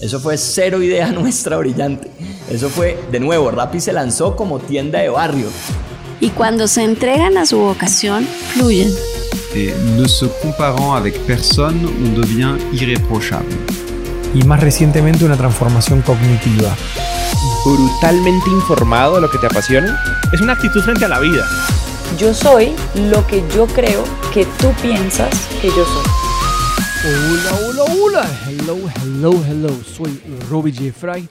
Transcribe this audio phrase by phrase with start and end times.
[0.00, 2.10] Eso fue cero idea nuestra brillante.
[2.50, 5.48] Eso fue, de nuevo, Rappi se lanzó como tienda de barrio.
[6.20, 8.92] Y cuando se entregan a su vocación, fluyen.
[9.54, 13.56] Et ne se comparant avec personne, on devient irréprochable.
[14.34, 16.76] Y más recientemente una transformación cognitiva.
[17.64, 20.02] brutalmente informado de lo que te apasiona.
[20.32, 21.44] Es una actitud frente a la vida.
[22.18, 25.30] Yo soy lo que yo creo que tú piensas
[25.60, 26.19] que yo soy.
[27.02, 28.40] Hola, hola, hola.
[28.46, 29.70] Hello, hello, hello.
[29.82, 30.20] Soy
[30.50, 30.92] Robbie J.
[30.92, 31.26] Fry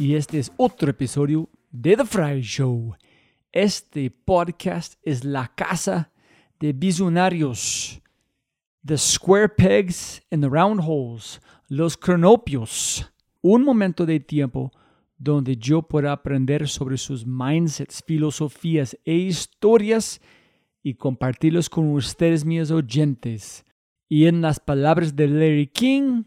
[0.00, 2.96] y este es otro episodio de The Fry Show.
[3.52, 6.10] Este podcast es la casa
[6.58, 8.02] de visionarios.
[8.84, 11.40] The Square Pegs and the Round Holes.
[11.68, 13.08] Los cronopios.
[13.42, 14.72] Un momento de tiempo
[15.16, 20.20] donde yo pueda aprender sobre sus mindsets, filosofías e historias
[20.82, 23.65] y compartirlos con ustedes, mis oyentes.
[24.08, 26.24] Y en las palabras de Larry King,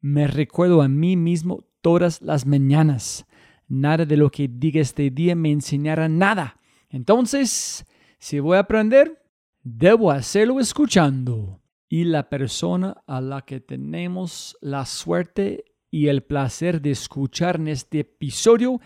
[0.00, 3.26] me recuerdo a mí mismo todas las mañanas.
[3.68, 6.56] Nada de lo que diga este día me enseñará nada.
[6.90, 7.86] Entonces,
[8.18, 9.22] si voy a aprender,
[9.62, 11.60] debo hacerlo escuchando.
[11.88, 17.68] Y la persona a la que tenemos la suerte y el placer de escuchar en
[17.68, 18.80] este episodio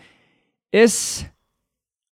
[0.71, 1.29] es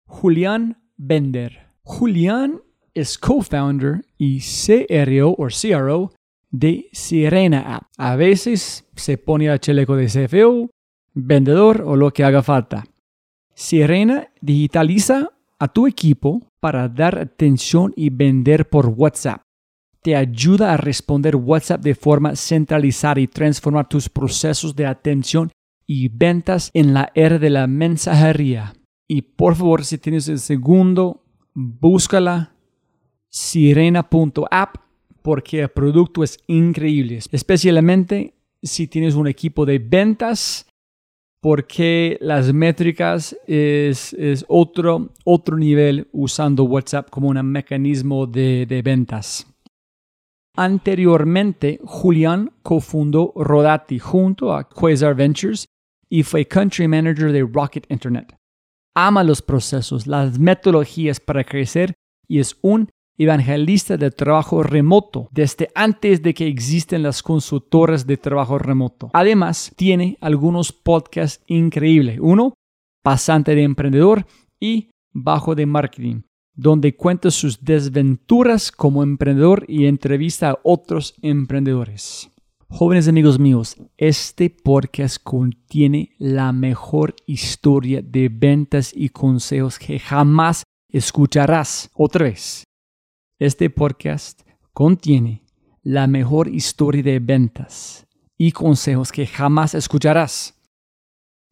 [0.04, 1.68] Julián Bender.
[1.82, 2.62] Julián
[2.94, 6.12] es co-founder y CRO o CRO
[6.50, 7.84] de Sirena App.
[7.96, 10.70] A veces se pone a chaleco de CFO,
[11.14, 12.84] vendedor o lo que haga falta.
[13.54, 19.42] Sirena digitaliza a tu equipo para dar atención y vender por WhatsApp
[20.02, 25.50] te ayuda a responder WhatsApp de forma centralizada y transformar tus procesos de atención
[25.86, 28.74] y ventas en la era de la mensajería.
[29.06, 32.51] Y por favor, si tienes el segundo, búscala
[33.32, 34.76] sirena.app
[35.22, 40.66] porque el producto es increíble, especialmente si tienes un equipo de ventas
[41.40, 44.14] porque las métricas es,
[44.46, 49.46] otro, otro nivel usando WhatsApp como un mecanismo de, de ventas.
[50.54, 55.66] Anteriormente, Julián cofundó Rodati junto a Quasar Ventures
[56.08, 58.36] y fue country manager de Rocket Internet.
[58.94, 61.94] Ama los procesos, las metodologías para crecer
[62.28, 68.16] y es un evangelista de trabajo remoto desde antes de que existen las consultoras de
[68.16, 69.10] trabajo remoto.
[69.12, 72.18] Además, tiene algunos podcasts increíbles.
[72.20, 72.54] Uno,
[73.02, 74.26] Pasante de Emprendedor
[74.60, 76.22] y Bajo de Marketing
[76.54, 82.30] donde cuenta sus desventuras como emprendedor y entrevista a otros emprendedores.
[82.68, 90.64] Jóvenes amigos míos, este podcast contiene la mejor historia de ventas y consejos que jamás
[90.88, 92.64] escucharás otra vez.
[93.44, 94.42] Este podcast
[94.72, 95.42] contiene
[95.82, 98.06] la mejor historia de ventas
[98.38, 100.62] y consejos que jamás escucharás.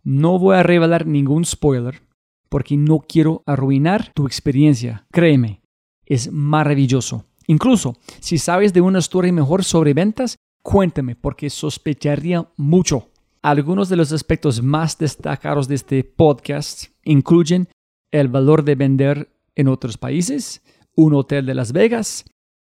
[0.05, 2.01] No voy a revelar ningún spoiler,
[2.49, 5.05] porque no quiero arruinar tu experiencia.
[5.11, 5.63] Créeme,
[6.07, 7.25] es maravilloso.
[7.49, 13.09] Incluso si sabes de una historia mejor sobre ventas, cuéntame porque sospecharía mucho.
[13.43, 17.67] Algunos de los aspectos más destacados de este podcast incluyen
[18.13, 20.63] el valor de vender en otros países,
[21.05, 22.27] un hotel de Las Vegas,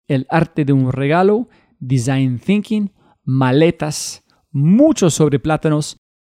[0.08, 2.92] el arte de un regalo, design thinking,
[3.24, 5.98] maletas, mucho sobre plátanos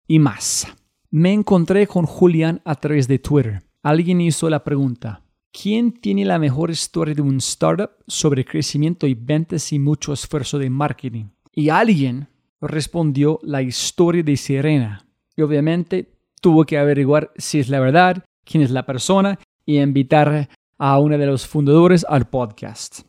[0.08, 0.68] y más.
[1.10, 3.64] Me encontré con Julián a través de Twitter.
[3.82, 9.16] Alguien hizo la pregunta, ¿quién tiene la mejor historia de un startup sobre crecimiento y
[9.16, 11.26] ventas y mucho esfuerzo de marketing?
[11.56, 12.28] Y alguien
[12.62, 15.08] respondió la historia de Sirena.
[15.36, 20.50] Y obviamente tuvo que averiguar si es la verdad, quién es la persona y invitar
[20.80, 23.02] a uno de los fundadores al podcast.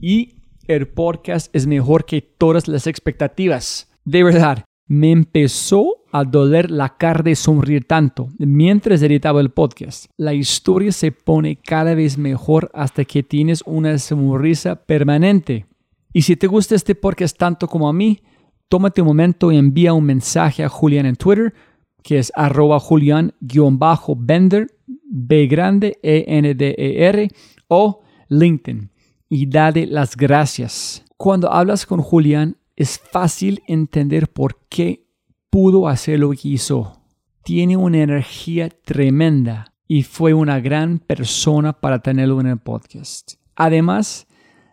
[0.00, 0.34] Y
[0.66, 3.88] el podcast es mejor que todas las expectativas.
[4.04, 10.06] De verdad, me empezó a doler la cara de sonreír tanto mientras editaba el podcast.
[10.16, 15.66] La historia se pone cada vez mejor hasta que tienes una sonrisa permanente.
[16.12, 18.20] Y si te gusta este podcast tanto como a mí,
[18.68, 21.54] tómate un momento y envía un mensaje a Julián en Twitter,
[22.02, 24.68] que es arroba julián-bender,
[25.08, 27.28] B grande, E N D E R,
[27.68, 28.90] o LinkedIn,
[29.28, 31.04] y dale las gracias.
[31.16, 35.06] Cuando hablas con Julián, es fácil entender por qué
[35.50, 37.00] pudo hacer lo que hizo.
[37.42, 43.34] Tiene una energía tremenda y fue una gran persona para tenerlo en el podcast.
[43.54, 44.26] Además,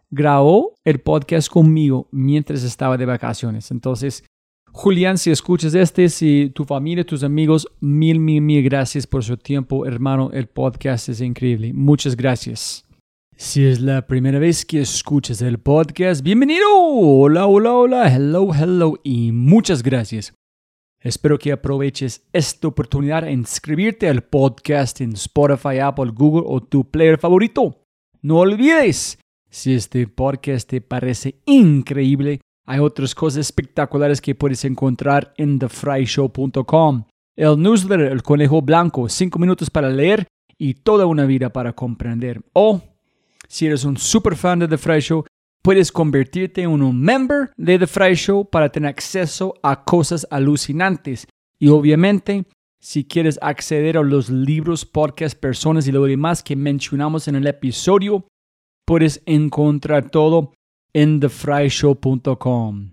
[0.09, 3.71] grabó el podcast conmigo mientras estaba de vacaciones.
[3.71, 4.23] Entonces,
[4.73, 9.37] Julián, si escuchas este, si tu familia, tus amigos, mil, mil, mil gracias por su
[9.37, 10.31] tiempo, hermano.
[10.33, 11.71] El podcast es increíble.
[11.73, 12.85] Muchas gracias.
[13.37, 16.67] Si es la primera vez que escuchas el podcast, bienvenido.
[16.75, 18.13] Hola, hola, hola.
[18.13, 18.99] Hello, hello.
[19.03, 20.33] Y muchas gracias
[21.03, 26.89] Espero que aproveches esta oportunidad de inscribirte al podcast en Spotify, Apple, Google o tu
[26.89, 27.83] player favorito.
[28.21, 29.19] No olvides,
[29.49, 37.05] si este podcast te parece increíble, hay otras cosas espectaculares que puedes encontrar en thefryshow.com.
[37.35, 40.27] El newsletter El Conejo Blanco, 5 minutos para leer
[40.57, 42.41] y toda una vida para comprender.
[42.53, 42.81] O,
[43.47, 45.25] si eres un super fan de The Fry Show,
[45.61, 51.27] puedes convertirte en un member de The Fry Show para tener acceso a cosas alucinantes.
[51.59, 52.45] Y obviamente,
[52.79, 57.47] si quieres acceder a los libros, podcasts, personas y lo demás que mencionamos en el
[57.47, 58.27] episodio,
[58.85, 60.53] puedes encontrar todo
[60.93, 62.91] en thefryshow.com.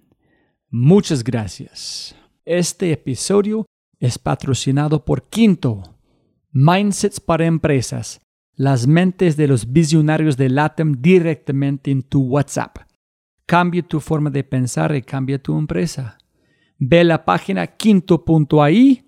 [0.70, 2.16] Muchas gracias.
[2.44, 3.66] Este episodio
[3.98, 5.82] es patrocinado por Quinto,
[6.52, 8.20] Mindsets para Empresas,
[8.54, 12.78] las mentes de los visionarios de LATAM directamente en tu WhatsApp.
[13.46, 16.18] Cambia tu forma de pensar y cambia tu empresa.
[16.78, 19.04] Ve la página quinto.ai,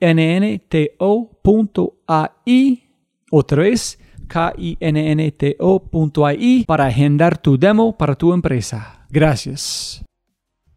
[3.31, 3.99] otra vez,
[4.33, 9.05] K-I-N-N-T-O.ai para agendar tu demo para tu empresa.
[9.11, 10.03] Gracias.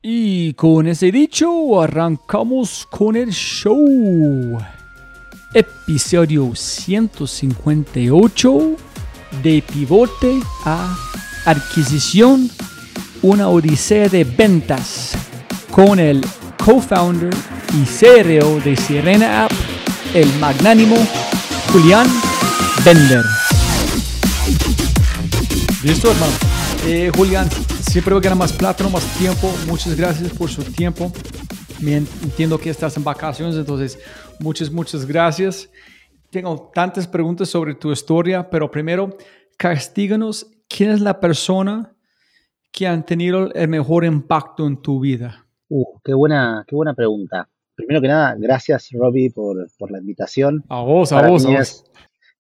[0.02, 4.58] Y con ese dicho, arrancamos con el show.
[5.54, 8.76] Episodio 158
[9.42, 10.94] de pivote a
[11.46, 12.50] adquisición,
[13.22, 15.18] una odisea de ventas
[15.72, 16.20] con el
[16.64, 17.34] co-founder
[17.74, 19.54] y CRO de Sirena App,
[20.14, 20.98] el magnánimo
[21.72, 22.08] Julián
[22.84, 23.24] Bender.
[25.84, 26.34] Listo, hermano.
[26.86, 27.48] Eh, Julián,
[27.82, 29.52] siempre voy a ganar más plátano, más tiempo.
[29.68, 31.12] Muchas gracias por su tiempo.
[31.86, 34.00] Entiendo que estás en vacaciones, entonces
[34.40, 35.70] muchas, muchas gracias.
[36.32, 39.18] Tengo tantas preguntas sobre tu historia, pero primero,
[39.58, 41.94] castíganos, ¿quién es la persona
[42.72, 45.46] que han tenido el mejor impacto en tu vida?
[45.70, 47.48] Uh, qué buena, qué buena pregunta.
[47.76, 50.64] Primero que nada, gracias Robbie por, por la invitación.
[50.70, 51.60] A vos, a Para vos, a vos.
[51.60, 51.84] es-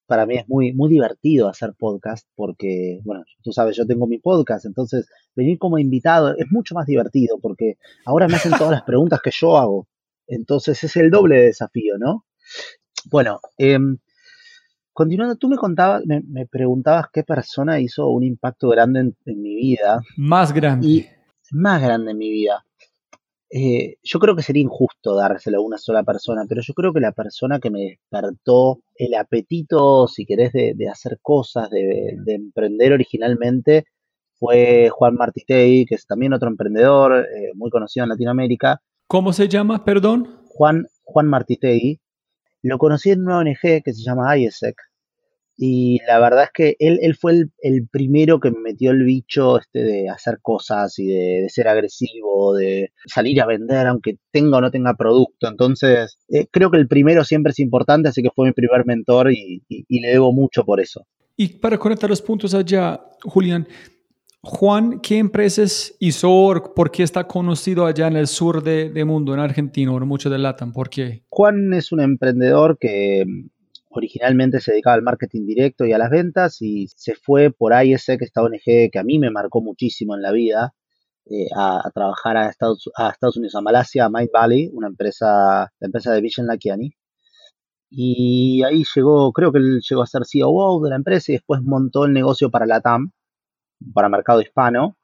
[0.08, 4.18] para mí es muy, muy divertido hacer podcast porque, bueno, tú sabes, yo tengo mi
[4.20, 8.84] podcast, entonces venir como invitado es mucho más divertido porque ahora me hacen todas las
[8.86, 9.88] preguntas que yo hago.
[10.28, 12.26] Entonces es el doble de desafío, ¿no?
[13.12, 13.98] Bueno, em,
[14.94, 19.42] continuando, tú me contabas, me, me preguntabas qué persona hizo un impacto grande en, en
[19.42, 20.88] mi vida Más grande.
[20.88, 21.06] y
[21.52, 22.66] más grande en mi vida.
[23.58, 27.00] Eh, yo creo que sería injusto dárselo a una sola persona, pero yo creo que
[27.00, 32.34] la persona que me despertó el apetito, si querés, de, de hacer cosas, de, de
[32.34, 33.86] emprender originalmente,
[34.38, 38.82] fue Juan Martitei, que es también otro emprendedor eh, muy conocido en Latinoamérica.
[39.08, 40.42] ¿Cómo se llama, perdón?
[40.50, 42.02] Juan, Juan Martitei,
[42.62, 44.76] lo conocí en una ONG que se llama IESEC.
[45.58, 49.04] Y la verdad es que él, él fue el, el primero que me metió el
[49.04, 54.18] bicho este de hacer cosas y de, de ser agresivo, de salir a vender aunque
[54.32, 55.48] tenga o no tenga producto.
[55.48, 59.32] Entonces, eh, creo que el primero siempre es importante, así que fue mi primer mentor
[59.32, 61.06] y, y- y le debo mucho por eso.
[61.38, 63.68] Y para conectar los puntos allá, Julián,
[64.42, 66.72] Juan, ¿qué empresas hizo?
[66.76, 70.08] ¿Por qué está conocido allá en el sur de, de mundo, en Argentina, o en
[70.08, 70.72] mucho de Latam?
[70.72, 71.24] ¿Por qué?
[71.30, 73.26] Juan es un emprendedor que
[73.98, 78.22] originalmente se dedicaba al marketing directo y a las ventas y se fue por ISEC,
[78.22, 80.74] esta ONG que a mí me marcó muchísimo en la vida,
[81.26, 85.72] eh, a, trabajar a Estados, a Estados Unidos, a Malasia, a Mind Valley, una empresa,
[85.80, 86.92] la empresa de Vision Lakiani.
[87.90, 91.62] Y ahí llegó, creo que él llegó a ser COO de la empresa y después
[91.64, 93.12] montó el negocio para la TAM,
[93.94, 94.98] para mercado hispano,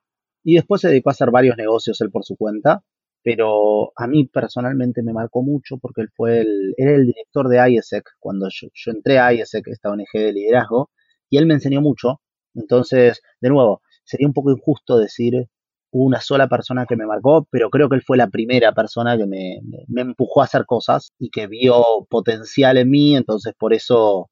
[0.43, 2.83] y después se dedicó a hacer varios negocios él por su cuenta
[3.23, 7.57] pero a mí personalmente me marcó mucho porque él fue el, era el director de
[7.69, 10.89] IESEC cuando yo, entré a IESEC, esta ONG de liderazgo,
[11.29, 12.21] y él me enseñó mucho.
[12.53, 15.47] Entonces, de nuevo, sería un poco injusto decir
[15.91, 19.25] una sola persona que me marcó, pero creo que él fue la primera persona que
[19.27, 24.29] me, me- empujó a hacer cosas y que vio potencial en mí, entonces por eso,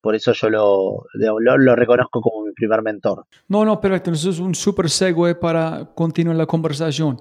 [0.00, 3.26] por eso yo lo, lo, reconozco como mi primer mentor.
[3.48, 4.10] No, no, perfecto.
[4.10, 7.18] Eso es un super segue para continuar la conversación.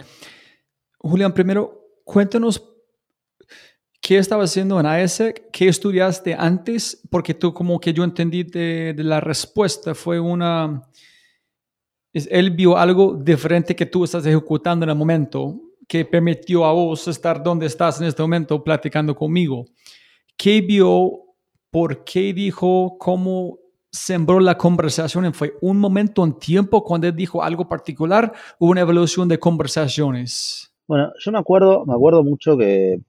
[1.03, 2.61] Julián, primero, cuéntanos
[4.01, 8.93] qué estabas haciendo en ISEC, qué estudiaste antes, porque tú como que yo entendí de,
[8.95, 10.83] de la respuesta fue una...
[12.13, 16.71] es- él vio algo diferente que tú estás ejecutando en el momento que permitió a
[16.71, 19.65] vos estar donde estás en este momento platicando conmigo.
[20.37, 21.11] ¿Qué vio?
[21.69, 22.95] ¿Por qué dijo?
[22.99, 23.57] ¿Cómo
[23.91, 25.33] sembró la conversación?
[25.33, 30.70] ¿Fue un momento en tiempo cuando él dijo algo particular o una evolución de conversaciones?
[30.91, 32.99] Bueno, yo me acuerdo, me acuerdo mucho que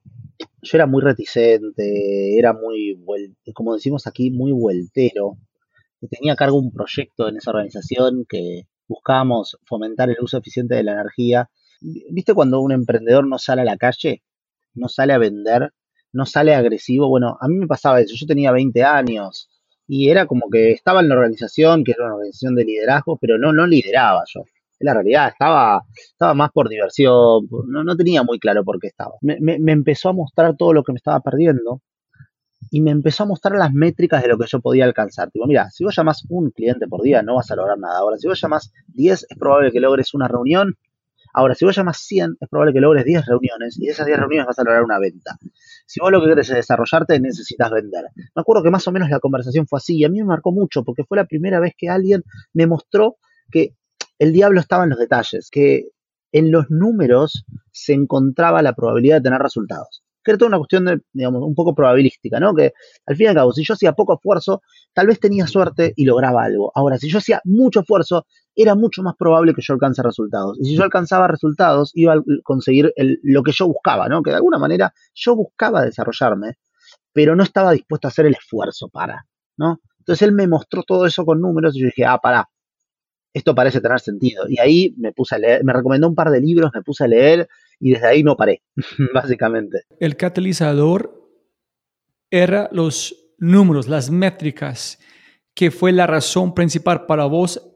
[0.62, 2.96] yo era muy reticente, era muy,
[3.52, 5.36] como decimos aquí, muy vueltero.
[6.08, 10.84] Tenía a cargo un proyecto en esa organización que buscábamos fomentar el uso eficiente de
[10.84, 11.50] la energía.
[11.80, 14.22] ¿Viste cuando un emprendedor no sale a la calle?
[14.74, 15.72] no sale a vender,
[16.12, 17.08] no sale agresivo.
[17.08, 19.50] Bueno, a mí me pasaba eso, yo tenía 20 años
[19.88, 23.38] y era como que estaba en la organización, que era una organización de liderazgo, pero
[23.38, 24.44] no, no lideraba yo.
[24.82, 29.12] La realidad, estaba, estaba más por diversión, no, no tenía muy claro por qué estaba.
[29.20, 31.80] Me, me, empezó a mostrar todo lo que me estaba perdiendo
[32.70, 35.30] y me empezó a mostrar las métricas de lo que yo podía alcanzar.
[35.30, 37.98] Tipo, mira, si vos llamás un cliente por día, no vas a lograr nada.
[37.98, 40.76] Ahora, si vos llamás 10, es probable que logres una reunión.
[41.34, 44.18] Ahora, si vos llamas 100, es probable que logres 10 reuniones y de esas 10
[44.18, 45.36] reuniones vas a lograr una venta.
[45.86, 48.04] Si vos lo que querés es desarrollarte, necesitas vender.
[48.16, 50.52] Me acuerdo que más o menos la conversación fue así y a mí me marcó
[50.52, 52.22] mucho porque fue la primera vez que alguien
[52.52, 53.16] me mostró
[53.50, 53.74] que
[54.18, 55.88] el diablo estaba en los detalles, que
[56.32, 60.84] en los números se encontraba la probabilidad de tener resultados que era toda una cuestión
[60.84, 62.54] de, digamos, un poco probabilística, ¿no?
[62.54, 62.72] Que
[63.06, 66.04] al fin y al cabo, si yo hacía poco esfuerzo, tal vez tenía suerte y
[66.04, 66.70] lograba algo.
[66.74, 70.58] Ahora, si yo hacía mucho esfuerzo, era mucho más probable que yo alcance resultados.
[70.60, 72.92] Y si yo alcanzaba resultados, iba a conseguir
[73.22, 74.22] lo que yo buscaba, ¿no?
[74.22, 76.58] Que de alguna manera yo buscaba desarrollarme,
[77.12, 79.26] pero no estaba dispuesto a hacer el esfuerzo para,
[79.56, 79.80] ¿no?
[79.98, 82.48] Entonces él me mostró todo eso con números y yo dije, ah, pará,
[83.32, 84.44] esto parece tener sentido.
[84.48, 87.08] Y ahí me puse a leer, me recomendó un par de libros, me puse a
[87.08, 87.48] leer
[87.80, 88.62] y desde ahí no paré,
[89.14, 89.84] básicamente.
[89.98, 91.20] El catalizador
[92.30, 94.98] era los números, las métricas,
[95.54, 97.68] que fue la razón principal para vos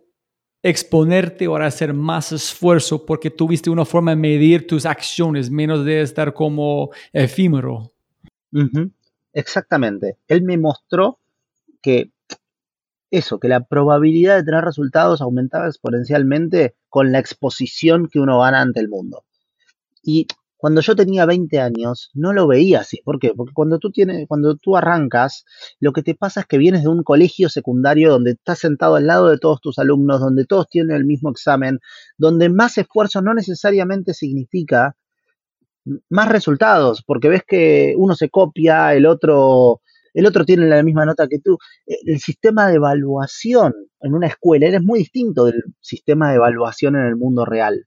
[0.62, 6.00] exponerte o hacer más esfuerzo porque tuviste una forma de medir tus acciones, menos de
[6.00, 7.92] estar como efímero.
[9.32, 10.16] Exactamente.
[10.26, 11.20] Él me mostró
[11.82, 12.10] que
[13.18, 18.61] eso, que la probabilidad de tener resultados aumentaba exponencialmente con la exposición que uno gana
[18.61, 19.25] ante el mundo.
[20.02, 23.00] Y cuando yo tenía 20 años, no lo veía así.
[23.04, 23.32] ¿Por qué?
[23.37, 25.44] Porque cuando tú, tienes, cuando tú arrancas,
[25.80, 29.06] lo que te pasa es que vienes de un colegio secundario donde estás sentado al
[29.06, 31.80] lado de todos tus alumnos, donde todos tienen el mismo examen,
[32.16, 34.96] donde más esfuerzo no necesariamente significa
[36.08, 39.82] más resultados, porque ves que uno se copia, el otro,
[40.16, 41.58] el otro tiene la misma nota que tú.
[41.87, 47.04] El sistema de evaluación en una escuela es muy distinto del sistema de evaluación en
[47.04, 47.85] el mundo real.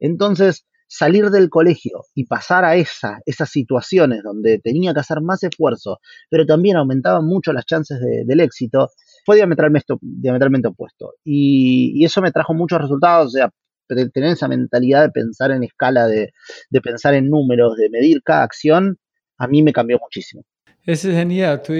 [0.00, 5.44] Entonces, salir del colegio y pasar a esa, esas situaciones donde tenía que hacer más
[5.44, 8.90] esfuerzo, pero también aumentaban mucho las chances del éxito,
[9.24, 11.14] fue diametralmente, diametralmente opuesto.
[11.22, 13.50] Y, eso me trajo muchos resultados, o sea,
[13.86, 16.32] tener esa mentalidad de pensar en escala, de,
[16.70, 18.98] de pensar en números, de medir cada acción,
[19.38, 20.42] a mí me cambió muchísimo.
[20.86, 21.60] Ese es genial.
[21.62, 21.74] Tú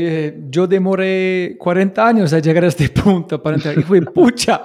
[0.51, 3.79] yo demoré 40 años a llegar a este punto para entrar.
[3.79, 4.63] Y fue, pucha,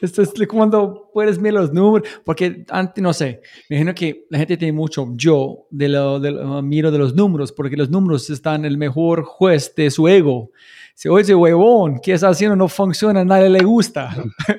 [0.00, 4.38] esto es cuando puedes ver los números, porque antes, no sé, me imagino que la
[4.38, 8.28] gente tiene mucho yo de lo, de lo miro de los números, porque los números
[8.30, 10.50] están el mejor juez de su ego.
[10.94, 12.56] Si oye, huevón, ¿qué estás haciendo?
[12.56, 14.10] No funciona, a nadie le gusta.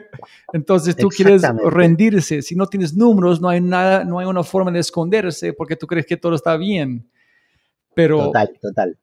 [0.54, 2.42] Entonces tú quieres rendirse.
[2.42, 5.86] Si no tienes números, no hay nada, no hay una forma de esconderse porque tú
[5.86, 7.06] crees que todo está bien.
[7.94, 8.98] Pero total, total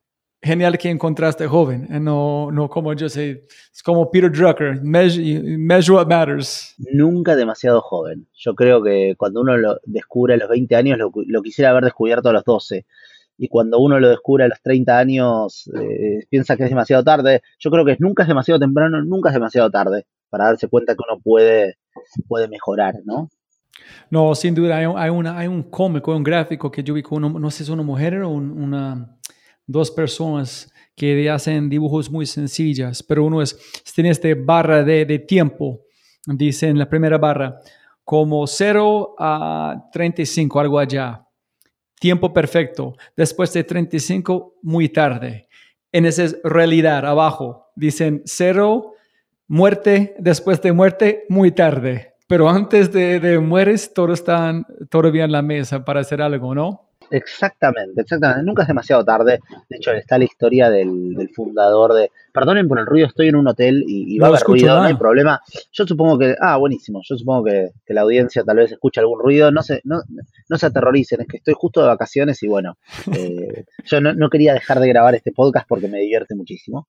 [0.47, 5.93] genial que encontraste joven, eh, no, no como yo sé, es como Peter Drucker, measure,
[5.93, 6.75] what matters.
[6.79, 8.27] Nunca demasiado joven.
[8.35, 12.29] Yo creo que cuando uno lo descubre a los 20 años, lo, quisiera haber descubierto
[12.29, 12.87] a los 12.
[13.39, 17.43] Y cuando uno lo descubre a los 30 años, eh, piensa que es demasiado tarde.
[17.59, 21.03] Yo creo que nunca es demasiado temprano, nunca es demasiado tarde para darse cuenta que
[21.07, 21.77] uno puede,
[22.29, 23.29] puede mejorar, ¿no?
[24.11, 27.41] No, sin duda, hay, hay, una, hay un cómico, un gráfico que yo vi con,
[27.41, 29.17] no sé si es una mujer o una,
[29.67, 33.59] dos personas que hacen dibujos muy sencillas, pero uno es,
[33.95, 35.83] tiene este barra de, de tiempo,
[36.27, 37.61] dice en la primera barra,
[38.07, 41.27] como 0 a 35, algo allá.
[41.99, 42.95] Tiempo perfecto.
[43.17, 45.49] Después de 35, muy tarde.
[45.91, 47.67] En esa es realidad, abajo.
[47.75, 48.93] Dicen 0,
[49.49, 52.15] muerte, después de muerte, muy tarde.
[52.29, 56.86] Pero antes de, de mueres, todos están todavía en la mesa para hacer algo, ¿no?
[57.11, 58.45] Exactamente, exactamente.
[58.45, 59.41] Nunca es demasiado tarde.
[59.69, 62.11] De hecho, está la historia del, fundador de.
[62.33, 64.95] Perdonen por el ruido, estoy en un hotel y, va a haber ruido, no hay
[64.95, 65.41] problema.
[65.73, 66.35] Yo supongo que.
[66.41, 67.01] Ah, buenísimo.
[67.05, 69.51] Yo supongo que, la audiencia tal vez escucha algún ruido.
[69.51, 70.03] No se, no,
[70.49, 72.77] no se aterroricen, es que estoy justo de vacaciones y bueno.
[73.17, 76.89] Eh, yo no, quería dejar de grabar este podcast porque me divierte muchísimo.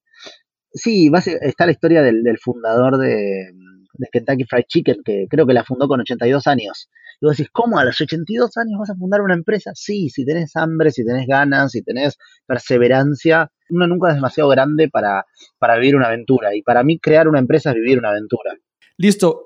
[0.73, 3.51] Sí, va está la historia del, del fundador de,
[3.97, 6.89] de Kentucky Fried Chicken, que creo que la fundó con 82 años.
[7.19, 9.71] Y vos decís, ¿cómo a los 82 años vas a fundar una empresa?
[9.73, 14.89] Sí, si tenés hambre, si tenés ganas, si tenés perseverancia, uno nunca es demasiado grande
[14.89, 15.25] para,
[15.57, 16.55] para vivir una aventura.
[16.55, 18.53] Y para mí crear una empresa es vivir una aventura.
[18.97, 19.43] Listo.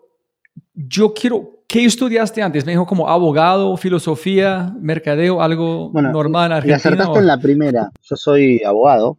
[0.74, 2.66] Yo quiero, ¿qué estudiaste antes?
[2.66, 6.76] Me dijo como abogado, filosofía, mercadeo, algo normal en Argentina.
[6.76, 7.90] acertaste en la primera.
[8.02, 9.18] Yo soy abogado,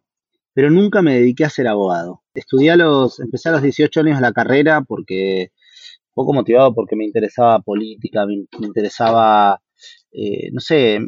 [0.52, 2.22] pero nunca me dediqué a ser abogado.
[2.34, 5.52] Estudié a los, empecé a los 18 años la carrera porque
[6.14, 9.60] poco motivado porque me interesaba política, me, interesaba
[10.12, 11.00] eh, no sé, eh,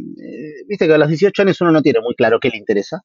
[0.67, 3.03] viste que a los 18 años uno no tiene muy claro qué le interesa.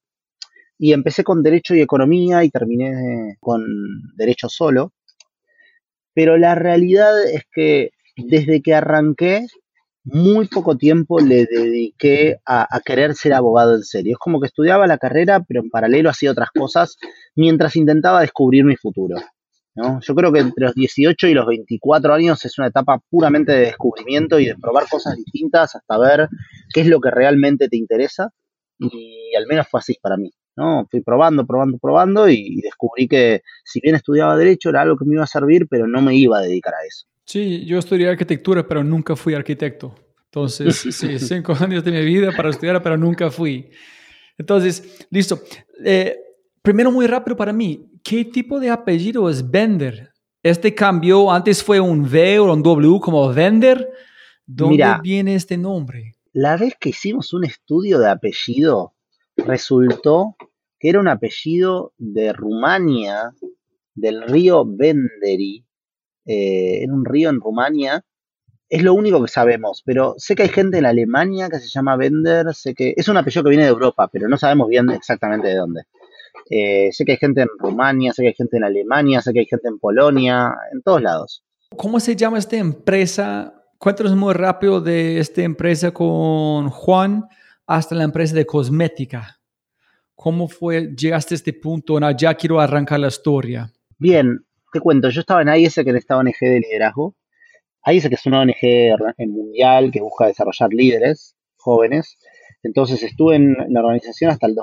[0.78, 3.62] Y empecé con Derecho y Economía y terminé con
[4.16, 4.92] Derecho solo.
[6.14, 9.46] Pero la realidad es que desde que arranqué,
[10.04, 14.12] muy poco tiempo le dediqué a, querer ser abogado en serio.
[14.12, 16.96] Es como que estudiaba la carrera, pero en paralelo hacía otras cosas
[17.36, 19.16] mientras intentaba descubrir mi futuro.
[20.00, 23.58] Yo creo que entre los 18 y los 24 años es una etapa puramente de
[23.60, 26.28] descubrimiento y de probar cosas distintas hasta ver
[26.72, 28.30] qué es lo que realmente te interesa.
[28.78, 30.30] Y al menos fue así para mí.
[30.56, 30.86] ¿no?
[30.90, 35.14] Fui probando, probando, probando y descubrí que si bien estudiaba derecho era algo que me
[35.14, 37.06] iba a servir, pero no me iba a dedicar a eso.
[37.24, 39.94] Sí, yo estudié arquitectura, pero nunca fui arquitecto.
[40.24, 43.70] Entonces, sí, cinco años de mi vida para estudiar, pero nunca fui.
[44.36, 45.40] Entonces, listo.
[45.84, 46.16] Eh,
[46.62, 50.12] primero, muy rápido para mí, ¿qué tipo de apellido es Bender?
[50.42, 53.90] Este cambio, antes fue un V o un W como Bender.
[54.46, 56.16] ¿Dónde viene este nombre?
[56.32, 58.94] La vez que hicimos un estudio de apellido,
[59.36, 60.36] resultó
[60.78, 63.32] que era un apellido de Rumania,
[63.94, 65.64] del río Benderi,
[66.24, 68.02] eh, en un río en Rumania.
[68.68, 71.96] Es lo único que sabemos, pero sé que hay gente en Alemania que se llama
[71.96, 75.48] Bender, sé que es un apellido que viene de Europa, pero no sabemos bien exactamente
[75.48, 75.82] de dónde.
[76.48, 79.40] Eh, sé que hay gente en Rumania, sé que hay gente en Alemania, sé que
[79.40, 81.44] hay gente en Polonia, en todos lados.
[81.76, 83.54] ¿Cómo se llama esta empresa?
[83.78, 87.24] Cuéntanos muy rápido de esta empresa con Juan
[87.66, 89.40] hasta la empresa de cosmética.
[90.14, 91.98] ¿Cómo fue, llegaste a este punto?
[92.10, 93.72] ya quiero arrancar la historia.
[93.96, 97.14] Bien, te cuento, yo estaba en AIS, que es esta ONG de liderazgo.
[97.82, 102.18] AIS, que es una ONG mundial que busca desarrollar líderes jóvenes.
[102.62, 104.54] Entonces estuve en la organización hasta el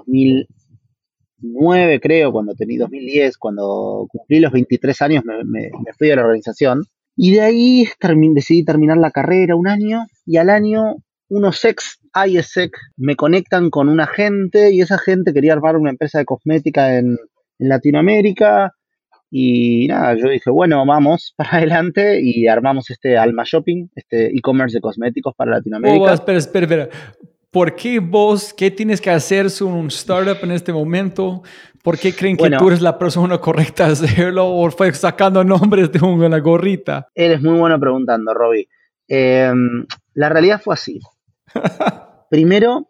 [1.39, 6.83] 2009, creo, cuando tenía 2010, cuando cumplí los 23 años me, fui a la organización.
[7.15, 7.89] Y de ahí
[8.33, 10.97] decidí terminar la carrera un año y al año
[11.29, 16.19] unos ex ISEC me conectan con una gente y esa gente quería armar una empresa
[16.19, 17.17] de cosmética en,
[17.59, 18.73] en Latinoamérica
[19.29, 24.77] y nada, yo dije, bueno, vamos para adelante y armamos este Alma Shopping, este e-commerce
[24.77, 26.11] de cosméticos para Latinoamérica.
[26.11, 26.89] Oh, espera, espera, espera.
[27.51, 31.43] ¿Por qué vos, qué tienes que hacer un startup en este momento?
[31.81, 35.91] ¿Por qué creen que tú eres la persona correcta a hacerlo o fue sacando nombres
[35.91, 37.07] de una gorrita?
[37.15, 38.67] Eres muy bueno preguntando, Robbie.
[39.07, 40.99] Em, la realidad fue así.
[42.29, 42.87] Primero,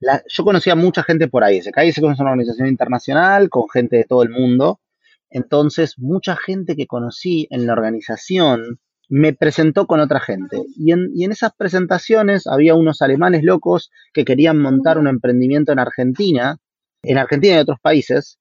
[0.00, 1.60] yo conocía a mucha gente por ahí.
[1.60, 4.80] Se se conoce una organización internacional con gente de todo el mundo.
[5.28, 10.62] Entonces, mucha gente que conocí en la organización me presentó con otra gente.
[10.76, 16.56] Y en, esas presentaciones había unos alemanes locos que querían montar un emprendimiento en Argentina,
[17.02, 18.38] en Argentina y en otros países,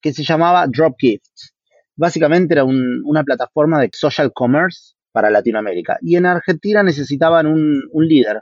[0.00, 1.54] que se llamaba Dropgifts.
[1.94, 5.98] Básicamente era una plataforma de social commerce para Latinoamérica.
[6.00, 8.40] Y en Argentina necesitaban un, un líder.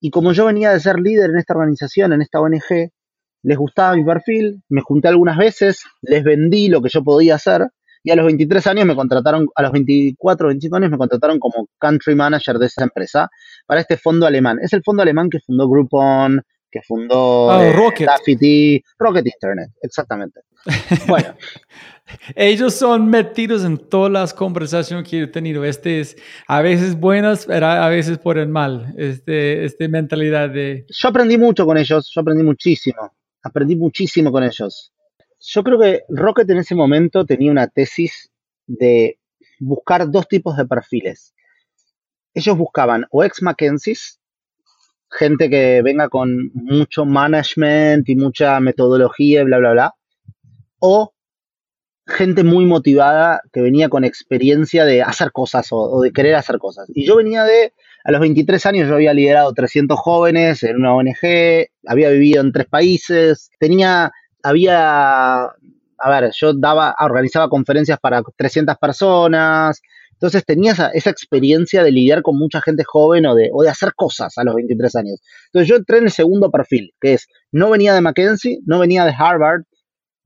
[0.00, 2.92] Y como yo venía de ser líder en esta organización, en esta ONG,
[3.42, 7.68] les gustaba mi perfil, me junté algunas veces, les vendí lo que yo podía hacer
[8.04, 11.68] y a los 23 años me contrataron, a los 24, 25 años me contrataron como
[11.78, 13.28] country manager de esa empresa
[13.66, 14.58] para este fondo alemán.
[14.62, 18.08] Es el fondo alemán que fundó Groupon, que fundó oh, Rocket.
[18.98, 20.40] Rocket Internet, exactamente.
[21.08, 21.34] Bueno.
[22.34, 25.64] Ellos son metidos en todas las conversaciones que he tenido.
[25.64, 28.94] Este es a veces buenas, pero a veces por el mal.
[28.98, 30.84] Este, este mentalidad de...
[30.90, 33.10] Yo aprendí mucho con ellos, yo aprendí muchísimo
[33.44, 34.90] aprendí muchísimo con ellos.
[35.46, 38.30] Yo creo que Rocket en ese momento tenía una tesis
[38.66, 39.18] de
[39.60, 41.34] buscar dos tipos de perfiles.
[42.32, 44.20] Ellos buscaban o ex Mackenzie's,
[45.10, 49.94] gente que venga con mucho management y mucha metodología y bla, bla, bla,
[50.78, 51.12] o
[52.06, 56.58] gente muy motivada que venía con experiencia de hacer cosas o, o, de querer hacer
[56.58, 56.90] cosas.
[56.94, 57.72] Y yo venía de
[58.04, 62.52] a los 23 años yo había liderado 300 jóvenes en una ONG, había vivido en
[62.52, 64.12] tres países, tenía,
[64.44, 69.80] había, a ver, yo daba, organizaba conferencias para 300 personas,
[70.12, 73.94] entonces tenía esa, experiencia de lidiar con mucha gente joven o de, o de hacer
[73.94, 75.20] cosas a los 23 años.
[75.46, 79.04] Entonces yo entré en el segundo perfil, que es, no venía de Mackenzie, no venía
[79.04, 79.62] de Harvard,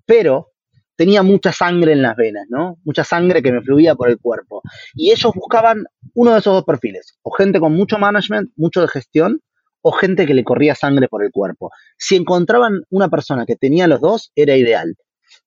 [0.05, 0.49] pero
[0.97, 2.77] tenía mucha sangre en las venas, ¿no?
[2.85, 4.63] Mucha sangre que me fluía por el cuerpo.
[4.95, 8.89] Y ellos buscaban uno de esos dos perfiles, o gente con mucho management, mucho de
[8.89, 9.41] gestión,
[9.89, 11.71] o gente que le corría sangre por el cuerpo.
[11.97, 14.97] Si encontraban una persona que tenía los dos, era ideal.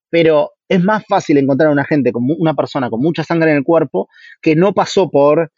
[0.10, 3.63] Pero es más fácil encontrar una gente, como una persona con mucha sangre en el
[3.63, 4.10] cuerpo,
[4.41, 5.51] que no pasó por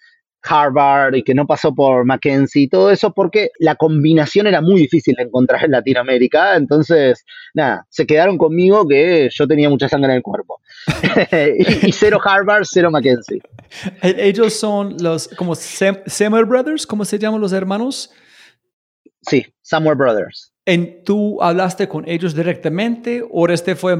[0.43, 4.81] Harvard y que no pasó por Mackenzie y todo eso porque la combinación era muy
[4.81, 6.57] difícil de encontrar en Latinoamérica.
[6.57, 10.59] Entonces, nada, se quedaron conmigo que yo tenía mucha sangre en el cuerpo.
[11.87, 13.41] y, cero Harvard, cero Mackenzie.
[14.01, 18.11] E-, ellos son los como Semer Brothers, ¿cómo se llaman los hermanos?
[19.27, 20.53] Sí, Somewhere Brothers.
[20.65, 23.97] ¿En, ¿Tú hablaste con ellos directamente o este fue...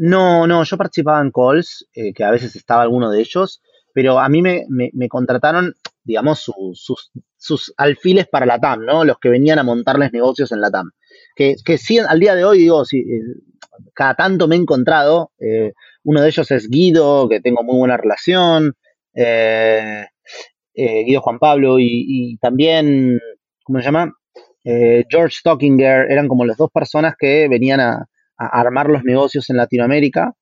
[0.00, 3.60] No, no, yo participaba en calls, eh, que a veces estaba alguno de ellos,
[3.92, 9.04] pero a mí me, me, contrataron, digamos, sus, sus alfiles para la TAM, ¿no?
[9.04, 10.92] Los que venían a montarles negocios en la TAM.
[11.34, 13.22] Que, que sí, al día de hoy, digo, sí, eh,
[13.92, 15.32] cada tanto me he encontrado.
[15.40, 15.72] Eh,
[16.04, 18.74] uno de ellos es Guido, que tengo muy buena relación.
[20.74, 23.18] Guido Juan Pablo y, y, también,
[23.64, 24.12] ¿cómo se llama?
[25.08, 30.32] George Stockinger, eran como las dos personas que venían a, armar los negocios en Latinoamérica.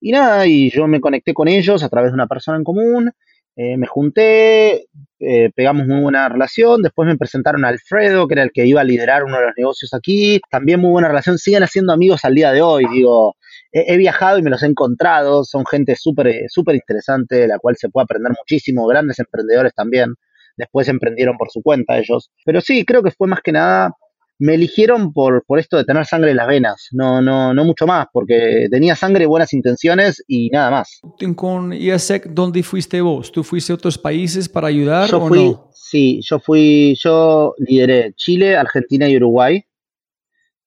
[0.00, 3.12] Y nada, y yo me conecté con ellos a través de una persona en común,
[3.58, 8.42] eh, me junté, eh, pegamos muy buena relación, después me presentaron a Alfredo, que era
[8.42, 11.62] el que iba a liderar uno de los negocios aquí, también muy buena relación, siguen
[11.62, 13.34] haciendo amigos al día de hoy, digo,
[13.72, 17.76] he, viajado y me los he encontrado, son gente súper súper interesante, de la cual
[17.78, 20.14] se puede aprender muchísimo, grandes emprendedores también,
[20.56, 23.92] después emprendieron por su cuenta ellos, pero sí, creo que fue más que nada
[24.38, 27.86] me eligieron por, por esto de tener sangre en las venas, no, no, no mucho
[27.86, 31.00] más, porque tenía sangre, buenas intenciones y nada más.
[31.34, 33.32] Con IASEC, ¿dónde fuiste vos?
[33.32, 35.70] ¿Tú fuiste a otros países para ayudar yo o fui, no?
[35.72, 39.64] Sí, yo fui, yo lideré Chile, Argentina y Uruguay.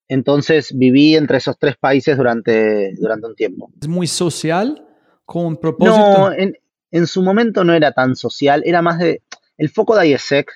[0.08, 3.69] Entonces viví entre esos tres países durante, durante un tiempo.
[3.80, 4.88] ¿Es muy social?
[5.25, 5.97] ¿Con propósito?
[5.97, 6.58] No, en,
[6.89, 9.21] en su momento no era tan social, era más de...
[9.60, 10.50] El foco de IESEC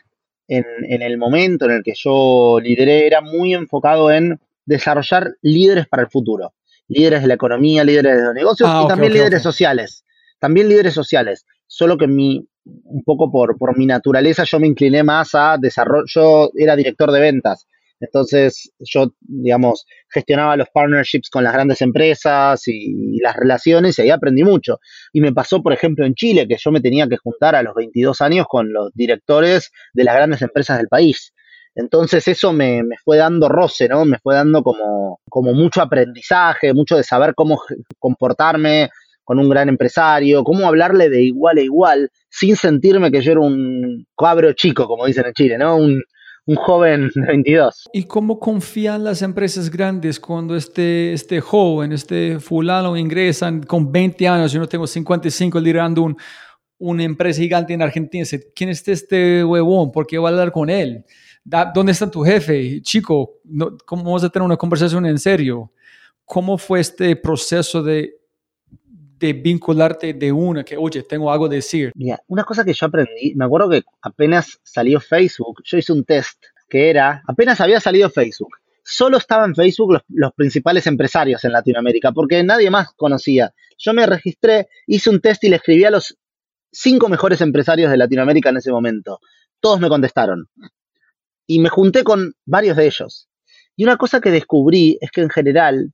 [0.48, 6.04] en, el momento en el que yo lideré era muy enfocado en desarrollar líderes para
[6.04, 6.54] el futuro.
[6.88, 10.06] Líderes de la economía, líderes de los negocios ah, y también líderes sociales.
[10.40, 11.46] También líderes sociales.
[11.68, 16.06] Solo que mi, un poco por, por mi naturaleza yo me incliné más a desarrollo.
[16.08, 17.68] Yo era director de ventas.
[18.04, 24.10] Entonces yo, digamos, gestionaba los partnerships con las grandes empresas y, las relaciones y ahí
[24.10, 24.80] aprendí mucho.
[25.14, 27.74] Y me pasó, por ejemplo, en Chile, que yo me tenía que juntar a los
[27.76, 31.34] 22 años con los directores de las grandes empresas del país.
[31.76, 34.04] Entonces eso me, fue dando roce, ¿no?
[34.04, 37.62] Me fue dando como, como mucho aprendizaje, mucho de saber cómo
[38.00, 38.90] comportarme
[39.24, 43.42] con un gran empresario, cómo hablarle de igual a igual, sin sentirme que yo era
[43.42, 45.78] un cabro chico, como dicen en Chile, ¿no?
[45.78, 46.04] Un,
[46.46, 47.90] un joven de 22.
[47.94, 54.28] ¿Y cómo confían las empresas grandes cuando este, este joven, este fulano ingresan con 20
[54.28, 56.18] años, yo no tengo 55 liderando un,
[56.80, 58.26] una empresa gigante en Argentina?
[58.56, 59.92] ¿Quién es este huevón?
[59.92, 61.06] ¿Por qué voy a hablar con él?
[61.74, 62.82] ¿Dónde está tu jefe?
[62.82, 63.42] Chico,
[63.86, 65.72] ¿cómo vamos a tener una conversación en serio?
[66.26, 68.16] ¿Cómo fue este proceso de
[69.24, 71.94] de vincularte de una, que oye, tengo algo que decir.
[71.96, 76.04] Mira, una cosa que yo aprendí, me acuerdo que apenas salió Facebook, yo hice un
[76.04, 81.54] test que era, apenas había salido Facebook, solo estaban en Facebook los, principales empresarios en
[81.54, 83.54] Latinoamérica, porque nadie más conocía.
[83.78, 86.18] Yo me registré, hice un test y le escribí a los
[86.70, 89.22] cinco mejores empresarios de Latinoamérica en ese momento.
[89.62, 90.50] Todos me contestaron.
[91.48, 93.30] Y me junté con varios de ellos.
[93.78, 95.94] Y una cosa que descubrí es que en general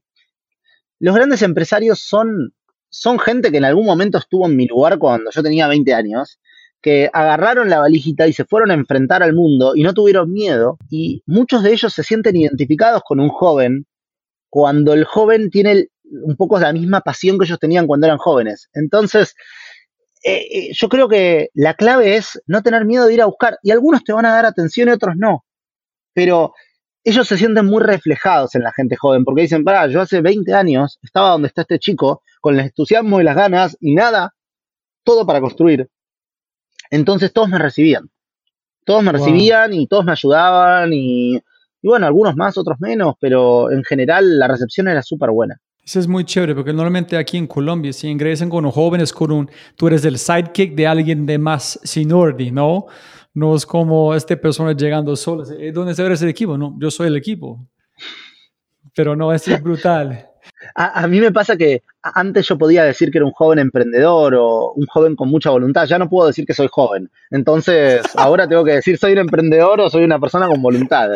[0.98, 2.52] los grandes empresarios son
[2.90, 6.38] son gente que en algún momento estuvo en mi lugar cuando yo tenía 20 años,
[6.82, 10.78] que agarraron la valijita y se fueron a enfrentar al mundo y no tuvieron miedo,
[10.90, 13.86] y muchos de ellos se sienten identificados con un joven
[14.48, 18.68] cuando el joven tiene un poco la misma pasión que ellos tenían cuando eran jóvenes.
[18.72, 19.34] Entonces,
[20.24, 23.58] eh, eh, yo creo que la clave es no tener miedo de ir a buscar,
[23.62, 25.44] y algunos te van a dar atención y otros no,
[26.12, 26.52] pero
[27.04, 30.52] ellos se sienten muy reflejados en la gente joven, porque dicen, para, yo hace 20
[30.54, 34.34] años estaba donde está este chico, con el entusiasmo y las ganas y nada,
[35.02, 35.88] todo para construir.
[36.90, 38.10] Entonces todos me recibían.
[38.84, 41.42] Todos me recibían y todos me ayudaban y, y,
[41.82, 45.60] bueno, algunos más, otros menos, pero en general la recepción era súper buena.
[45.84, 49.32] Eso es muy chévere porque normalmente aquí en Colombia, si ingresan con los jóvenes, con
[49.32, 52.86] un, tú eres el sidekick de alguien de más seniority, ¿no?
[53.34, 55.44] No es como esta persona llegando sola.
[55.72, 56.58] ¿Dónde se ve ese equipo?
[56.58, 57.66] No, yo soy el equipo.
[58.94, 60.30] Pero no, es brutal.
[60.74, 64.72] A, mí me pasa que antes yo podía decir que era un joven emprendedor o
[64.72, 67.10] un joven con mucha voluntad, ya no puedo decir que soy joven.
[67.30, 71.10] Entonces, ahora tengo que decir soy un emprendedor o soy una persona con voluntad.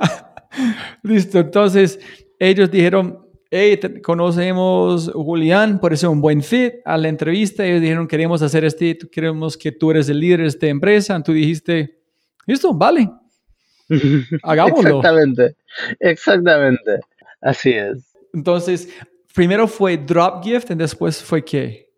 [1.02, 1.98] Listo, entonces
[2.38, 7.64] ellos dijeron, hey, conocemos Julián, parece un buen fit a la entrevista.
[7.64, 11.22] Ellos dijeron, queremos hacer este, queremos que tú eres el líder de esta empresa.
[11.22, 11.98] Tú dijiste,
[12.46, 13.10] listo, vale.
[14.42, 14.98] Hagámoslo.
[14.98, 15.56] Exactamente,
[16.00, 17.00] exactamente.
[17.40, 18.14] Así es.
[18.34, 18.88] Entonces,
[19.34, 21.88] primero fue Drop Gift y después fue qué?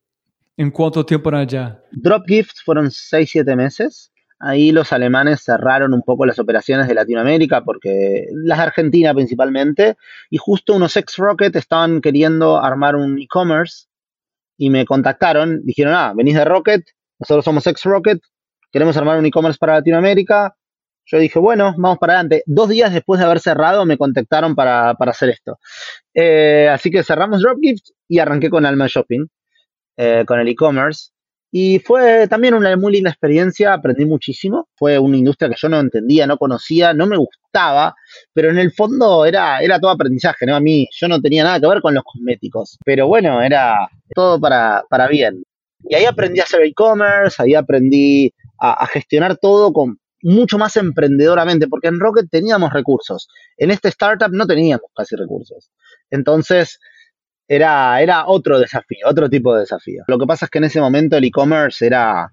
[0.56, 1.82] ¿En cuánto tiempo allá?
[1.92, 4.12] Drop Gift fueron 6-7 meses.
[4.40, 9.96] Ahí los alemanes cerraron un poco las operaciones de Latinoamérica, porque las de Argentina principalmente,
[10.30, 13.86] y justo unos ex-Rocket estaban queriendo armar un e-commerce
[14.56, 16.82] y me contactaron, dijeron, ah, venís de Rocket,
[17.18, 18.20] nosotros somos ex-Rocket,
[18.72, 20.56] queremos armar un e-commerce para Latinoamérica,
[21.04, 22.44] yo dije, bueno, vamos para adelante.
[22.46, 25.58] Dos días después de haber cerrado me contactaron para, para hacer esto.
[26.14, 29.26] Eh, así que cerramos Dropgift y arranqué con Alma Shopping,
[29.96, 31.10] eh, con el e-commerce.
[31.52, 34.68] Y fue también una muy linda experiencia, aprendí muchísimo.
[34.76, 37.94] Fue una industria que yo no entendía, no conocía, no me gustaba,
[38.32, 40.54] pero en el fondo era, era todo aprendizaje, ¿no?
[40.54, 44.40] A mí yo no tenía nada que ver con los cosméticos, pero bueno, era todo
[44.40, 45.42] para, para bien.
[45.88, 50.76] Y ahí aprendí a hacer e-commerce, ahí aprendí a, a gestionar todo con, mucho más
[50.76, 53.28] emprendedoramente, porque en Rocket teníamos recursos.
[53.56, 55.70] En este startup no teníamos casi recursos.
[56.10, 56.78] Entonces,
[57.50, 60.04] era, era otro desafío, otro tipo de desafío.
[60.06, 62.32] Lo que pasa es que en ese momento el e-commerce era,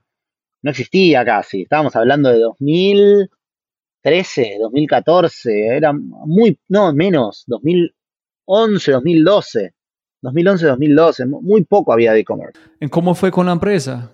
[0.61, 1.63] no existía casi.
[1.63, 9.73] Estábamos hablando de 2013, 2014, era muy, no, menos, 2011, 2012.
[10.21, 12.59] 2011, 2012, muy poco había de e-commerce.
[12.79, 14.11] ¿En cómo fue con la empresa?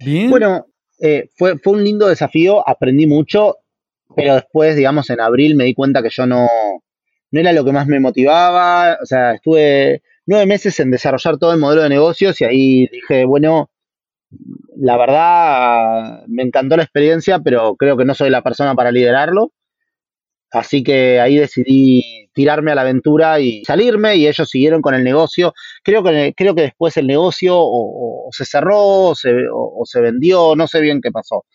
[0.00, 0.28] ¿Bien?
[0.28, 0.66] Bueno,
[1.00, 3.58] eh, fue, fue un lindo desafío, aprendí mucho,
[4.16, 6.48] pero después, digamos, en abril me di cuenta que yo no,
[7.30, 11.52] no era lo que más me motivaba, o sea, estuve nueve meses en desarrollar todo
[11.52, 13.70] el modelo de negocios y ahí dije, bueno,
[14.76, 19.52] la verdad me encantó la experiencia, pero creo que no soy la persona para liderarlo.
[20.50, 25.02] Así que ahí decidí tirarme a la aventura y salirme y ellos siguieron con el
[25.02, 25.54] negocio.
[25.82, 30.80] Creo que, creo que después el negocio o, se cerró o se, vendió, no sé
[30.80, 31.46] bien qué pasó.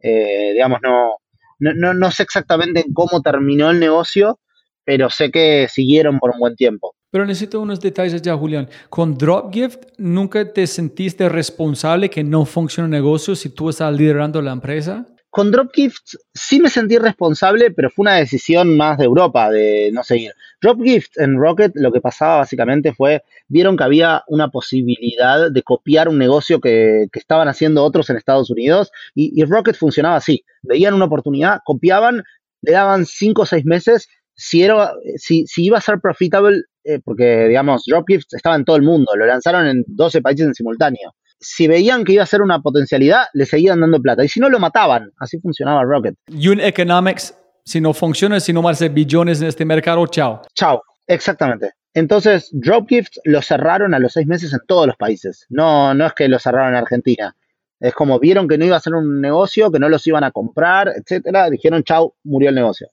[0.00, 1.16] Eh, digamos, no,
[1.58, 4.40] no, no sé exactamente cómo terminó el negocio,
[4.84, 6.94] pero sé que siguieron por un buen tiempo.
[7.10, 8.68] Pero necesito unos detalles ya, Julián.
[8.90, 14.42] Con Dropgift, ¿nunca te sentiste responsable que no funciona el negocio si tú estás liderando
[14.42, 15.06] la empresa?
[15.30, 20.02] Con Dropgift sí me sentí responsable, pero fue una decisión más de Europa, de no
[20.02, 20.32] seguir.
[20.60, 26.08] Dropgift en Rocket lo que pasaba básicamente fue, vieron que había una posibilidad de copiar
[26.08, 30.44] un negocio que, estaban haciendo otros en Estados Unidos y, Rocket funcionaba así.
[30.62, 32.24] Veían una oportunidad, copiaban,
[32.62, 34.08] le daban cinco o seis meses.
[34.34, 38.76] Si, era, si, si iba a ser profitable, eh, porque digamos, Dropgift estaba en todo
[38.76, 42.42] el mundo, lo lanzaron en 12 países en simultáneo si veían que iba a ser
[42.42, 44.24] una potencialidad, le seguían dando plata.
[44.24, 45.12] Y si no, lo mataban.
[45.18, 46.16] Así funcionaba Rocket.
[46.28, 50.42] Unit Economics, si no funciona, si no ser billones en este mercado, chao.
[50.54, 51.72] Chao, exactamente.
[51.94, 55.46] Entonces, Dropgift lo cerraron a los seis meses en todos los países.
[55.48, 57.34] No, no es que lo cerraron en Argentina.
[57.80, 60.32] Es como vieron que no iba a ser un negocio, que no los iban a
[60.32, 61.48] comprar, etcétera.
[61.50, 62.88] Dijeron, chao, murió el negocio.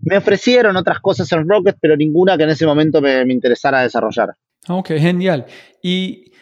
[0.00, 3.82] Me ofrecieron otras cosas en Rocket, pero ninguna que en ese momento me, me interesara
[3.82, 4.34] desarrollar.
[4.68, 5.46] Ok, genial.
[5.82, 6.32] Y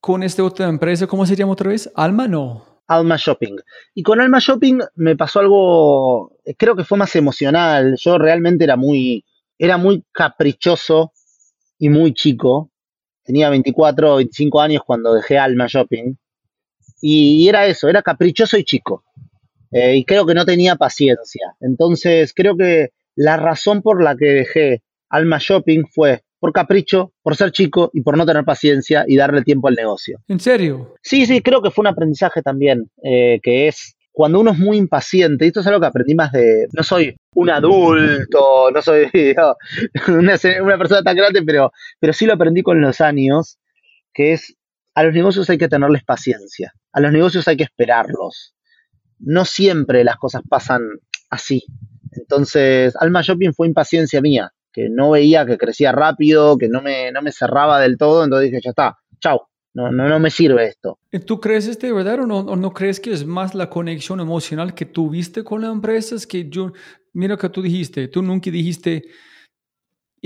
[0.00, 1.90] con esta otra empresa, ¿cómo se llama otra vez?
[1.94, 2.64] Alma, no.
[2.86, 3.56] Alma Shopping.
[3.94, 7.96] Y con Alma Shopping me pasó algo, creo que fue más emocional.
[7.98, 9.24] Yo realmente era muy,
[9.58, 11.12] era muy caprichoso
[11.78, 12.70] y muy chico.
[13.24, 16.14] Tenía 24 o 25 años cuando dejé Alma Shopping.
[17.02, 19.04] Y era eso, era caprichoso y chico.
[19.72, 21.54] Eh, y creo que no tenía paciencia.
[21.60, 27.34] Entonces creo que la razón por la que dejé Alma Shopping fue por capricho, por
[27.34, 30.20] ser chico y por no tener paciencia y darle tiempo al negocio.
[30.28, 30.94] ¿En serio?
[31.02, 34.78] Sí, sí, creo que fue un aprendizaje también, eh, que es cuando uno es muy
[34.78, 39.10] impaciente, y esto es algo que aprendí más de, no soy un adulto, no soy
[40.08, 40.38] una,
[40.78, 43.58] persona tan grande, pero, pero sí lo aprendí con los años,
[44.14, 44.56] que es,
[44.94, 48.54] a los negocios hay que tenerles paciencia, a los negocios hay que esperarlos.
[49.18, 50.82] No siempre las cosas pasan
[51.30, 51.64] así.
[52.12, 57.10] Entonces, Alma Shopping fue impaciencia mía que no veía que crecía rápido, que no me,
[57.10, 60.66] no me cerraba del todo, entonces dije, ya está, chao, no, no, no me sirve
[60.66, 60.98] esto.
[61.26, 64.74] ¿Tú crees este verdad o no, o no crees que es más la conexión emocional
[64.74, 66.14] que tuviste con la empresa?
[66.14, 66.74] Es que yo,
[67.14, 69.04] mira que tú dijiste, tú nunca dijiste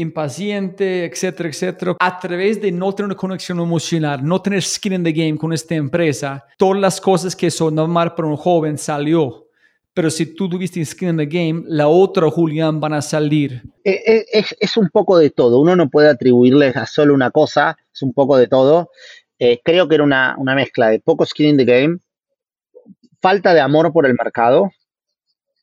[0.00, 5.04] impaciente, etcétera, etcétera, a través de no tener una conexión emocional, no tener skin in
[5.04, 9.46] the game con esta empresa, todas las cosas que son normal para un joven salió
[9.92, 13.62] pero si tú tuviste skin in the game, la otra Julián van a salir.
[13.84, 17.76] Eh, eh, es, un poco de todo, uno no puede atribuirle a solo una cosa,
[17.92, 18.90] es un poco de todo.
[19.38, 21.98] Eh, creo que era una, mezcla de poco skin in the game,
[23.20, 24.70] falta de amor por el mercado,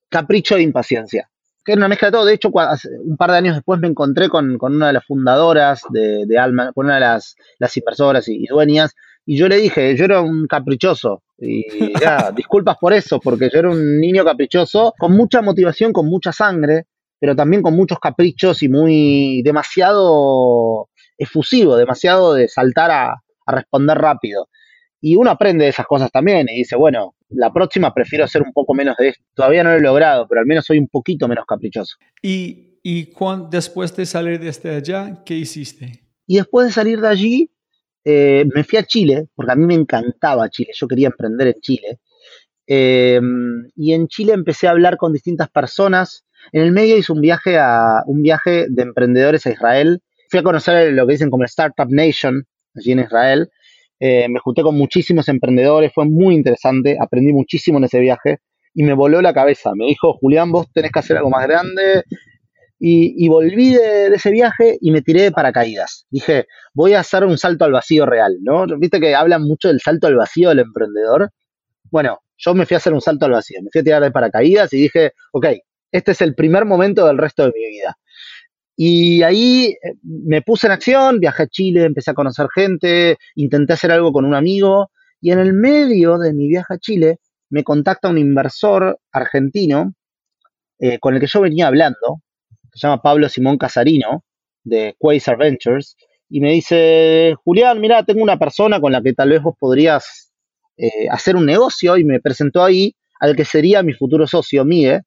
[0.09, 1.29] capricho e impaciencia.
[1.67, 2.23] Que era una mezcla de todo.
[2.23, 6.39] De hecho, un par de años después me encontré con, una de las fundadoras de,
[6.39, 10.21] Alma, con una de las, las inversoras y dueñas, y yo le dije, yo era
[10.21, 11.23] un caprichoso.
[11.37, 11.65] Y
[12.01, 16.31] ya, disculpas por eso, porque yo era un niño caprichoso, con mucha motivación, con mucha
[16.31, 16.85] sangre,
[17.19, 23.11] pero también con muchos caprichos y muy demasiado efusivo, demasiado de saltar a,
[23.45, 24.47] a responder rápido.
[25.01, 28.53] Y uno aprende de esas cosas también y dice, bueno, la próxima prefiero hacer un
[28.53, 29.23] poco menos de esto.
[29.33, 31.97] Todavía no lo he logrado, pero al menos soy un poquito menos caprichoso.
[32.21, 33.13] ¿Y, y
[33.49, 36.03] después de salir de este allá, qué hiciste?
[36.25, 37.51] Y después de salir de allí,
[38.05, 41.61] eh, me fui a Chile, porque a mí me encantaba Chile, yo quería emprender en
[41.61, 41.99] Chile.
[42.65, 43.19] Eh,
[43.75, 46.25] y en Chile empecé a hablar con distintas personas.
[46.51, 50.01] En el medio hice un viaje, a, un viaje de emprendedores a Israel.
[50.29, 53.49] Fui a conocer lo que dicen como Startup Nation, allí en Israel.
[53.99, 58.39] Eh, me junté con muchísimos emprendedores, fue muy interesante, aprendí muchísimo en ese viaje
[58.73, 59.71] y me voló la cabeza.
[59.75, 62.03] Me dijo, Julián, vos tenés que hacer algo más grande.
[62.79, 66.05] Y, volví de, ese viaje y me tiré de paracaídas.
[66.11, 68.67] Dije, voy a hacer un salto al vacío real, ¿no?
[68.77, 71.31] Viste que hablan mucho del salto al vacío del emprendedor.
[71.89, 74.11] Bueno, yo me fui a hacer un salto al vacío, me fui a tirar de
[74.11, 75.47] paracaídas y dije, ok,
[75.91, 77.97] este es el primer momento del resto de mi vida.
[78.79, 83.73] Y ahí eh, me puse en acción, viajé a Chile, empecé a conocer gente, intenté
[83.73, 87.17] hacer algo con un amigo y en el medio de mi viaje a Chile
[87.49, 89.93] me contacta un inversor argentino
[90.79, 92.21] eh, con el que yo venía hablando,
[92.73, 94.23] se llama Pablo Simón Casarino,
[94.63, 95.95] de Quasar Ventures,
[96.29, 100.31] y me dice, Julián, mira, tengo una persona con la que tal vez vos podrías
[100.77, 105.01] eh, hacer un negocio, y me presentó ahí al que sería mi futuro socio, Miguel.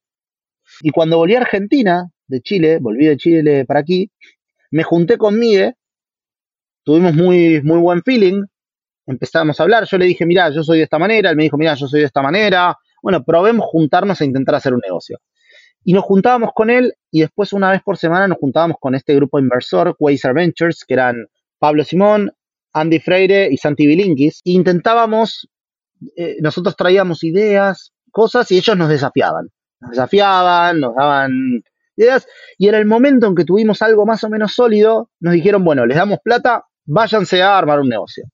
[0.83, 4.11] Y cuando volví a Argentina, de Chile, volví de Chile para aquí,
[4.71, 5.75] me junté con Miguel,
[6.85, 8.45] tuvimos muy, muy buen feeling,
[9.07, 11.59] empezamos a hablar, yo le dije, mira, yo soy de esta manera, él me dijo,
[11.59, 15.19] mira, yo soy de esta manera, bueno, probemos juntarnos a intentar hacer un negocio.
[15.83, 19.15] Y nos juntábamos con él y después una vez por semana nos juntábamos con este
[19.15, 21.27] grupo inversor, Quasar Ventures, que eran
[21.59, 22.31] Pablo Simón,
[22.73, 24.43] Andy Freire y Santi Bilinkis.
[24.45, 25.49] E intentábamos,
[26.17, 29.49] eh, nosotros traíamos ideas, cosas y ellos nos desafiaban.
[29.81, 31.63] Nos desafiaban, nos daban
[31.97, 32.27] ideas
[32.59, 35.87] y en el momento en que tuvimos algo más o menos sólido, nos dijeron, bueno,
[35.87, 38.25] les damos plata, váyanse a armar un negocio.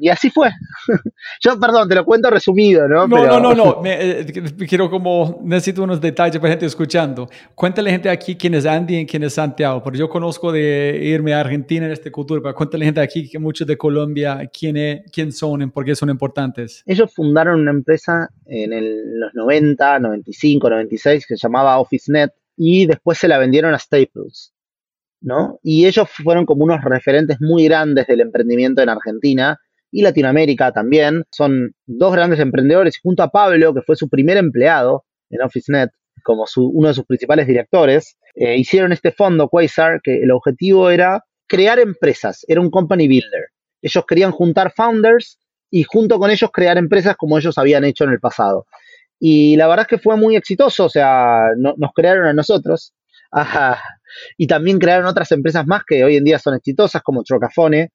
[0.00, 0.50] Y así fue.
[1.40, 3.06] Yo, perdón, te lo cuento resumido, ¿no?
[3.06, 3.82] No, no, no, no.
[3.88, 4.26] Eh,
[4.68, 7.28] quiero como, necesito unos detalles para gente escuchando.
[7.54, 11.32] Cuéntale gente aquí quién es Andy y quién es Santiago, porque yo conozco de irme
[11.32, 15.00] a Argentina en esta cultura, pero cuéntale gente aquí que muchos de Colombia, quién, es,
[15.12, 16.82] quién son y por qué son importantes.
[16.86, 22.86] Ellos fundaron una empresa en el, los 90, 95, 96 que se llamaba OfficeNet y
[22.86, 24.52] después se la vendieron a Staples.
[25.20, 25.58] ¿no?
[25.62, 29.58] Y ellos fueron como unos referentes muy grandes del emprendimiento en Argentina
[29.90, 31.24] y Latinoamérica también.
[31.30, 35.90] Son dos grandes emprendedores y junto a Pablo, que fue su primer empleado en OfficeNet,
[36.22, 41.24] como uno de sus principales directores, eh, hicieron este fondo Quasar que el objetivo era
[41.46, 43.46] crear empresas, era un company builder.
[43.80, 45.38] Ellos querían juntar founders
[45.70, 48.66] y junto con ellos crear empresas como ellos habían hecho en el pasado.
[49.20, 52.94] Y la verdad es que fue muy exitoso, o sea, nos crearon a nosotros.
[54.38, 57.92] Y también crearon otras empresas más que hoy en día son exitosas, como Trocafone,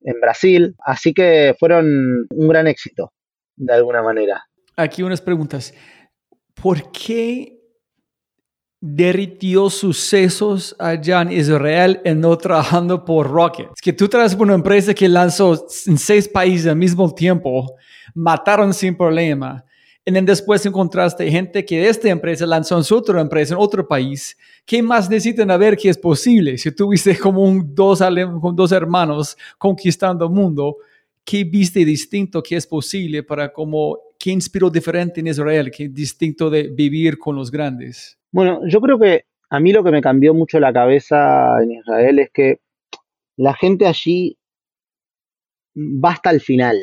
[0.00, 0.76] en Brasil.
[0.78, 3.12] Así que fueron un gran éxito,
[3.56, 4.44] de alguna manera.
[4.76, 5.74] Aquí unas preguntas.
[6.54, 7.58] ¿Por qué
[8.80, 13.66] derritió sucesos allá en Israel y no trabajando por Rocket?
[13.74, 17.74] Es que tú por una empresa que lanzó en seis países al mismo tiempo,
[18.14, 19.65] mataron sin problema.
[20.08, 23.86] Y después encontraste gente que de esta empresa lanzó en su otra empresa en otro
[23.86, 26.58] país ¿qué más necesitan a ver que es posible?
[26.58, 28.00] Si tuviste como un dos,
[28.40, 30.76] con dos hermanos conquistando el mundo,
[31.24, 36.50] ¿qué viste distinto que es posible para como, qué inspiró diferente en Israel, qué distinto
[36.50, 38.18] de vivir con los grandes?
[38.32, 42.18] Bueno, yo creo que a mí lo que me cambió mucho la cabeza en Israel
[42.18, 42.58] es que
[43.36, 44.36] la gente allí
[45.76, 46.76] va hasta el final.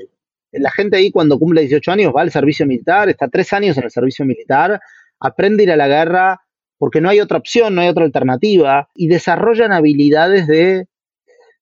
[0.53, 3.83] La gente ahí cuando cumple 18 años va al servicio militar, está tres años en
[3.83, 4.79] el servicio militar,
[5.19, 6.41] aprende a ir a la guerra,
[6.77, 10.87] porque no hay otra opción, no hay otra alternativa, y desarrollan habilidades de,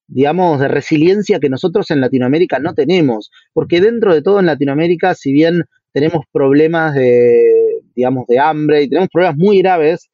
[0.08, 5.16] digamos, de resiliencia que nosotros en Latinoamérica no tenemos, porque dentro de todo en Latinoamérica,
[5.16, 10.10] si bien tenemos problemas de, digamos, de hambre y tenemos problemas muy graves,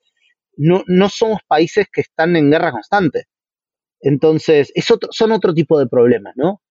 [0.58, 3.26] no, no somos países que están en guerra constante.
[4.02, 4.72] Entonces,
[5.12, 6.62] son otro tipo de problemas, ¿no?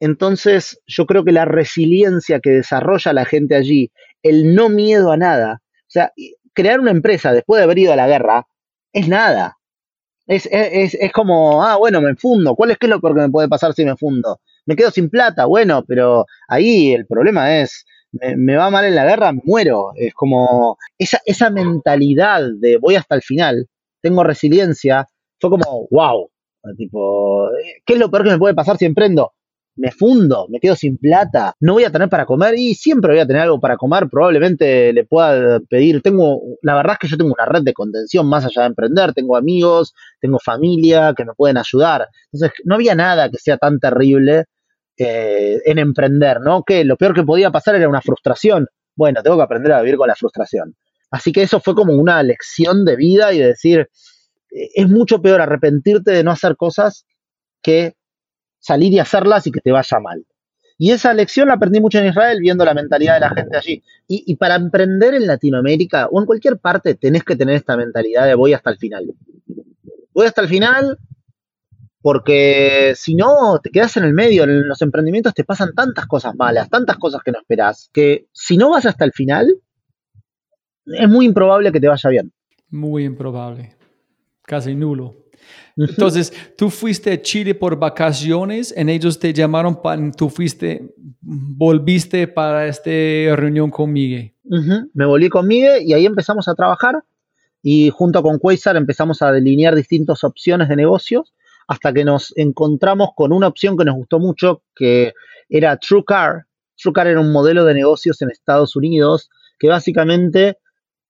[0.00, 3.90] Entonces, yo creo que la resiliencia que desarrolla la gente allí,
[4.22, 6.12] el no miedo a nada, o sea,
[6.52, 8.46] crear una empresa después de haber ido a la guerra
[8.92, 9.58] es nada.
[10.26, 12.54] Es, es, es como, ah, bueno, me fundo.
[12.54, 14.40] ¿Cuál es, qué es lo peor que me puede pasar si me fundo?
[14.66, 19.04] Me quedo sin plata, bueno, pero ahí el problema es, me, va mal en la
[19.04, 19.92] guerra, me muero.
[19.96, 23.68] Es como esa, esa mentalidad de voy hasta el final,
[24.00, 25.06] tengo resiliencia,
[25.40, 26.30] fue como, wow.
[26.78, 27.50] Tipo,
[27.84, 29.32] ¿qué es lo peor que me puede pasar si emprendo?
[29.76, 33.20] Me fundo, me quedo sin plata, no voy a tener para comer y siempre voy
[33.20, 37.16] a tener algo para comer, probablemente le pueda pedir, tengo, la verdad es que yo
[37.16, 41.32] tengo una red de contención más allá de emprender, tengo amigos, tengo familia que me
[41.34, 44.44] pueden ayudar, entonces no había nada que sea tan terrible
[44.96, 46.62] eh, en emprender, ¿no?
[46.62, 49.96] Que lo peor que podía pasar era una frustración, bueno, tengo que aprender a vivir
[49.96, 50.76] con la frustración.
[51.10, 53.88] Así que eso fue como una lección de vida y de decir,
[54.52, 57.06] eh, es mucho peor arrepentirte de no hacer cosas
[57.60, 57.94] que
[58.64, 60.24] salir y hacerlas y que te vaya mal.
[60.78, 63.82] Y esa lección la aprendí mucho en Israel viendo la mentalidad de la gente allí.
[64.08, 68.34] Y, para emprender en Latinoamérica o en cualquier parte tenés que tener esta mentalidad de
[68.34, 69.14] voy hasta el final.
[70.14, 70.98] Voy hasta el final
[72.00, 76.34] porque si no te quedas en el medio, en los emprendimientos te pasan tantas cosas
[76.34, 79.54] malas, tantas cosas que no esperás, que si no vas hasta el final,
[80.86, 82.32] es muy improbable que te vaya bien.
[82.70, 83.76] Muy improbable,
[84.42, 85.23] casi nulo.
[85.76, 89.80] Entonces, tú fuiste a Chile por vacaciones, en ellos te llamaron,
[90.16, 92.90] tú fuiste, volviste para esta
[93.36, 94.32] reunión con Miguel.
[94.92, 97.02] Me volví con Miguel y ahí empezamos a trabajar
[97.62, 101.32] y junto con Quasar empezamos a delinear distintas opciones de negocios
[101.66, 105.14] hasta que nos encontramos con una opción que nos gustó mucho, que
[105.48, 106.44] era TrueCar.
[106.76, 110.58] TrueCar era un modelo de negocios en Estados Unidos que básicamente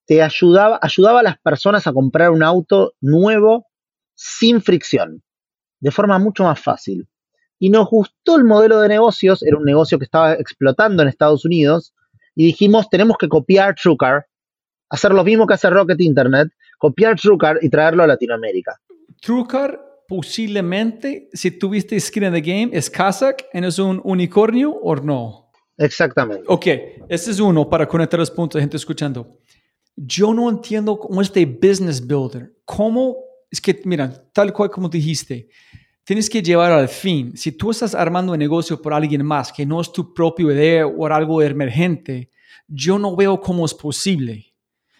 [0.06, 3.66] te ayudaba, ayudaba a las personas a comprar un auto nuevo
[4.14, 5.22] sin fricción,
[5.80, 7.08] de forma mucho más fácil.
[7.58, 11.44] Y nos gustó el modelo de negocios, era un negocio que estaba explotando en Estados
[11.44, 11.94] Unidos,
[12.34, 14.26] y dijimos, tenemos que copiar TrueCar,
[14.90, 16.48] hacer lo mismo que hace Rocket Internet,
[16.78, 18.78] copiar TrueCar y traerlo a Latinoamérica.
[19.20, 25.50] TrueCar posiblemente, si tuviste skin in the game, es Kazakh, es un unicornio o no.
[25.78, 26.44] Exactamente.
[26.46, 26.66] Ok,
[27.08, 29.38] ese es uno para conectar los puntos gente escuchando.
[29.96, 33.16] Yo no entiendo cómo este business builder, cómo
[33.54, 35.48] es que, mira, tal cual como dijiste,
[36.02, 37.36] tienes que llevar al fin.
[37.36, 40.86] Si tú estás armando un negocio por alguien más que no es tu propia idea
[40.88, 42.30] o algo emergente,
[42.66, 44.52] yo no veo cómo es posible.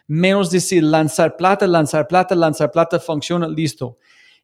[0.07, 3.98] Menos decir lanzar plata, lanzar plata, lanzar plata, funciona, listo.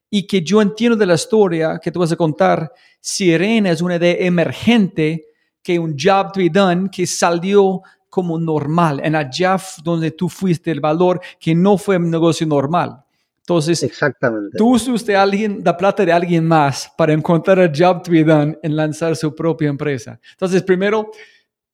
[0.09, 3.95] Y que yo entiendo de la historia que tú vas a contar, Sirena es una
[3.95, 5.25] idea emergente
[5.63, 10.69] que un job to be done que salió como normal, en allá donde tú fuiste
[10.69, 13.05] el valor que no fue un negocio normal.
[13.41, 14.57] Entonces, Exactamente.
[14.57, 18.23] tú usaste a alguien, la plata de alguien más para encontrar el job to be
[18.23, 20.19] done en lanzar su propia empresa.
[20.33, 21.11] Entonces, primero,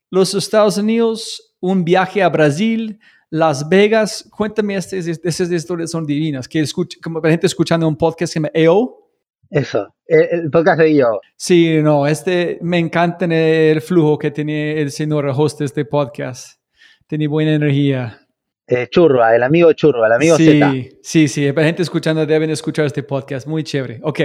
[0.10, 3.00] los Estados Unidos, un viaje a Brasil,
[3.30, 4.28] Las Vegas.
[4.32, 6.48] Cuéntame, estas, estas historias son divinas.
[6.48, 9.04] Que escucha, como la gente escuchando un podcast que se llama EO.
[9.50, 11.20] Eso, el podcast de yo.
[11.36, 16.62] Sí, no, este me encanta el flujo que tiene el señor host de este podcast.
[17.08, 18.27] Tiene buena energía.
[18.68, 20.90] Eh, Churba, el amigo Churba, el amigo sí.
[21.02, 24.00] Sí, sí, la gente escuchando deben escuchar este podcast, muy chévere.
[24.04, 24.20] Ok,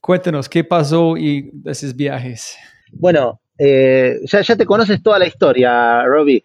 [0.00, 2.56] cuéntanos, ¿qué pasó y esos viajes?
[2.92, 6.44] Bueno, eh, ya, ya te conoces toda la historia, Robbie.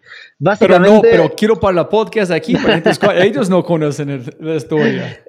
[0.58, 2.90] Pero no, pero quiero para la podcast aquí, para gente
[3.24, 5.24] ellos no conocen el- la historia.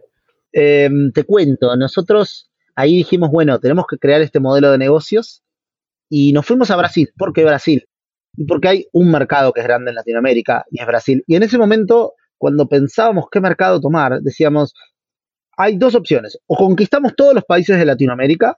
[0.53, 5.43] eh, te cuento, nosotros ahí dijimos, bueno, tenemos que crear este modelo de negocios
[6.09, 7.11] y nos fuimos a Brasil.
[7.15, 7.87] ¿Por qué Brasil?
[8.37, 11.23] Y porque hay un mercado que es grande en Latinoamérica y es Brasil.
[11.27, 14.73] Y en ese momento, cuando pensábamos qué mercado tomar, decíamos,
[15.57, 18.57] hay dos opciones, o conquistamos todos los países de Latinoamérica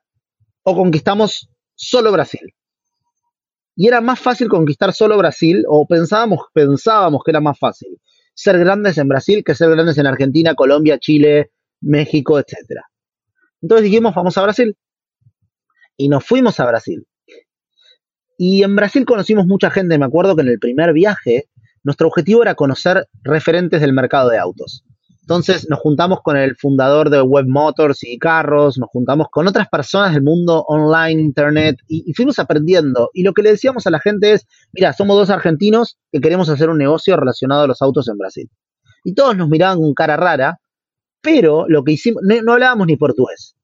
[0.64, 2.54] o conquistamos solo Brasil.
[3.76, 7.98] Y era más fácil conquistar solo Brasil, o pensábamos, pensábamos que era más fácil
[8.40, 11.52] ser grandes en Brasil que ser grandes en Argentina, Colombia, Chile,
[11.82, 12.56] México, etc.
[13.62, 14.78] Entonces dijimos, vamos a Brasil.
[15.98, 17.06] Y nos fuimos a Brasil.
[18.42, 19.98] Y en Brasil conocimos mucha gente.
[19.98, 21.50] Me acuerdo que en el primer viaje,
[21.84, 24.86] nuestro objetivo era conocer referentes del mercado de autos.
[25.24, 29.68] Entonces nos juntamos con el fundador de Web Motors y Carros, nos juntamos con otras
[29.68, 33.10] personas del mundo online, internet, y, fuimos aprendiendo.
[33.14, 36.48] Y lo que le decíamos a la gente es, mira, somos dos argentinos que queremos
[36.48, 38.50] hacer un negocio relacionado a los autos en Brasil.
[39.04, 40.62] Y todos nos miraban con cara rara,
[41.20, 43.58] pero lo que hicimos, no, no hablábamos ni portugués,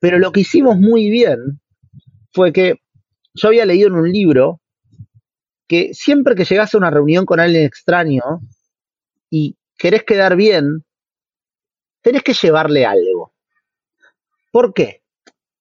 [0.00, 1.60] pero lo que hicimos muy bien
[2.30, 2.76] fue que
[3.38, 4.60] yo había leído en un libro
[5.66, 8.22] que siempre que llegas a una reunión con alguien extraño
[9.30, 10.84] y querés quedar bien,
[12.02, 13.32] tenés que llevarle algo.
[14.50, 15.02] ¿Por qué?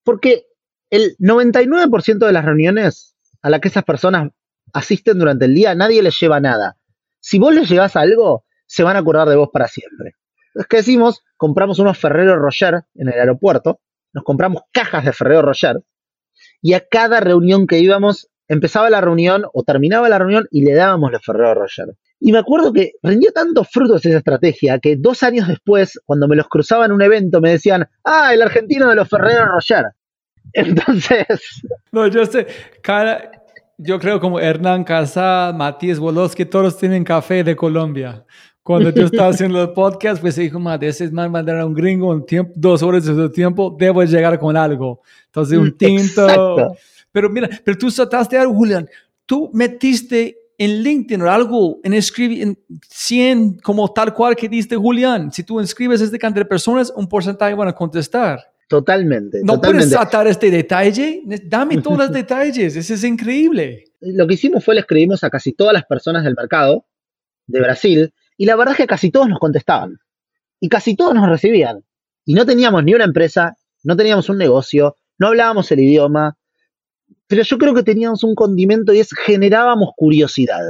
[0.04, 0.48] Porque
[0.90, 4.32] el 99% de las reuniones a las que esas personas
[4.74, 6.78] asisten durante el día, nadie les lleva nada.
[7.20, 10.16] Si vos les llevas algo, se van a acordar de vos para siempre.
[10.48, 11.24] Entonces, ¿qué decimos?
[11.36, 13.82] Compramos unos Ferrero Rocher en el aeropuerto,
[14.14, 15.84] nos compramos cajas de Ferrero Rocher,
[16.62, 20.74] y a cada reunión que íbamos, empezaba la reunión o terminaba la reunión y le
[20.74, 21.96] dábamos los Ferrero Rocher.
[22.20, 26.36] Y me acuerdo que rindió tantos frutos esa estrategia que dos años después, cuando me
[26.36, 29.86] los cruzaba en un evento, me decían, ah, el argentino de los Ferrero Rocher.
[30.54, 31.26] Entonces,
[31.92, 32.48] No, yo sé,
[32.82, 33.32] cada,
[33.78, 38.26] yo creo como Hernán Casá, Matías Wolowski, todos tienen café de Colombia.
[38.68, 41.74] Cuando yo estaba haciendo el podcast, pues dijo, madre, ese es más mandar a un
[41.74, 45.00] gringo un tiempo, dos horas de su tiempo, debo llegar con algo.
[45.28, 46.24] Entonces, un tinto.
[46.24, 46.76] Exacto.
[47.10, 48.90] Pero mira, pero tú trataste algo, Julián.
[49.26, 52.60] Tú metiste en LinkedIn o algo, en escribir en
[52.90, 55.32] 100, como tal cual que diste Julián.
[55.32, 58.52] Si tú inscribes este cantidad de personas, un porcentaje van a contestar.
[58.68, 59.40] Totalmente.
[59.46, 59.88] No totalmente.
[59.88, 61.22] puedes atar este detalle.
[61.46, 62.76] Dame todos los detalles.
[62.76, 63.86] Eso es increíble.
[64.02, 66.86] Lo que hicimos fue le escribimos a casi todas las personas del mercado
[67.46, 69.98] de Brasil y la verdad es que casi todos nos contestaban
[70.60, 71.84] y casi todos nos recibían.
[72.26, 76.38] Y no teníamos ni una empresa, no teníamos un negocio, no hablábamos el idioma,
[77.28, 80.62] pero yo creo que teníamos un condimento y es generábamos curiosidad.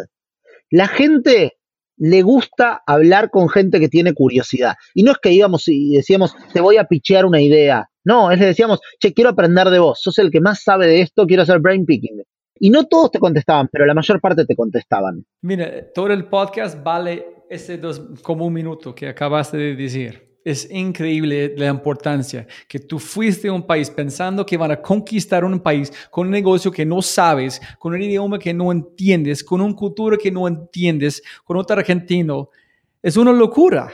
[0.70, 1.58] La gente
[1.98, 4.76] le gusta hablar con gente que tiene curiosidad.
[4.94, 7.90] Y no es que íbamos y decíamos, te voy a pichear una idea.
[8.04, 11.02] No, es que decíamos, che, quiero aprender de vos, sos el que más sabe de
[11.02, 12.24] esto, quiero hacer brain picking.
[12.60, 15.26] Y no todos te contestaban, pero la mayor parte te contestaban.
[15.42, 20.28] Mira, todo el podcast vale ese dos, como un minuto que acabaste de decir.
[20.44, 25.44] Es increíble la importancia que tú fuiste a un país pensando que van a conquistar
[25.44, 29.60] un país con un negocio que no sabes, con un idioma que no entiendes, con
[29.60, 32.50] una cultura que no entiendes, con otro argentino.
[33.04, 33.92] Es una locura.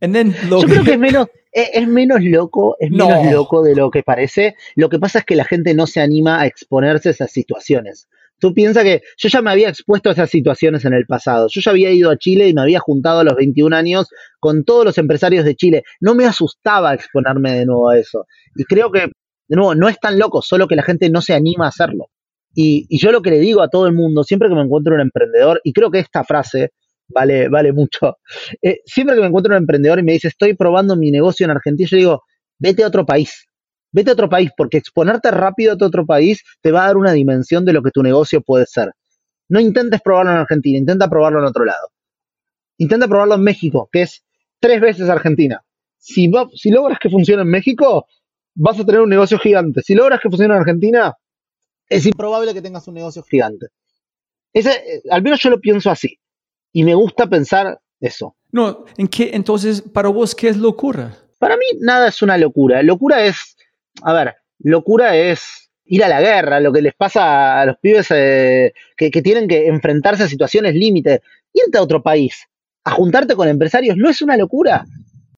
[0.00, 3.08] Lo Yo creo que es menos, es, es menos loco, es No.
[3.08, 4.56] menos loco de lo que parece.
[4.76, 8.08] Lo que pasa es que la gente no se anima a exponerse a esas situaciones.
[8.38, 11.48] Tú piensas que yo ya me había expuesto a esas situaciones en el pasado.
[11.50, 14.08] Yo ya había ido a Chile y me había juntado a los 21 años
[14.38, 15.82] con todos los empresarios de Chile.
[16.00, 18.26] No me asustaba exponerme de nuevo a eso.
[18.54, 19.00] Y creo que,
[19.48, 22.06] de nuevo, no es tan loco, solo que la gente no se anima a hacerlo.
[22.54, 25.00] Y, yo lo que le digo a todo el mundo, siempre que me encuentro un
[25.00, 26.70] emprendedor, y creo que esta frase
[27.08, 28.18] vale, vale mucho,
[28.62, 31.50] eh, siempre que me encuentro un emprendedor y me dice, estoy probando mi negocio en
[31.50, 32.22] Argentina, yo digo,
[32.58, 33.47] vete a otro país.
[33.92, 37.12] Vete a otro país, porque exponerte rápido a otro país te va a dar una
[37.12, 38.92] dimensión de lo que tu negocio puede ser.
[39.48, 41.88] No intentes probarlo en Argentina, intenta probarlo en otro lado.
[42.76, 44.24] Intenta probarlo en México, que es
[44.60, 45.62] tres veces Argentina.
[45.96, 48.06] Si, va- si logras que funcione en México,
[48.54, 49.82] vas a tener un negocio gigante.
[49.82, 51.14] Si logras que funcione en Argentina,
[51.88, 53.68] es improbable que tengas un negocio gigante.
[54.52, 56.18] Ese, eh, al menos yo lo pienso así.
[56.72, 58.36] Y me gusta pensar eso.
[58.52, 61.16] No, ¿en qué, entonces, para vos, ¿qué es locura?
[61.38, 62.82] Para mí nada es una locura.
[62.82, 63.56] Locura es,
[64.02, 68.08] a ver, locura es ir a la guerra, lo que les pasa a los pibes
[68.10, 71.22] eh, que, tienen que enfrentarse a situaciones límite.
[71.52, 72.46] Irte a otro país,
[72.84, 74.84] a juntarte con empresarios, no es una locura.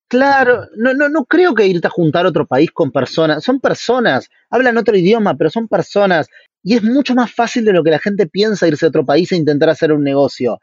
[0.08, 3.44] Claro, no, no, no creo que irte a juntar a otro país con personas.
[3.44, 6.26] Son personas, hablan otro idioma, pero son personas.
[6.64, 9.30] Y es mucho más fácil de lo que la gente piensa irse a otro país
[9.30, 10.58] e intentar hacer un negocio.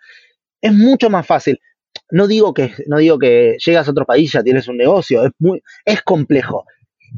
[0.62, 1.60] Es mucho más fácil
[2.12, 5.26] no digo que no digo que llegas a otro país y ya tienes un negocio,
[5.26, 6.66] es muy es complejo,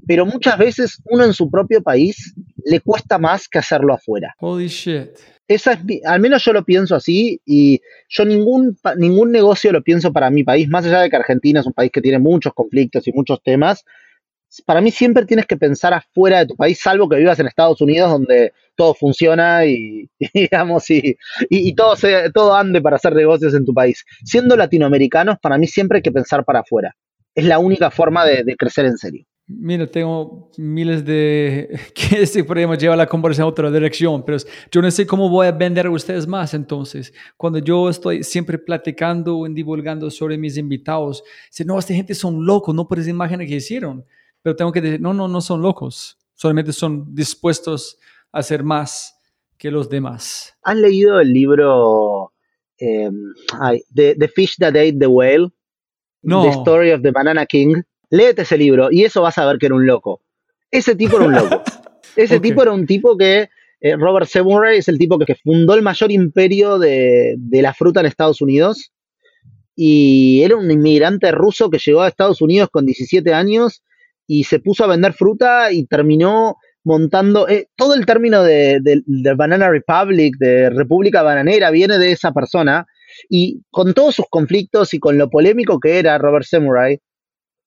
[0.08, 2.34] pero muchas veces uno en su propio país
[2.66, 4.36] le cuesta más que hacerlo afuera.
[4.40, 5.10] Holy shit.
[5.48, 9.82] Esa es mi- al menos yo lo pienso así y yo ningún ningún negocio lo
[9.82, 12.54] pienso para mi país, más allá de que Argentina es un país que tiene muchos
[12.54, 13.84] conflictos y muchos temas.
[14.66, 17.82] Para mí siempre tienes que pensar afuera de tu país, salvo que vivas en Estados
[17.82, 21.16] Unidos donde todo funciona y, y, digamos y,
[21.50, 24.04] y, y todo se, todo ande para hacer negocios en tu país.
[24.24, 26.96] Siendo latinoamericanos, para mí siempre hay que pensar para afuera.
[27.36, 29.24] Es la única forma de, de crecer en serio.
[29.52, 34.38] Mira, tengo miles de que este podemos llevar la conversación a otra dirección, pero
[34.72, 37.12] yo no sé cómo voy a vender a ustedes más entonces.
[37.36, 42.46] Cuando yo estoy siempre platicando y divulgando sobre mis invitados, dicen, no, esta gente son
[42.46, 44.06] locos, no puedes imaginar qué hicieron.
[44.44, 47.98] Pero tengo que decir, no, no, no son locos, solamente son dispuestos
[48.32, 49.18] a hacer más
[49.58, 50.56] que los demás.
[50.62, 52.34] ¿Has leído el libro
[52.78, 53.10] eh,
[53.96, 55.50] the, The Fish That Ate the Whale?
[56.22, 56.44] No.
[56.44, 57.82] The Story of the Banana King.
[58.10, 60.22] Léete ese libro y eso vas a ver que era un loco.
[60.72, 61.62] Ese tipo era un loco.
[62.16, 63.50] Ese tipo era un tipo que,
[63.82, 67.74] eh, Robert Seymour es el tipo que, que fundó el mayor imperio de, de la
[67.74, 68.92] fruta en Estados Unidos.
[69.76, 73.84] Y era un inmigrante ruso que llegó a Estados Unidos con 17 años
[74.28, 79.02] y se puso a vender fruta y terminó montando, eh, todo el término de, de-
[79.06, 82.86] de Banana Republic, de República Bananera, viene de esa persona.
[83.30, 87.00] Y con todos sus conflictos y con lo polémico que era Robert Samurai,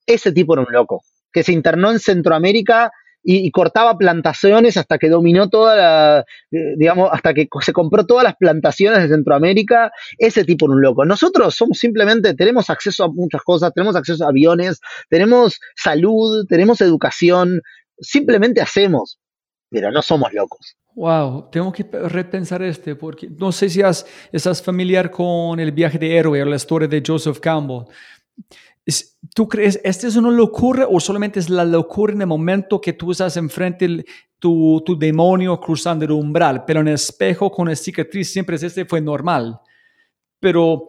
[0.07, 2.93] ese tipo era un loco, que se internó en Centroamérica
[3.25, 8.25] y, cortaba plantaciones hasta que dominó toda la, eh, digamos, hasta que se compró todas
[8.25, 9.93] las plantaciones de Centroamérica.
[10.19, 11.05] Ese tipo era un loco.
[11.05, 16.81] Nosotros somos simplemente, tenemos acceso a muchas cosas, tenemos acceso a aviones, tenemos salud, tenemos
[16.81, 17.63] educación,
[18.01, 19.21] simplemente hacemos,
[19.71, 20.77] pero no somos locos.
[20.95, 23.81] Wow, tengo que pe- repensar este porque no sé si
[24.33, 27.85] estás familiar con el viaje de héroe o la historia de Joseph Campbell.
[29.35, 32.93] ¿Tú crees esta es una locura o solamente es la locura en el momento que
[32.93, 34.05] tú estás enfrente el-
[34.39, 36.65] tu, tu demonio cruzando el umbral?
[36.67, 39.59] Pero en el espejo con la cicatriz siempre es este fue normal.
[40.39, 40.87] Pero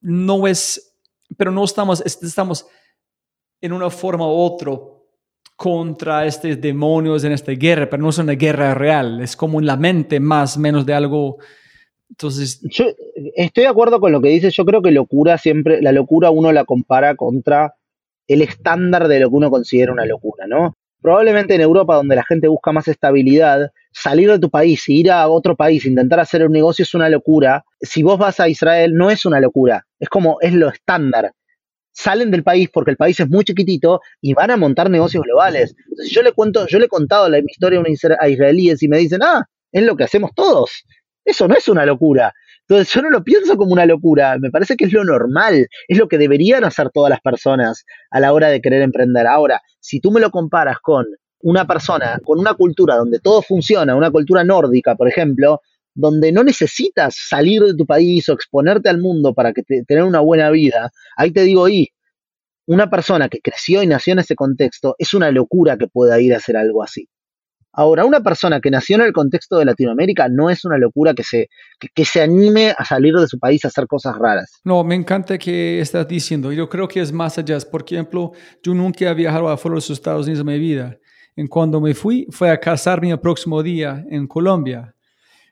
[0.00, 0.96] no es,
[1.36, 2.66] pero no estamos, est- estamos
[3.60, 4.72] en una forma u otra
[5.56, 9.66] contra estos demonios en esta guerra, pero no es una guerra real, es como en
[9.66, 11.38] la mente más menos de algo.
[12.10, 12.86] Entonces, Yo
[13.36, 14.54] estoy de acuerdo con lo que dices.
[14.54, 17.74] Yo creo que locura siempre, la locura uno la compara contra
[18.26, 20.74] el estándar de lo que uno considera una locura, ¿no?
[21.00, 25.10] Probablemente en Europa, donde la gente busca más estabilidad, salir de tu país y ir
[25.10, 27.64] a otro país, intentar hacer un negocio es una locura.
[27.80, 31.32] Si vos vas a Israel, no es una locura, es como es lo estándar.
[31.92, 35.74] Salen del país porque el país es muy chiquitito y van a montar negocios globales.
[36.10, 37.82] Yo le cuento, yo le he contado la, mi historia
[38.20, 40.84] a israelíes y me dicen, ah, es lo que hacemos todos.
[41.24, 42.32] Eso no es una locura.
[42.68, 45.98] Entonces yo no lo pienso como una locura, me parece que es lo normal, es
[45.98, 49.26] lo que deberían hacer todas las personas a la hora de querer emprender.
[49.26, 51.06] Ahora, si tú me lo comparas con
[51.40, 55.62] una persona, con una cultura donde todo funciona, una cultura nórdica, por ejemplo,
[55.94, 60.20] donde no necesitas salir de tu país o exponerte al mundo para que tener una
[60.20, 61.88] buena vida, ahí te digo, y
[62.66, 66.34] una persona que creció y nació en ese contexto, es una locura que pueda ir
[66.34, 67.08] a hacer algo así.
[67.72, 71.22] Ahora, una persona que nació en el contexto de Latinoamérica no es una locura que
[71.22, 71.48] se,
[71.94, 74.60] que, se anime a salir de su país a hacer cosas raras.
[74.64, 76.50] No, me encanta que estás diciendo.
[76.52, 77.58] Yo creo que es más allá.
[77.70, 80.98] Por ejemplo, yo nunca he viajado afuera de los Estados Unidos en mi vida.
[81.36, 84.94] En cuando me fui, fue a casarme el próximo día en Colombia.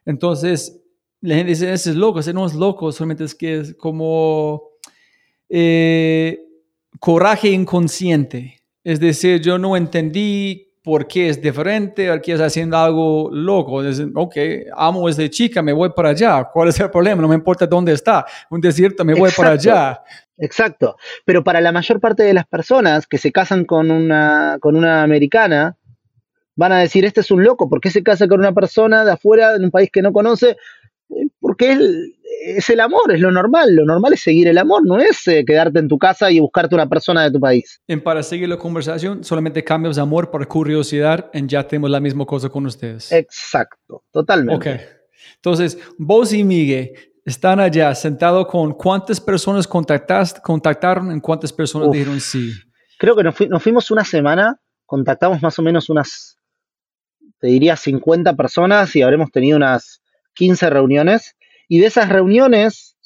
[0.05, 0.83] Entonces,
[1.21, 4.63] la gente dice, ese es loco, ese no es loco, solamente es que es como
[5.49, 6.41] eh,
[6.99, 8.63] coraje inconsciente.
[8.85, 13.83] Es decir, yo no entendí por qué es diferente, aquí es haciendo algo loco.
[13.83, 14.37] Dicen, ok,
[14.73, 16.45] amo desde chica, me voy para allá.
[16.45, 17.21] ¿Cuál es el problema?
[17.21, 18.25] No me importa dónde está.
[18.51, 20.01] Un desierto, me voy para allá.
[20.39, 20.97] Exacto.
[21.25, 25.03] Pero para la mayor parte de las personas que se casan con una, con una
[25.03, 25.77] americana,
[26.55, 29.11] van a decir, este es un loco, ¿por qué se casa con una persona de
[29.11, 30.57] afuera, en un país que no conoce?
[31.41, 31.79] Porque
[32.47, 33.75] es el amor, es lo normal.
[33.75, 36.75] Lo normal es seguir el amor, no es eh, quedarte en tu casa y buscarte
[36.75, 37.81] una persona de tu país.
[37.87, 42.01] En para seguir la conversación, solamente cambias de amor por curiosidad y ya tenemos la
[42.01, 43.11] misma cosa con ustedes.
[43.13, 44.71] Exacto, totalmente.
[44.71, 44.81] Ok.
[45.37, 46.93] Entonces, vos y Miguel
[47.25, 52.53] están allá sentados con cuántas personas contactaste, contactaron en cuántas personas dijeron sí.
[52.99, 56.39] Creo que nos, nos fuimos una semana, contactamos más o menos unas,
[57.39, 60.01] te diría 50 personas y habremos tenido unas
[60.37, 61.37] 15 reuniones
[61.69, 62.97] y de esas reuniones,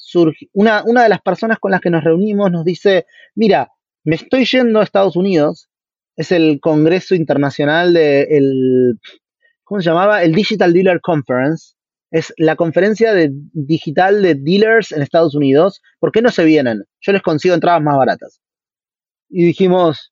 [0.53, 3.71] una, una de las personas con las que nos reunimos nos dice, mira,
[4.03, 5.69] me estoy yendo a Estados Unidos,
[6.15, 8.99] es el Congreso Internacional de el,
[9.63, 10.23] ¿cómo se llamaba?
[10.23, 11.75] El Digital Dealer Conference.
[12.11, 15.81] Es la conferencia de, digital de dealers en Estados Unidos.
[15.97, 16.83] ¿Por qué no se vienen?
[16.99, 18.41] Yo les consigo entradas más baratas.
[19.29, 20.11] Y dijimos,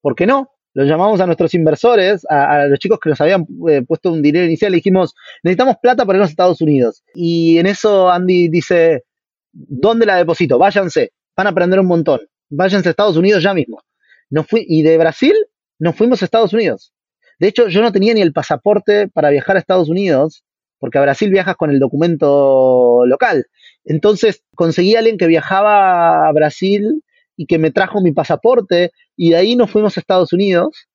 [0.00, 0.51] ¿por qué no?
[0.74, 4.46] Los llamamos a nuestros inversores, a, los chicos que nos habían eh, puesto un dinero
[4.46, 7.02] inicial, y dijimos, necesitamos plata para irnos a Estados Unidos.
[7.14, 9.04] Y en eso Andy dice,
[9.52, 10.58] ¿dónde la deposito?
[10.58, 12.20] Váyanse, van a aprender un montón.
[12.48, 13.82] Váyanse a Estados Unidos ya mismo.
[14.30, 15.34] No fui, y de Brasil
[15.78, 16.94] nos fuimos a Estados Unidos.
[17.38, 20.44] De hecho, yo no tenía ni el pasaporte para viajar a Estados Unidos,
[20.78, 23.46] porque a Brasil viajas con el documento local.
[23.84, 27.02] Entonces conseguí a alguien que viajaba a Brasil
[27.36, 30.88] y que me trajo mi pasaporte y de ahí nos fuimos a Estados Unidos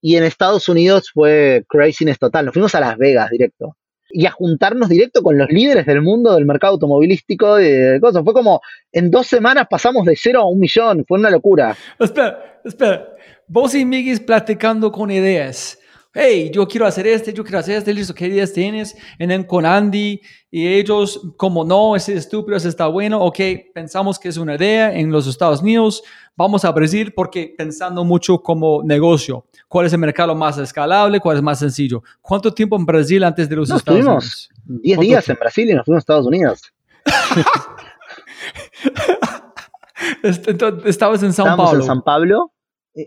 [0.00, 3.76] y en Estados Unidos fue craziness total, nos fuimos a Las Vegas directo
[4.12, 8.24] y a juntarnos directo con los líderes del mundo del mercado automovilístico y de cosas.
[8.24, 8.60] Fue como
[8.92, 11.76] en dos semanas pasamos de cero a un millón, fue una locura.
[11.98, 13.08] Espera, espera.
[13.46, 15.79] Vos y Miguel platicando con ideas
[16.12, 18.96] hey, yo quiero hacer este, yo quiero hacer este, listo, ¿qué ideas tienes?
[19.18, 23.38] Y con Andy y ellos, como no, ese es estúpido, ese está bueno, ok,
[23.72, 26.02] pensamos que es una idea en los Estados Unidos,
[26.36, 31.36] vamos a Brasil porque pensando mucho como negocio, ¿cuál es el mercado más escalable, cuál
[31.36, 32.02] es más sencillo?
[32.20, 34.50] ¿Cuánto tiempo en Brasil antes de los Estados Unidos?
[34.64, 36.60] 10 días en Brasil y nos fuimos a Estados Unidos.
[40.84, 41.80] Estabas en San Pablo.
[41.80, 42.52] en San Pablo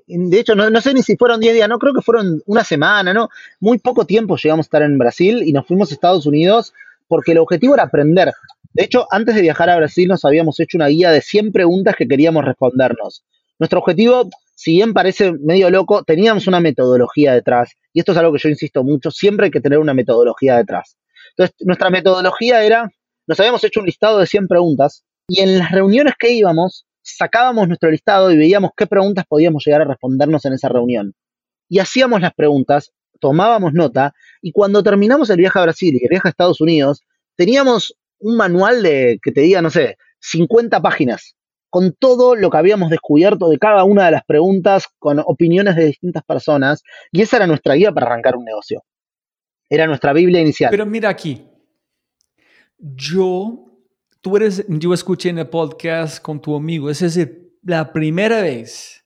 [0.07, 3.13] de hecho, no, sé ni si fueron 10 días, no creo que fueron una semana,
[3.13, 3.29] ¿no?
[3.59, 6.73] Muy poco tiempo llegamos a estar en Brasil y nos fuimos a Estados Unidos
[7.07, 8.31] porque el objetivo era aprender.
[8.73, 11.95] De hecho, antes de viajar a Brasil nos habíamos hecho una guía de 100 preguntas
[11.95, 13.23] que queríamos respondernos.
[13.59, 17.71] Nuestro objetivo, si bien parece medio loco, teníamos una metodología detrás.
[17.93, 20.97] Y esto es algo que yo insisto mucho, siempre hay que tener una metodología detrás.
[21.29, 22.89] Entonces, nuestra metodología era,
[23.27, 27.67] nos habíamos hecho un listado de 100 preguntas y en las reuniones que íbamos, sacábamos
[27.67, 31.13] nuestro listado y veíamos qué preguntas podíamos llegar a respondernos en esa reunión.
[31.69, 36.09] Y hacíamos las preguntas, tomábamos nota, y cuando terminamos el viaje a Brasil y el
[36.09, 37.01] viaje a Estados Unidos,
[37.35, 41.35] teníamos un manual de, que te diga, no sé, 50 páginas,
[41.69, 45.85] con todo lo que habíamos descubierto de cada una de las preguntas, con opiniones de
[45.85, 48.83] distintas personas, y esa era nuestra guía para arrancar un negocio.
[49.69, 50.69] Era nuestra Biblia inicial.
[50.69, 51.47] Pero mira aquí,
[52.77, 53.72] yo
[54.23, 57.19] tú eres, yo escuché en el podcast con tu amigo, es
[57.61, 59.03] la primera vez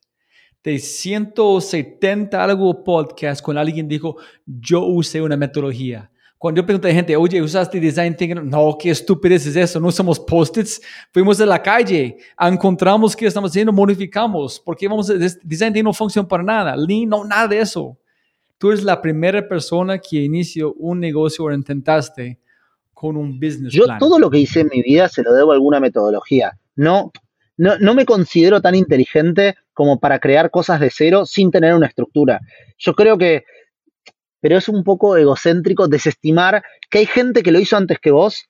[0.63, 6.11] de 170 algo podcast con alguien dijo, yo usé una metodología.
[6.37, 8.47] Cuando yo pregunto a gente, oye, ¿usaste design thinking?
[8.47, 10.79] No, qué estupidez es eso, no usamos post-its.
[11.11, 14.59] Fuimos a la calle, encontramos qué estamos haciendo, modificamos.
[14.59, 16.77] porque vamos a design thinking no funciona para nada?
[16.77, 17.97] Lean, no, nada de eso.
[18.59, 22.37] Tú eres la primera persona que inició un negocio o intentaste
[22.99, 25.53] con un business Yo todo lo que hice en mi vida se lo debo a
[25.53, 26.57] alguna metodología.
[26.75, 27.11] No,
[27.55, 31.85] no, no me considero tan inteligente como para crear cosas de cero sin tener una
[31.85, 32.39] estructura.
[32.79, 33.43] Yo creo que,
[34.41, 38.47] pero es un poco egocéntrico desestimar que hay gente que lo hizo antes que vos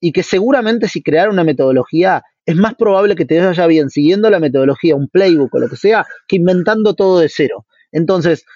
[0.00, 4.30] y que seguramente si creara una metodología es más probable que te vaya bien siguiendo
[4.30, 7.66] la metodología, un playbook o lo que sea, que inventando todo de cero.
[7.92, 8.46] Entonces,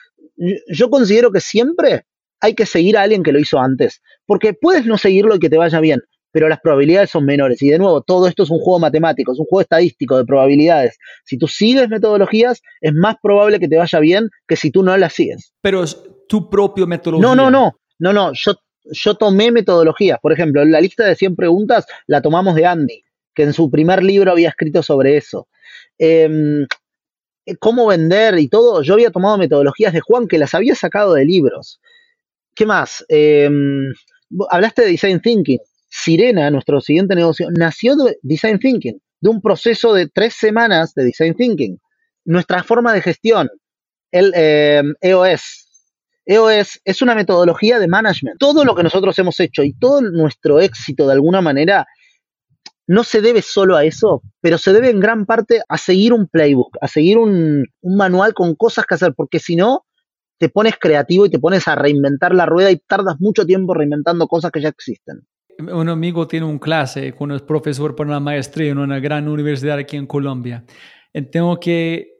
[0.69, 2.07] yo considero que siempre
[2.41, 5.51] hay que seguir a alguien que lo hizo antes, porque puedes no seguirlo y que
[5.51, 7.63] te vaya bien, pero las probabilidades son menores.
[7.63, 10.99] Y de nuevo, todo esto es un juego matemático, es un juego estadístico de probabilidades.
[11.25, 14.97] Si tú sigues metodologías, es más probable que te vaya bien que si tú no
[14.97, 15.53] las sigues.
[15.61, 17.29] Pero es tu propio metodología.
[17.29, 20.19] No, no, no, no, no, yo, yo tomé metodologías.
[20.21, 23.03] Por ejemplo, la lista de 100 preguntas la tomamos de Andy,
[23.35, 25.49] que en su primer libro había escrito sobre eso.
[25.99, 26.67] Em,
[27.59, 31.25] cómo vender y todo, yo había tomado metodologías de Juan que las había sacado de
[31.25, 31.81] libros.
[32.59, 33.05] ¿Qué más?
[33.09, 33.93] Em,
[34.51, 35.61] hablaste de Design Thinking.
[35.89, 41.05] Sirena, nuestro siguiente negocio, nació de Design Thinking, de un proceso de tres semanas de
[41.05, 41.79] Design Thinking.
[42.25, 43.49] Nuestra forma de gestión,
[44.11, 44.97] el EOS.
[46.27, 48.41] Em, EOS es una metodología de management.
[48.41, 51.87] Todo lo que nosotros hemos hecho y todo nuestro éxito de alguna manera
[52.89, 56.27] no se debe solo a eso, pero se debe en gran parte a seguir un
[56.27, 59.85] playbook, a seguir un, manual con cosas que hacer, porque si no,
[60.39, 64.27] te pones creativo y te pones a reinventar la rueda y tardas mucho tiempo reinventando
[64.29, 65.27] cosas que ya existen.
[65.59, 69.79] Un amigo tiene un clase con el profesor para una maestría en una gran universidad
[69.79, 70.65] aquí en Colombia.
[71.33, 72.19] tengo que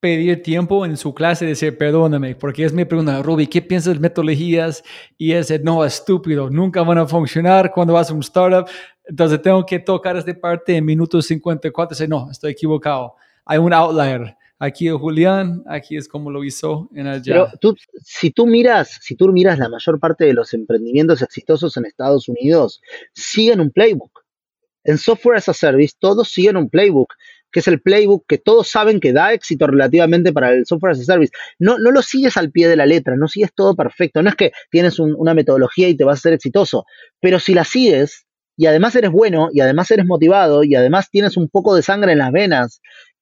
[0.00, 3.94] pedir tiempo en su clase y decir, perdóname, porque es mi pregunta, Ruby, ¿qué piensas
[3.94, 4.82] de metodologías?
[5.18, 8.66] Y ese, no, estúpido, nunca van a funcionar cuando vas a un startup.
[9.04, 13.14] Entonces tengo que tocar esta parte en minutos 54 y decir, no, estoy equivocado.
[13.44, 14.37] Hay un outlier.
[14.60, 17.22] Aquí es Julián, aquí es como lo hizo en allá.
[17.24, 21.76] Pero tú, si tú miras, si tú miras la mayor parte de los emprendimientos exitosos
[21.76, 22.80] en Estados Unidos,
[23.12, 24.24] siguen un playbook.
[24.84, 27.14] En software as a service, todos siguen un playbook
[27.50, 31.00] que es el playbook que todos saben que da éxito relativamente para el software as
[31.00, 31.32] a service.
[31.58, 34.22] No, no lo sigues al pie de la letra, no sigues todo perfecto.
[34.22, 36.84] No es que tienes una metodología y te vas a ser exitoso,
[37.20, 41.36] pero si la sigues y además eres bueno y además eres motivado y además tienes
[41.36, 42.80] un poco de sangre en las venas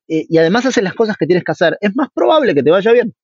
[0.08, 2.70] eh, y además haces las cosas que tienes que hacer, es más probable que te
[2.70, 3.14] vaya bien.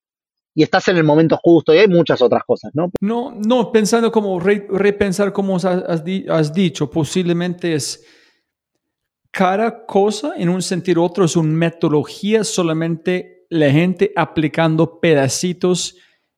[0.55, 2.91] Y estás en el momento justo y hay muchas otras cosas, ¿no?
[3.01, 8.05] No, no, pensando como repensar como has, has dicho, posiblemente es
[9.31, 15.97] cada cosa en un sentido u otro es una metodología, solamente la gente aplicando pedacitos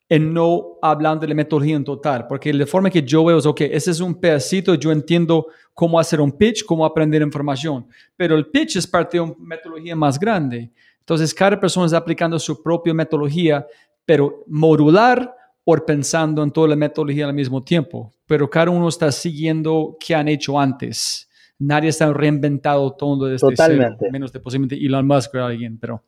[0.09, 3.47] en no hablando de la metodología en total, porque la forma que yo veo es,
[3.47, 7.87] ok, ese es un pedacito, yo entiendo cómo hacer un pitch, cómo aprender información,
[8.17, 10.71] pero el pitch es parte de una metodología más grande.
[11.01, 13.67] Entonces, cada persona está aplicando su propia metodología,
[14.05, 15.35] pero modular
[15.65, 20.15] o pensando en toda la metodología al mismo tiempo, pero cada uno está siguiendo qué
[20.15, 21.29] han hecho antes
[21.59, 23.97] nadie está reinventado todo desde Totalmente.
[23.99, 26.03] Cero, menos de posiblemente Elon Musk o alguien, pero...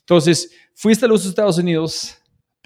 [0.00, 2.16] Entonces, fuiste a los Estados Unidos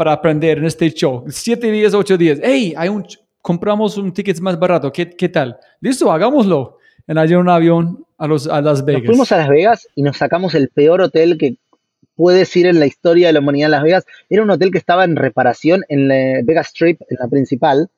[0.00, 1.26] para aprender en este show.
[1.28, 2.40] Siete días, ocho días.
[2.42, 3.06] Hey, hay un,
[3.42, 4.90] compramos un ticket más barato.
[4.90, 5.58] ¿Qué, qué tal?
[5.78, 6.78] Listo, hagámoslo.
[7.06, 9.02] En ayer un avión a, los, a Las Vegas.
[9.02, 11.56] Nos fuimos a Las Vegas y nos sacamos el peor hotel que
[12.14, 14.06] puedes ir en la historia de la humanidad en Las Vegas.
[14.30, 17.90] Era un hotel que estaba en reparación en la Vegas Strip, en la principal.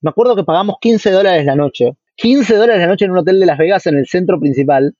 [0.00, 3.38] Me acuerdo que pagamos 15 dólares la noche 15 dólares la noche en un hotel
[3.38, 4.94] de Las Vegas en el centro principal.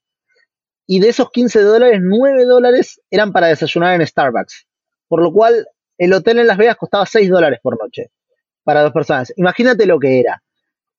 [0.85, 4.67] Y de esos 15 dólares, 9 dólares eran para desayunar en Starbucks.
[5.07, 5.65] Por lo cual,
[5.97, 8.11] el hotel en Las Vegas costaba 6 dólares por noche
[8.63, 9.33] para dos personas.
[9.37, 10.41] Imagínate lo que era.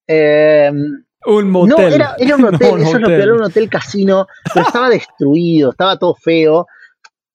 [0.07, 1.99] Em, un motel.
[1.99, 5.99] No, era, un hotel, eso es lo peor, un hotel casino, pero estaba destruido, estaba
[5.99, 6.67] todo feo.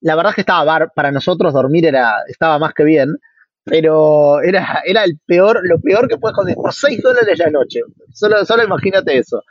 [0.00, 3.16] La verdad es que estaba para nosotros dormir era, estaba más que bien
[3.64, 7.80] pero era, era el peor, lo peor que puedes conseguir, por 6 dólares la noche,
[8.12, 9.42] solo, solo imagínate eso.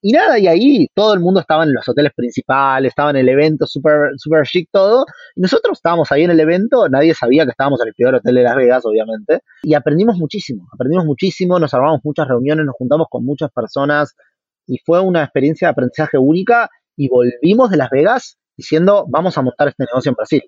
[0.00, 3.28] Y nada, y ahí todo el mundo estaba en los hoteles principales, estaba en el
[3.28, 5.04] evento, super, super chic todo,
[5.36, 8.34] y nosotros estábamos ahí en el evento, nadie sabía que estábamos en el peor hotel
[8.34, 13.06] de Las Vegas, obviamente, y aprendimos muchísimo, aprendimos muchísimo, nos armamos muchas reuniones, nos juntamos
[13.10, 14.14] con muchas personas,
[14.66, 19.42] y fue una experiencia de aprendizaje única, y volvimos de Las Vegas diciendo, vamos a
[19.42, 20.42] montar este negocio en Brasil.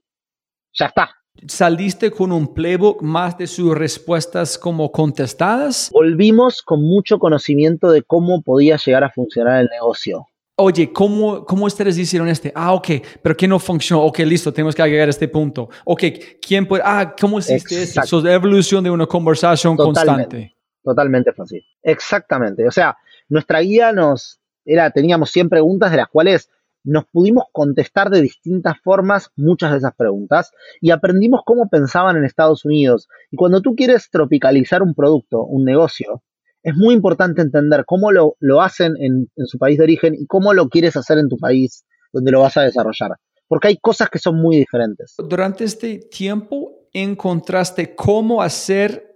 [0.73, 1.11] Ya está,
[1.47, 5.89] ¿Saliste con un playbook más de sus respuestas como contestadas?
[5.91, 10.27] Volvimos con mucho conocimiento de cómo podía llegar a funcionar el negocio.
[10.57, 12.53] Oye, ¿cómo, ¿cómo ustedes hicieron este?
[12.55, 12.89] Ah, ok,
[13.23, 14.05] pero ¿qué no funcionó?
[14.05, 15.71] Ok, listo, tenemos que llegar a este punto.
[15.87, 16.03] Ok,
[16.47, 16.83] ¿quién puede?
[16.85, 18.03] Ah, ¿cómo hiciste eso?
[18.03, 20.55] Eso es la evolución de una conversación constante.
[20.85, 21.65] Totalmente así.
[21.83, 22.67] Exactamente.
[22.69, 22.99] O sea,
[23.31, 26.51] nuestra guía nos era, teníamos 100 preguntas de las cuales
[26.85, 32.25] nos pudimos contestar de distintas formas muchas de esas preguntas y aprendimos cómo pensaban en
[32.25, 33.09] Estados Unidos.
[33.31, 36.23] Y cuando tú quieres tropicalizar un producto, un negocio,
[36.63, 40.27] es muy importante entender cómo lo, lo hacen en, en su país de origen y
[40.27, 43.13] cómo lo quieres hacer en tu país donde lo vas a desarrollar.
[43.49, 45.15] Porque hay cosas que son muy diferentes.
[45.19, 49.10] Durante este tiempo encontraste cómo hacer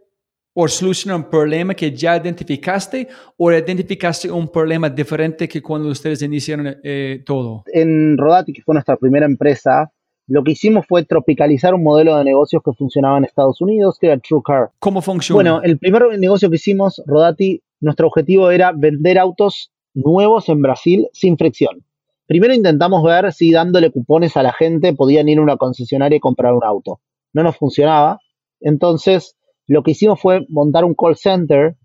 [0.55, 6.23] o solucionar un problema que ya identificaste o identificaste un problema diferente que cuando ustedes
[6.23, 7.65] iniciaron eh, todo?
[7.73, 9.93] En Rodati, que fue nuestra primera empresa,
[10.27, 14.07] lo que hicimos fue tropicalizar un modelo de negocios que funcionaba en Estados Unidos, que
[14.07, 14.71] era TrueCar.
[14.79, 15.37] ¿Cómo funciona?
[15.37, 21.09] Bueno, el primer negocio que hicimos, Rodati, nuestro objetivo era vender autos nuevos en Brasil
[21.13, 21.85] sin fricción.
[22.27, 26.21] Primero intentamos ver si dándole cupones a la gente podían ir a una concesionaria y
[26.21, 27.01] comprar un auto.
[27.35, 28.19] No nos funcionaba.
[28.61, 29.37] Entonces,
[29.67, 31.77] lo que hicimos fue montar un call center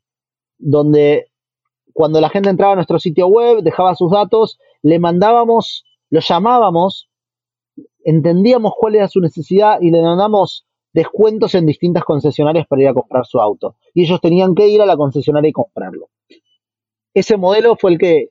[0.58, 1.28] donde
[1.94, 7.10] cuando la gente entraba a nuestro sitio web, dejaba sus datos, le mandábamos, lo llamábamos,
[8.04, 12.94] entendíamos cuál era su necesidad y le mandamos descuentos en distintas concesionarias para ir a
[12.94, 13.76] comprar su auto.
[13.94, 16.10] Y ellos tenían que ir a la concesionaria y comprarlo.
[17.14, 18.30] Ese modelo fue el que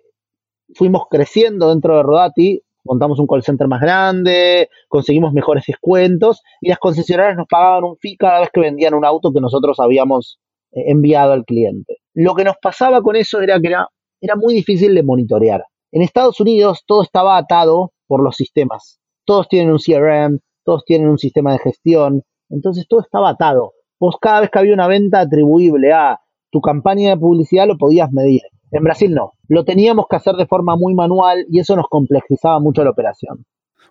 [0.74, 6.68] fuimos creciendo dentro de Rodati, montamos un call center más grande, conseguimos mejores descuentos y
[6.68, 10.41] las concesionarias nos pagaban un fee cada vez que vendían un auto que nosotros habíamos
[10.72, 11.99] eh, enviado al cliente.
[12.14, 13.89] Lo que nos pasaba con eso era que era,
[14.20, 15.64] era muy difícil de monitorear.
[15.93, 18.99] En Estados Unidos todo estaba atado por los sistemas.
[19.24, 23.72] Todos tienen un CRM, todos tienen un sistema de gestión, entonces todo estaba atado.
[24.01, 26.20] Vos cada vez que había una venta atribuible a
[26.51, 28.43] tu campaña de publicidad lo podías medir.
[28.70, 29.34] En Brasil no.
[29.48, 33.44] Lo teníamos que hacer de forma muy manual y eso nos complejizaba mucho la operación.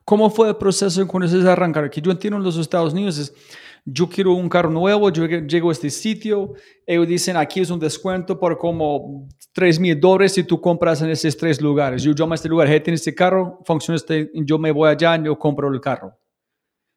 [0.05, 1.89] ¿Cómo fue el proceso cuando ustedes arrancaron?
[1.89, 3.34] Que yo entiendo en los Estados Unidos es,
[3.84, 6.53] yo quiero un carro nuevo, yo llego a este sitio,
[6.86, 11.09] ellos dicen aquí es un descuento por como 3 mil dólares si tú compras en
[11.09, 12.03] esos tres lugares.
[12.03, 15.17] Yo llamo a este lugar, hey, tienes este carro, funciona este, yo me voy allá
[15.17, 16.17] y yo compro el carro.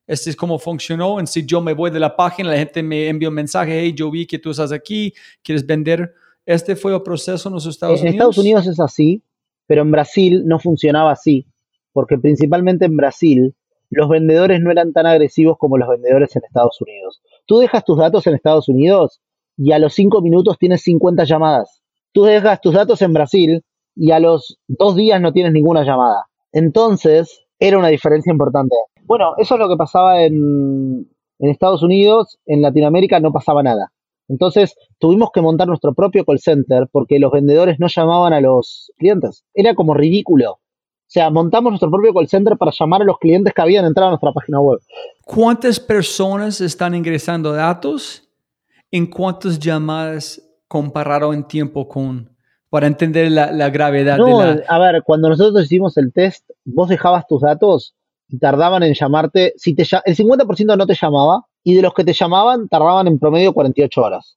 [0.06, 1.18] Este es como funcionó.
[1.18, 3.92] En si yo me voy de la página, la gente me envía un mensaje, hey,
[3.92, 5.12] yo vi que tú estás aquí,
[5.42, 6.14] quieres vender
[6.52, 8.14] este fue el proceso en los Estados en Unidos.
[8.14, 9.22] En Estados Unidos es así,
[9.66, 11.46] pero en Brasil no funcionaba así,
[11.92, 13.54] porque principalmente en Brasil
[13.88, 17.22] los vendedores no eran tan agresivos como los vendedores en Estados Unidos.
[17.46, 19.20] Tú dejas tus datos en Estados Unidos
[19.56, 21.82] y a los 5 minutos tienes 50 llamadas.
[22.12, 23.62] Tú dejas tus datos en Brasil
[23.94, 26.26] y a los dos días no tienes ninguna llamada.
[26.52, 28.74] Entonces, era una diferencia importante.
[29.04, 33.92] Bueno, eso es lo que pasaba en, en Estados Unidos, en Latinoamérica no pasaba nada.
[34.30, 38.92] Entonces tuvimos que montar nuestro propio call center porque los vendedores no llamaban a los
[38.96, 39.44] clientes.
[39.54, 40.52] Era como ridículo.
[40.52, 44.08] O sea, montamos nuestro propio call center para llamar a los clientes que habían entrado
[44.08, 44.78] a nuestra página web.
[45.24, 48.22] ¿Cuántas personas están ingresando datos?
[48.92, 52.30] ¿En cuántas llamadas compararon en tiempo con,
[52.68, 54.62] para entender la, gravedad de la...
[54.68, 57.96] A ver, cuando nosotros hicimos el test, vos dejabas tus datos
[58.28, 59.54] y tardaban en llamarte.
[59.56, 63.18] Si te, el 50% no te llamaba, y de los que te llamaban tardaban en
[63.18, 64.36] promedio 48 horas.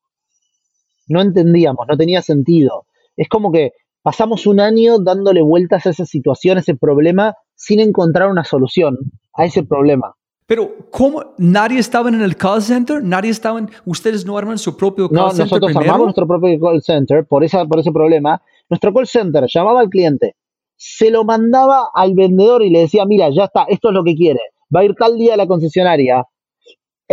[1.07, 2.85] No entendíamos, no tenía sentido.
[3.15, 3.71] Es como que
[4.01, 8.97] pasamos un año dándole vueltas a esa situación, a ese problema, sin encontrar una solución
[9.33, 10.15] a ese problema.
[10.45, 11.23] Pero, ¿cómo?
[11.37, 13.01] ¿Nadie estaba en el call center?
[13.01, 13.69] ¿Nadie estaba en...
[13.85, 17.43] ¿Ustedes no arman su propio call no, center nosotros armamos nuestro propio call center por,
[17.43, 18.41] esa, por ese problema.
[18.69, 20.35] Nuestro call center llamaba al cliente,
[20.75, 24.15] se lo mandaba al vendedor y le decía, mira, ya está, esto es lo que
[24.15, 24.39] quiere.
[24.75, 26.25] Va a ir tal día a la concesionaria,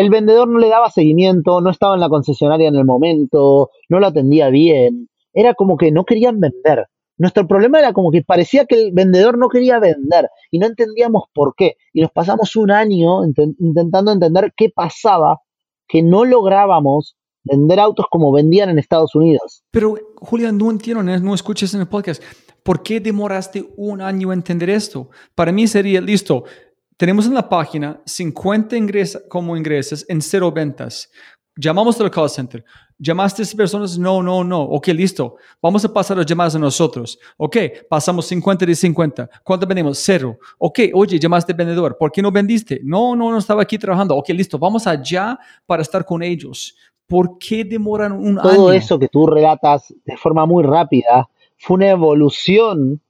[0.00, 4.00] el vendedor no le daba seguimiento, no estaba en la concesionaria en el momento, no
[4.00, 6.86] lo atendía bien, era como que no querían vender.
[7.18, 11.24] Nuestro problema era como que parecía que el vendedor no quería vender y no entendíamos
[11.34, 11.76] por qué.
[11.92, 13.26] Y nos pasamos un año
[13.58, 15.40] intentando entender qué pasaba,
[15.86, 19.64] que no lográbamos vender autos como vendían en Estados Unidos.
[19.70, 22.22] Pero, Julián, no entiendo, no escuches en el podcast.
[22.62, 25.10] ¿Por qué demoraste un año en entender esto?
[25.34, 26.44] Para mí sería, listo,
[27.00, 31.10] tenemos en la página 50 ingresos como ingresos en cero ventas.
[31.56, 32.62] Llamamos al call center.
[32.98, 33.98] ¿Llamaste a esas personas?
[33.98, 34.60] No, no, no.
[34.60, 35.36] Ok, listo.
[35.62, 37.18] Vamos a pasar las llamadas a nosotros.
[37.38, 37.56] Ok,
[37.88, 39.30] pasamos 50 de 50.
[39.42, 39.98] ¿Cuánto vendemos?
[39.98, 40.38] Cero.
[40.58, 41.96] Ok, oye, llamaste al vendedor.
[41.96, 42.82] ¿Por qué no vendiste?
[42.84, 44.14] No, no, no estaba aquí trabajando.
[44.14, 44.58] Ok, listo.
[44.58, 46.76] Vamos allá para estar con ellos.
[47.06, 48.42] ¿Por qué demoran un año?
[48.42, 53.00] Todo eso que tú relatas de forma muy rápida fue una evolución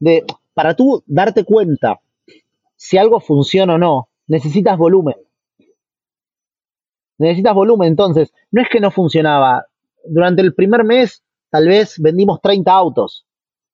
[0.00, 2.00] de, para tú darte cuenta
[2.76, 5.16] si algo funciona o no, necesitas volumen.
[7.18, 9.66] Necesitas volumen, entonces, no es que no funcionaba.
[10.04, 13.26] Durante el primer mes, tal vez vendimos 30 autos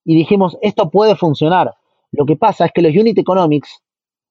[0.05, 1.75] y dijimos, esto puede funcionar.
[2.13, 3.83] Lo que pasa es que los unit economics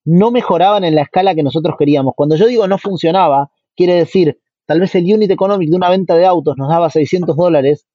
[0.06, 2.14] no mejoraban en la escala que nosotros queríamos.
[2.16, 6.16] Cuando yo digo no funcionaba, quiere decir, tal vez el unit economic de una venta
[6.16, 7.86] de autos nos daba 600 dólares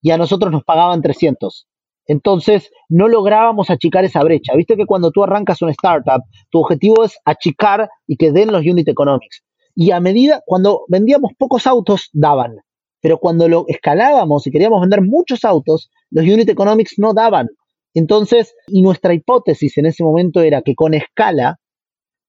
[0.00, 1.66] y a nosotros nos pagaban 300.
[2.06, 4.54] Entonces, no lográbamos achicar esa brecha.
[4.56, 8.62] Viste que cuando tú arrancas una startup, tu objetivo es achicar y que den los
[8.62, 9.42] unit economics.
[9.74, 12.56] Y a medida, cuando vendíamos pocos autos, daban.
[13.00, 17.48] Pero cuando lo escalábamos y queríamos vender muchos autos, los unit economics no daban.
[17.94, 21.58] Entonces, y nuestra hipótesis en ese momento era que con escala,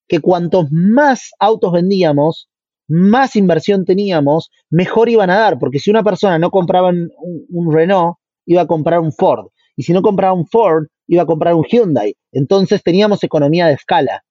[0.07, 2.49] que cuantos más autos vendíamos,
[2.87, 7.09] más inversión teníamos, mejor iban a dar, porque si una persona no compraba un,
[7.49, 11.25] un, Renault, iba a comprar un Ford, y si no compraba un Ford, iba a
[11.25, 12.15] comprar un Hyundai.
[12.31, 14.23] Entonces teníamos economía de escala.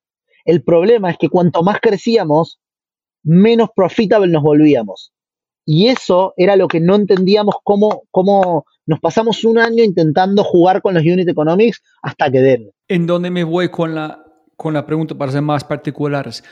[0.45, 2.59] El problema es que cuanto más crecíamos,
[3.23, 5.11] menos profitable nos volvíamos.
[5.65, 10.81] Y eso era lo que no entendíamos cómo, cómo nos pasamos un año intentando jugar
[10.81, 12.71] con los unit economics hasta que den.
[12.89, 14.25] ¿En dónde me voy con la,
[14.57, 16.43] con la pregunta para ser más particulares?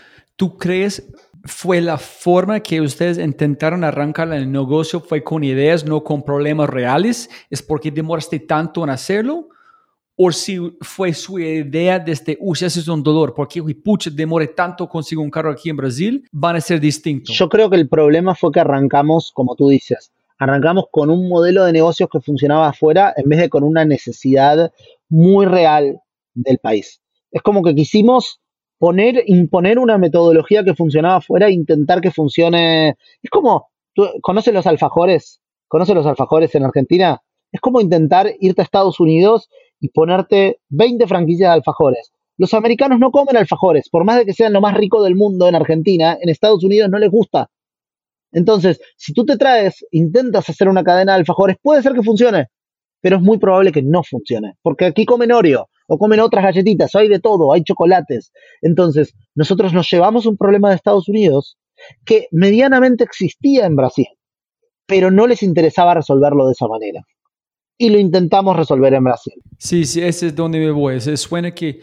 [0.42, 1.08] ¿Tú crees
[1.44, 5.00] fue la forma que ustedes intentaron arrancar el negocio?
[5.00, 7.30] ¿Fue con ideas, no con problemas reales?
[7.52, 9.50] ¿Es porque demoraste tanto en hacerlo?
[10.16, 14.89] ¿O si fue su idea desde, uy, ese es un dolor, porque pucha, demore tanto
[14.89, 17.38] consigo un carro aquí en Brasil, van a ser distintos?
[17.38, 21.66] Yo creo que el problema fue que arrancamos, como tú dices, arrancamos con un modelo
[21.66, 24.74] de negocios que funcionaba afuera en vez de con una necesidad
[25.08, 26.02] muy real
[26.34, 27.00] del país.
[27.30, 28.41] Es como que quisimos
[28.82, 32.96] poner, imponer una metodología que funcionaba afuera e intentar que funcione.
[33.22, 35.40] Es como, ¿tú conoces los alfajores?
[35.68, 37.22] ¿Conoces los alfajores en Argentina?
[37.52, 42.12] Es como intentar irte a Estados Unidos y ponerte 20 franquicias de alfajores.
[42.38, 45.48] Los americanos no comen alfajores, por más de que sean lo más rico del mundo
[45.48, 47.52] en Argentina, en Estados Unidos no les gusta.
[48.32, 52.48] Entonces, si tú te traes, intentas hacer una cadena de alfajores, puede ser que funcione,
[53.00, 56.96] pero es muy probable que no funcione, porque aquí comen Oreo, o comen otras galletitas,
[56.96, 58.32] hay de todo, hay chocolates.
[58.62, 61.58] Entonces, nosotros nos llevamos un problema de Estados Unidos
[62.06, 64.08] que medianamente existía en Brasil,
[64.86, 67.02] pero no les interesaba resolverlo de esa manera.
[67.78, 69.34] Y lo intentamos resolver en Brasil.
[69.58, 71.02] Sí, sí, ese es donde me voy.
[71.02, 71.82] Se suena que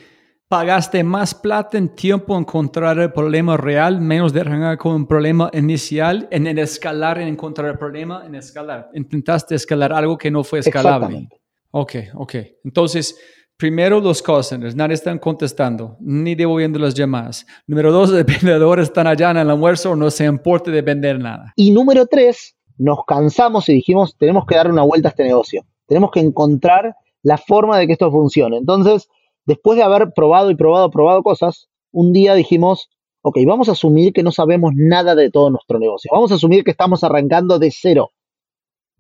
[0.49, 5.07] pagaste más plata en tiempo en encontrar el problema real, menos de arrancar con un
[5.07, 8.89] problema inicial, en, el escalar, en encontrar el problema, en escalar.
[8.95, 11.29] Intentaste escalar algo que no fue escalable.
[11.73, 12.35] Ok, ok.
[12.65, 13.19] Entonces,
[13.59, 17.45] Primero, los customers, nadie están contestando, ni devolviendo las llamadas.
[17.67, 21.55] Número dos, los vendedores están allá en el almuerzo, no se importa de vender nada.
[21.57, 25.67] Y número tres, nos cansamos y dijimos, tenemos que dar una vuelta a este negocio.
[25.89, 26.95] Tenemos que encontrar
[27.25, 28.59] la forma de que esto funcione.
[28.59, 29.09] Entonces,
[29.45, 32.89] después de haber probado y probado, probado cosas, un día dijimos,
[33.23, 36.13] ok, vamos a asumir que no sabemos nada de todo nuestro negocio.
[36.15, 38.13] Vamos a asumir que estamos arrancando de cero.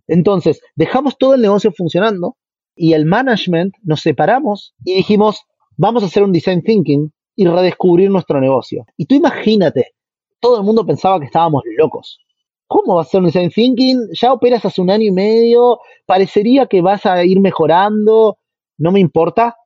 [0.08, 2.36] Entonces, dejamos todo el negocio funcionando
[2.78, 5.42] y el management nos separamos y dijimos,
[5.76, 8.84] vamos a hacer un design thinking y redescubrir nuestro negocio.
[8.96, 9.92] Y tú imagínate,
[10.40, 12.18] todo el mundo pensaba que estábamos locos.
[12.66, 14.08] ¿Cómo va a ser un design thinking?
[14.12, 18.38] Ya operas hace un año y medio, parecería que vas a ir mejorando,
[18.76, 19.56] no me importa.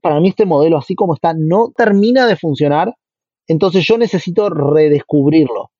[0.00, 2.94] Para mí este modelo así como está no termina de funcionar,
[3.46, 5.70] entonces yo necesito redescubrirlo.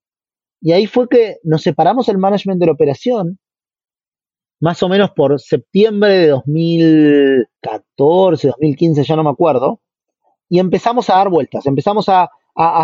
[0.61, 3.39] Y ahí fue que nos separamos el management de la operación
[4.61, 9.81] más o menos por septiembre de 2014, 2015, ya no me acuerdo,
[10.49, 12.31] y empezamos a dar vueltas, empezamos a,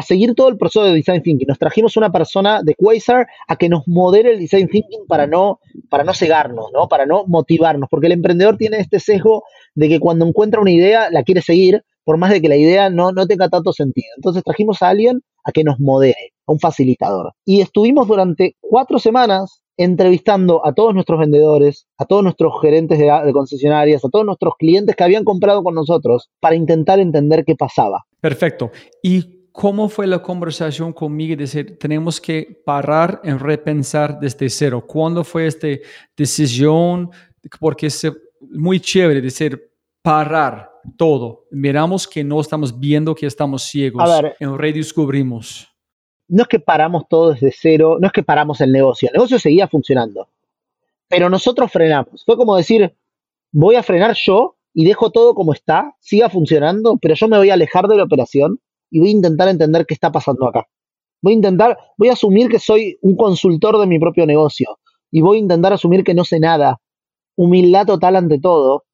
[0.05, 1.47] seguir todo el proceso de design thinking.
[1.47, 5.61] Nos trajimos una persona de Quasar a que nos modere el design thinking para no,
[5.89, 6.89] para no cegarnos, ¿no?
[6.89, 9.45] para no motivarnos, porque el emprendedor tiene este sesgo
[9.77, 12.91] de que cuando encuentra una idea la quiere seguir, por más de que la idea
[12.91, 14.09] no, no tenga tanto sentido.
[14.17, 17.33] Entonces trajimos a alguien a que nos modere, a un facilitador.
[17.45, 23.33] Y estuvimos durante cuatro semanas entrevistando a todos nuestros vendedores, a todos nuestros gerentes de,
[23.33, 28.05] concesionarias, a todos nuestros clientes que habían comprado con nosotros para intentar entender qué pasaba.
[28.21, 28.71] Perfecto.
[29.03, 31.35] ¿Y cómo fue la conversación conmigo?
[31.35, 34.85] Decir, tenemos que parar en repensar desde cero.
[34.87, 35.69] ¿Cuándo fue esta
[36.15, 37.11] decisión?
[37.59, 38.07] Porque es
[38.51, 39.73] muy chévere decir,
[40.03, 41.47] parar todo.
[41.51, 44.03] Miramos que no estamos viendo que estamos ciegos.
[44.03, 45.70] A ver, en redescubrimos
[46.31, 49.39] no es que paramos todo desde cero, no es que paramos el negocio, el negocio
[49.39, 50.29] seguía funcionando,
[51.09, 52.25] pero nosotros frenamos.
[52.25, 52.95] Fue como decir,
[53.53, 57.51] voy a frenar yo y dejo todo como está, siga funcionando, pero yo me voy
[57.51, 58.61] a alejar de la operación
[58.91, 60.69] y voy a intentar entender qué está pasando acá.
[61.21, 64.79] Voy a intentar, voy a asumir que soy un consultor de mi propio negocio
[65.11, 66.81] y voy a intentar asumir que no sé nada.
[67.37, 68.85] Humildad total ante todo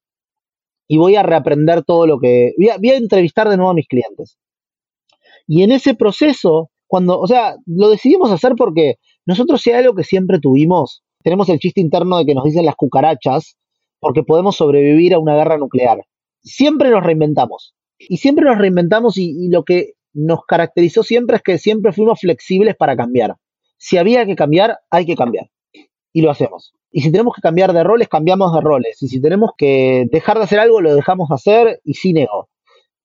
[0.87, 2.53] y voy a reaprender todo lo que...
[2.57, 4.37] Voy a, voy a entrevistar de nuevo a mis clientes.
[5.45, 9.95] Y en ese proceso cuando, o sea, lo decidimos hacer porque nosotros si hay algo
[9.95, 13.57] que siempre tuvimos, tenemos el chiste interno de que nos dicen las cucarachas,
[13.99, 16.05] porque podemos sobrevivir a una guerra nuclear.
[16.43, 17.73] Siempre nos reinventamos.
[17.99, 22.75] Y siempre nos reinventamos y, lo que nos caracterizó siempre es que siempre fuimos flexibles
[22.75, 23.35] para cambiar.
[23.79, 25.49] si había que cambiar, hay que cambiar.
[26.13, 26.73] Y lo hacemos.
[26.91, 29.03] Y si tenemos que cambiar de roles, cambiamos de roles.
[29.03, 32.49] Y si tenemos que dejar de hacer algo, lo dejamos hacer y sin ego.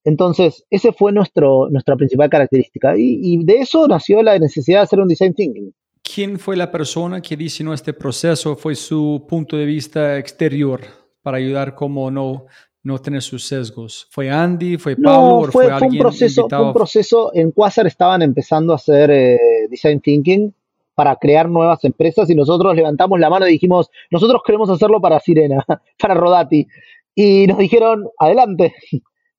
[0.05, 2.97] Entonces, ese fue nuestro, nuestra principal característica.
[2.97, 5.73] Y, y, de eso nació la necesidad de hacer un design thinking.
[6.03, 8.57] ¿Quién fue la persona que diseñó este proceso?
[8.57, 10.81] ¿Fue su punto de vista exterior
[11.23, 12.47] para ayudar como no,
[12.83, 14.09] no tener sus sesgos?
[14.11, 14.77] ¿Fue Andy?
[14.77, 15.47] ¿Fue Pablo?
[15.47, 17.31] No, fue, fue, un proceso, fue un proceso.
[17.35, 19.39] En Quasar estaban empezando a hacer eh,
[19.71, 20.53] design thinking
[20.95, 25.21] para crear nuevas empresas y nosotros levantamos la mano y dijimos, nosotros queremos hacerlo para
[25.21, 25.65] Sirena,
[25.99, 26.67] para Rodati.
[27.15, 28.75] Y nos dijeron, adelante.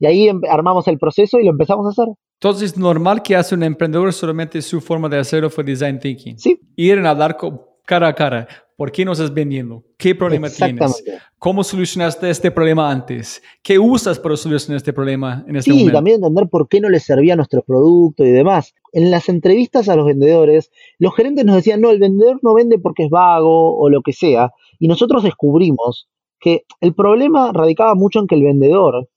[0.03, 2.13] Y ahí em, armamos el proceso y lo empezamos a hacer.
[2.33, 6.37] Entonces, normal que hace un emprendedor solamente su forma de hacerlo fue design thinking.
[6.37, 6.59] Sí.
[6.75, 7.37] Ir a hablar
[7.85, 8.47] cara a cara.
[8.75, 9.81] ¿Por qué no estás vendiendo?
[9.97, 11.01] ¿Qué problema tienes?
[11.39, 13.41] ¿Cómo solucionaste este problema antes?
[13.61, 15.91] ¿Qué usas para solucionar este problema en este sí, momento?
[15.91, 18.73] Sí, también entender por qué no les servía nuestro producto y demás.
[18.91, 22.77] En las entrevistas a los vendedores, los gerentes nos decían, no, el vendedor no vende
[22.77, 24.51] porque es vago o lo que sea.
[24.79, 26.09] Y nosotros descubrimos
[26.41, 29.07] que el problema radicaba mucho en que el vendedor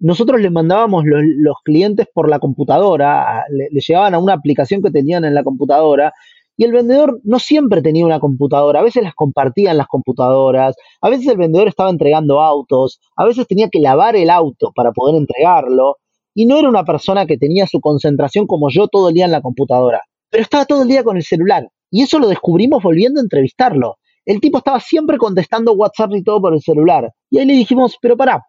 [0.00, 4.82] nosotros le mandábamos los, los, clientes por la computadora, le, le, llegaban a una aplicación
[4.82, 6.12] que tenían en la computadora
[6.56, 11.08] y el vendedor no siempre tenía una computadora, a veces las compartían las computadoras, a
[11.08, 15.16] veces el vendedor estaba entregando autos, a veces tenía que lavar el auto para poder
[15.16, 15.96] entregarlo
[16.34, 19.32] y no era una persona que tenía su concentración como yo todo el día en
[19.32, 23.20] la computadora, pero estaba todo el día con el celular y eso lo descubrimos volviendo
[23.20, 23.96] a entrevistarlo.
[24.24, 27.10] El tipo estaba siempre contestando WhatsApp y todo por el celular.
[27.30, 28.46] Y ahí le dijimos, pero pará,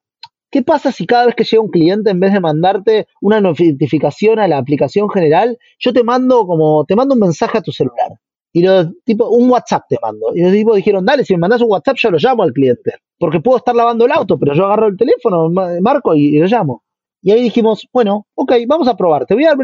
[0.51, 4.37] ¿Qué pasa si cada vez que llega un cliente, en vez de mandarte una notificación
[4.37, 8.11] a la aplicación general, yo te mando como, te mando un mensaje a tu celular?
[8.51, 10.35] Y los tipo, un WhatsApp te mando.
[10.35, 12.91] Y los tipos dijeron, dale, si me mandas un WhatsApp, yo lo llamo al cliente.
[13.17, 15.49] Porque puedo estar lavando el auto, pero yo agarro el teléfono,
[15.79, 16.83] marco y, lo llamo.
[17.21, 19.25] Y ahí dijimos, bueno, ok, vamos a probar.
[19.25, 19.55] Te voy a,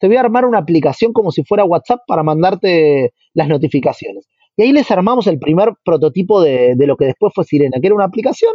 [0.00, 4.26] te voy a armar una aplicación como si fuera WhatsApp para mandarte las notificaciones.
[4.56, 7.86] Y ahí les armamos el primer prototipo de, de lo que después fue Sirena, que
[7.86, 8.52] era una aplicación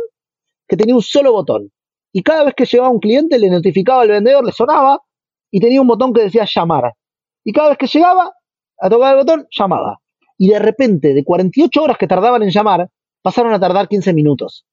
[0.70, 1.72] que tenía un solo botón.
[2.14, 5.02] Y cada vez que llegaba un cliente le notificaba al vendedor, le sonaba
[5.52, 6.94] y tenía un botón que decía llamar.
[7.44, 8.32] Y cada vez que llegaba
[8.80, 10.00] a tocar el botón, llamaba.
[10.38, 12.90] Y de repente, de 48 horas que tardaban en llamar,
[13.22, 14.66] pasaron a tardar 15 minutos.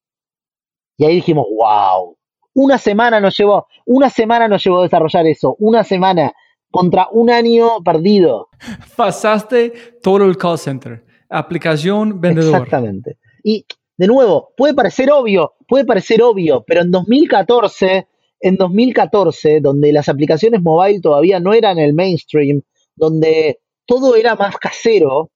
[0.98, 2.16] Y ahí dijimos, wow,
[2.54, 6.32] una semana nos llevó, una semana nos llevó a desarrollar eso, una semana
[6.70, 8.48] contra un año perdido.
[8.96, 12.54] Pasaste todo el call center, aplicación vendedor.
[12.54, 13.18] Exactamente.
[13.42, 13.66] Y
[13.96, 18.06] de nuevo, puede parecer obvio, puede parecer obvio, pero en 2014,
[18.40, 22.62] en 2014, donde las aplicaciones mobile todavía no eran el mainstream,
[22.94, 25.30] donde todo era más casero,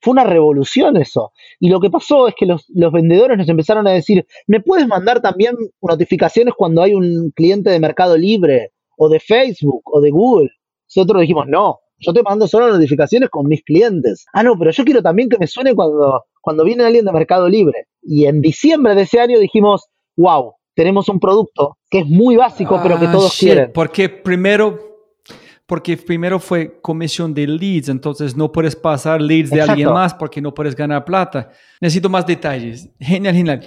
[0.00, 1.32] fue una revolución eso.
[1.60, 4.86] Y lo que pasó es que los, los, vendedores nos empezaron a decir, ¿me puedes
[4.86, 10.10] mandar también notificaciones cuando hay un cliente de Mercado Libre, o de Facebook, o de
[10.10, 10.50] Google?
[10.88, 14.26] Nosotros dijimos, no, yo te mando solo notificaciones con mis clientes.
[14.32, 17.48] Ah, no, pero yo quiero también que me suene cuando, cuando viene alguien de Mercado
[17.48, 17.86] Libre.
[18.02, 22.80] Y en diciembre de ese año dijimos, wow, tenemos un producto que es muy básico,
[22.82, 23.70] pero que Ah, todos shit, quieren.
[23.72, 24.78] Porque primero,
[25.66, 30.40] porque primero fue comisión de leads, entonces no puedes pasar leads de alguien más porque
[30.40, 31.50] no puedes ganar plata.
[31.80, 32.88] Necesito más detalles.
[32.98, 33.60] Genial, genial.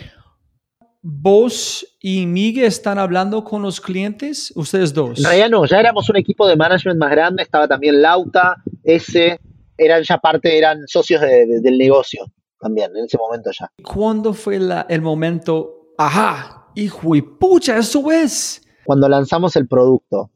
[1.08, 4.51] ¿Vos y Miguel están hablando con los clientes?
[4.56, 5.20] Ustedes dos.
[5.20, 9.39] En realidad no, ya éramos un equipo de management más grande, estaba también Lauta, ese,
[9.78, 12.26] eran ya parte, eran socios de- de- del negocio
[12.60, 13.70] también, en ese momento ya.
[13.84, 15.91] ¿Cuándo fue la- el momento?
[15.95, 18.64] Ajá, hijo y pucha, eso es.
[18.84, 20.32] Cuando lanzamos el producto,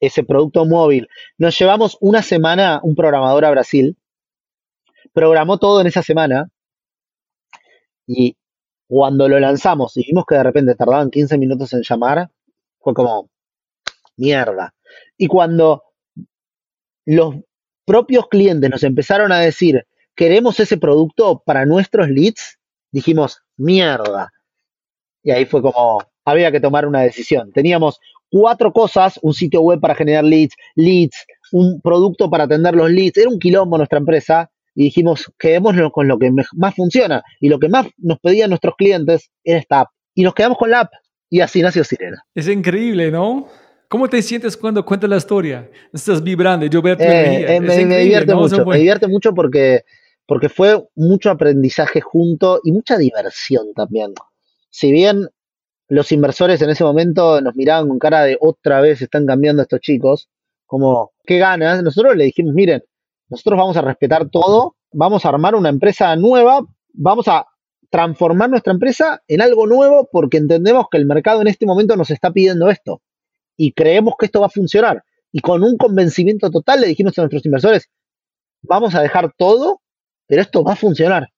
[0.00, 1.06] ese producto móvil,
[1.36, 3.94] nos llevamos una semana un programador a Brasil,
[5.12, 6.48] programó todo en esa semana
[8.06, 8.38] y
[8.86, 12.30] cuando lo lanzamos y vimos que de repente tardaban 15 minutos en llamar,
[12.80, 13.28] fue como,
[14.16, 14.74] mierda.
[15.16, 15.82] Y cuando
[17.04, 17.36] los
[17.84, 22.58] propios clientes nos empezaron a decir, queremos ese producto para nuestros leads,
[22.90, 24.32] dijimos, mierda.
[25.22, 27.52] Y ahí fue como, había que tomar una decisión.
[27.52, 27.98] Teníamos
[28.30, 33.18] cuatro cosas, un sitio web para generar leads, leads, un producto para atender los leads.
[33.18, 37.22] Era un quilombo nuestra empresa y dijimos, quedémonos con lo que más funciona.
[37.40, 39.88] Y lo que más nos pedían nuestros clientes era esta app.
[40.14, 40.92] Y nos quedamos con la app
[41.30, 42.22] y así nació Sirena.
[42.34, 43.48] Es increíble, ¿no?
[43.88, 45.70] ¿Cómo te sientes cuando cuentas la historia?
[45.92, 49.84] Estás vibrando, yo veo tu Eh, eh, me, me divierte mucho, me divierte mucho porque,
[50.26, 54.12] porque fue mucho aprendizaje junto y mucha diversión también.
[54.68, 55.26] Si bien
[55.88, 59.80] los inversores en ese momento nos miraban con cara de otra vez están cambiando estos
[59.80, 60.28] chicos,
[60.66, 61.82] como, ¿qué ganas?
[61.82, 62.82] Nosotros le dijimos, miren,
[63.28, 66.60] nosotros vamos a respetar todo, vamos a armar una empresa nueva,
[66.92, 67.46] vamos a
[67.90, 72.10] transformar nuestra empresa en algo nuevo porque entendemos que el mercado en este momento nos
[72.10, 73.02] está pidiendo esto
[73.56, 75.04] y creemos que esto va a funcionar.
[75.32, 77.90] Y con un convencimiento total le dijimos a nuestros inversores,
[78.62, 79.82] vamos a dejar todo,
[80.26, 81.28] pero esto va a funcionar.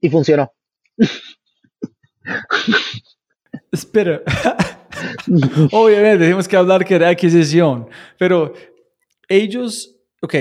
[0.00, 0.52] Y funcionó.
[3.72, 4.22] Espera.
[5.72, 7.88] Obviamente, tenemos que hablar que era adquisición,
[8.18, 8.54] pero
[9.28, 10.34] ellos, ok,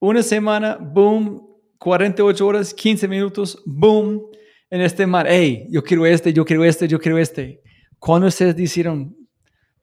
[0.00, 1.46] una semana, boom,
[1.78, 4.22] 48 horas, 15 minutos, boom,
[4.70, 7.62] en este mar, hey, yo quiero este, yo quiero este, yo quiero este.
[7.98, 9.14] Cuando ustedes dijeron,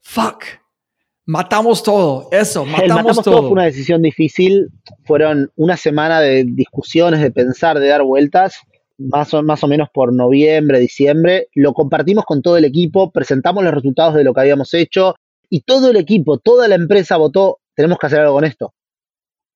[0.00, 0.44] fuck,
[1.24, 3.42] matamos todo, eso, matamos, matamos todo.
[3.42, 4.68] Fue una decisión difícil,
[5.04, 8.56] fueron una semana de discusiones, de pensar, de dar vueltas,
[8.98, 13.62] más o, más o menos por noviembre, diciembre, lo compartimos con todo el equipo, presentamos
[13.62, 15.14] los resultados de lo que habíamos hecho
[15.48, 18.74] y todo el equipo, toda la empresa votó, tenemos que hacer algo con esto.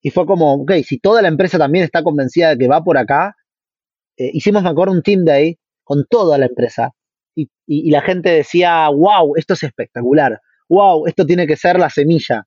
[0.02, 2.98] Y fue como, ok, si toda la empresa también está convencida de que va por
[2.98, 3.36] acá,
[4.16, 6.90] eh, hicimos, me acuerdo, un team day con toda la empresa.
[7.34, 10.38] Y, y, la gente decía, wow, esto es espectacular,
[10.68, 12.46] wow, esto tiene que ser la semilla.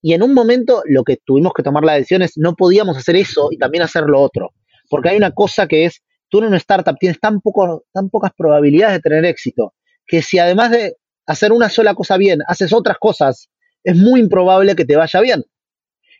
[0.00, 3.16] Y en un momento lo que tuvimos que tomar la decisión es, no podíamos hacer
[3.16, 4.52] eso y también hacer lo otro.
[4.88, 8.32] Porque hay una cosa que es, tú en una startup tienes tan, poco, tan pocas
[8.36, 9.74] probabilidades de tener éxito,
[10.06, 10.96] que si además de
[11.26, 13.48] hacer una sola cosa bien, haces otras cosas,
[13.84, 15.44] es muy improbable que te vaya bien.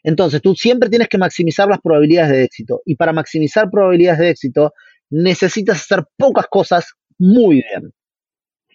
[0.03, 2.83] Entonces, tú siempre tienes que maximizar las probabilidades de éxito.
[2.85, 4.73] Y para maximizar probabilidades de éxito,
[5.11, 7.93] necesitas hacer pocas cosas muy bien.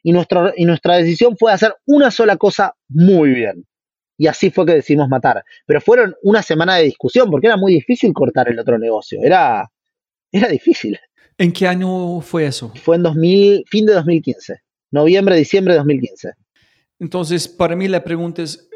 [0.04, 3.66] Y, y nuestra decisión fue hacer una sola cosa muy bien.
[4.18, 5.44] Y así fue que decidimos matar.
[5.66, 9.20] Pero fueron una semana de discusión, porque era muy difícil cortar el otro negocio.
[9.22, 9.70] Era,
[10.32, 10.98] era difícil.
[11.38, 12.74] ¿En qué año fue eso?
[12.84, 14.56] Fue en 2000, fin de 2015.
[14.92, 16.32] Noviembre, diciembre de 2015.
[17.00, 18.68] Entonces, para mí la pregunta es,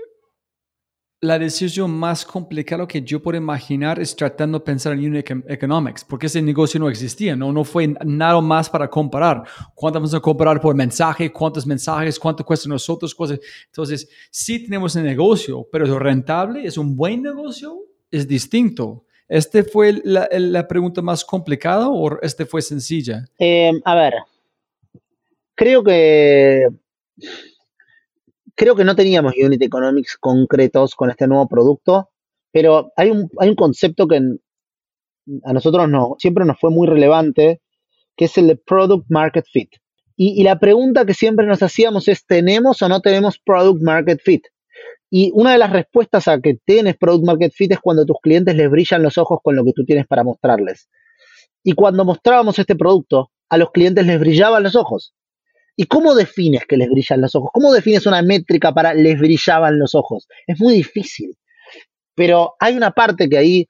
[1.23, 6.03] la decisión más complicada que yo puedo imaginar es tratando de pensar en unit economics,
[6.03, 9.43] porque ese negocio no existía, no, no fue nada más para comparar.
[9.76, 11.31] ¿Cuánto vamos a comparar por mensaje?
[11.31, 12.18] ¿Cuántos mensajes?
[12.18, 13.14] ¿Cuánto cuesta nosotros?
[13.14, 13.39] Cosas.
[13.68, 17.77] Entonces, sí tenemos el negocio, pero es rentable, es un buen negocio,
[18.10, 19.06] es distinto.
[19.30, 23.26] ¿Este fue la, la pregunta más complicada o este fue sencilla?
[23.38, 24.15] Eh, a ver,
[25.53, 26.68] creo que
[28.56, 32.10] creo que no teníamos unit economics concretos con este nuevo producto,
[32.52, 34.22] pero hay un, hay un concepto que
[35.44, 37.61] a nosotros no, siempre nos fue muy relevante,
[38.15, 39.69] que es el de product market fit.
[40.15, 44.19] Y, y, la pregunta que siempre nos hacíamos es, ¿tenemos o no tenemos product market
[44.22, 44.44] fit?
[45.10, 48.56] Y una de las respuestas a que tienes product market fit es cuando tus clientes
[48.56, 50.90] les brillan los ojos con lo que tú tienes para mostrarles.
[51.64, 55.14] Y cuando mostrábamos este producto, a los clientes les brillaban los ojos.
[55.76, 57.49] ¿Y cómo defines que les brillan los ojos?
[57.53, 60.27] ¿Cómo defines una métrica para les brillaban los ojos?
[60.48, 61.35] Es muy difícil.
[62.15, 63.68] Pero hay una parte que ahí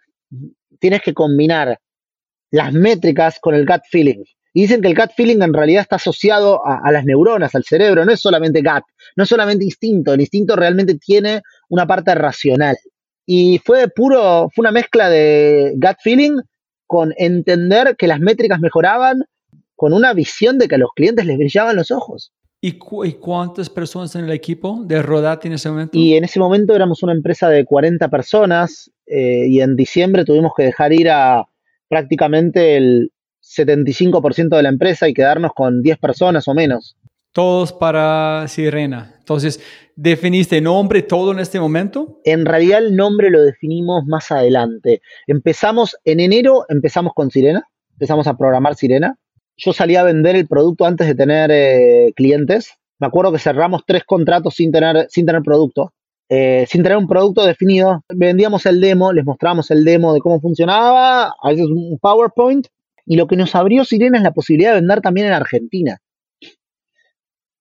[0.80, 1.78] tienes que combinar
[2.52, 4.23] las métricas con el gut feeling.
[4.53, 7.64] Y dicen que el gut feeling en realidad está asociado a, a, las neuronas, al
[7.64, 8.84] cerebro, no es solamente gut,
[9.15, 12.76] no es solamente instinto, el instinto realmente tiene una parte racional.
[13.26, 16.38] Y fue puro, fue una mezcla de gut feeling
[16.86, 19.23] con entender que las métricas mejoraban
[19.82, 22.32] con una visión de que a los clientes les brillaban los ojos.
[22.62, 25.98] ¿Y, cuántas personas en el equipo de Rodati en ese momento?
[25.98, 30.52] Y en ese momento éramos una empresa de 40 personas eh, y en diciembre tuvimos
[30.56, 31.48] que dejar ir a
[31.90, 36.95] prácticamente el 75% de la empresa y quedarnos con 10 personas o menos.
[37.32, 39.16] Todos para Sirena.
[39.18, 39.64] Entonces,
[39.95, 42.20] ¿definiste nombre todo en este momento?
[42.24, 45.02] En realidad el nombre lo definimos más adelante.
[45.26, 47.64] Empezamos en enero, empezamos con Sirena,
[47.95, 49.18] empezamos a programar Sirena
[49.63, 52.73] yo salí a vender el producto antes de tener eh, clientes.
[52.99, 55.93] Me acuerdo que cerramos tres contratos sin tener, sin tener producto.
[56.29, 60.39] Eh, sin tener un producto definido, vendíamos el demo, les mostramos el demo de cómo
[60.39, 62.67] funcionaba, a veces un PowerPoint,
[63.05, 65.97] y lo que nos abrió Sirena es la posibilidad de vender también en Argentina.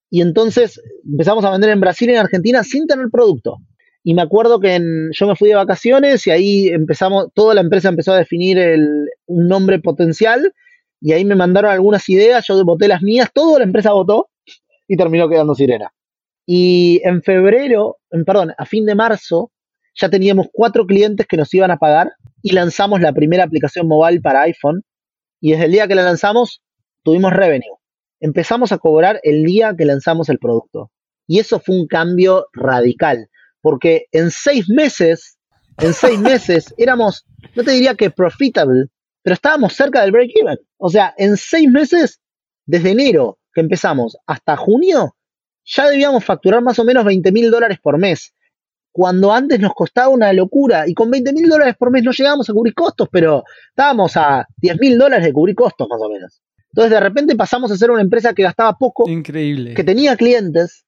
[0.09, 3.57] Y entonces empezamos a vender en Brasil y en Argentina sin tener producto.
[4.05, 7.89] Y me acuerdo que yo me fui de vacaciones y ahí empezamos, toda la empresa
[7.89, 8.59] empezó a definir
[9.27, 10.53] un nombre potencial
[11.01, 14.29] y ahí me mandaron algunas ideas, yo voté las mías, toda la empresa votó
[14.87, 15.93] y terminó quedando Sirena.
[16.47, 19.51] Y en febrero, en, perdón, a fin de marzo,
[19.95, 22.13] ya teníamos cuatro clientes que nos iban a pagar
[22.43, 24.83] y lanzamos la primera aplicación mobile para iPhone.
[25.41, 26.63] Y desde el día que la lanzamos,
[27.03, 27.77] tuvimos revenue.
[28.21, 30.91] Empezamos a cobrar el día que lanzamos el producto.
[31.27, 33.29] Y eso fue un cambio radical,
[33.63, 35.39] porque en seis meses,
[35.79, 37.25] en seis meses éramos,
[37.55, 38.87] no te diría que profitable,
[39.23, 40.59] pero estábamos cerca del break-even.
[40.79, 42.21] O sea, en seis meses,
[42.67, 45.17] desde enero que empezamos hasta junio,
[45.65, 48.35] ya debíamos facturar más o menos 20 mil dólares por mes.
[48.93, 52.51] Cuando antes nos costaba una locura y con 20 mil dólares por mes no llegábamos
[52.51, 56.43] a cubrir costos, pero estábamos a 10 mil dólares de cubrir costos más o menos.
[56.73, 59.75] Entonces de repente pasamos a ser una empresa que gastaba poco, Increíble.
[59.75, 60.85] que tenía clientes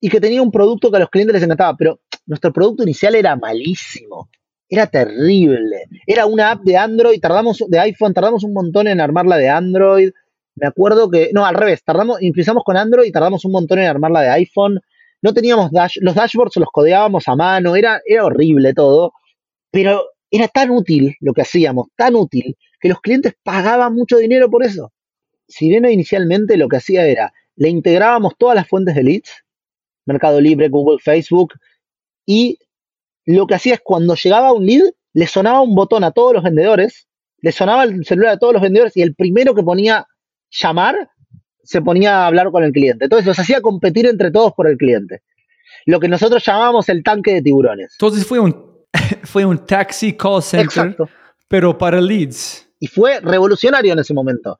[0.00, 3.14] y que tenía un producto que a los clientes les encantaba, pero nuestro producto inicial
[3.14, 4.28] era malísimo
[4.72, 5.84] Era terrible.
[6.06, 10.12] Era una app de Android, tardamos, de iPhone, tardamos un montón en armarla de Android.
[10.54, 13.88] Me acuerdo que, no, al revés, tardamos, empezamos con Android y tardamos un montón en
[13.88, 14.80] armarla de iPhone.
[15.20, 19.12] No teníamos dash, los dashboards los codeábamos a mano, era, era horrible todo,
[19.70, 24.48] pero era tan útil lo que hacíamos, tan útil, que los clientes pagaban mucho dinero
[24.48, 24.90] por eso.
[25.48, 29.44] Sirena inicialmente lo que hacía era, le integrábamos todas las fuentes de leads,
[30.06, 31.52] Mercado Libre, Google, Facebook,
[32.24, 32.58] y
[33.26, 36.42] lo que hacía es cuando llegaba un lead, le sonaba un botón a todos los
[36.42, 37.06] vendedores,
[37.40, 40.06] le sonaba el celular a todos los vendedores y el primero que ponía
[40.50, 41.10] llamar
[41.62, 43.04] se ponía a hablar con el cliente.
[43.04, 45.22] Entonces los hacía competir entre todos por el cliente.
[45.86, 47.94] Lo que nosotros llamábamos el tanque de tiburones.
[47.94, 48.54] Entonces fue un,
[49.24, 51.08] fue un taxi call center, Exacto.
[51.48, 52.68] pero para leads.
[52.78, 54.58] Y fue revolucionario en ese momento.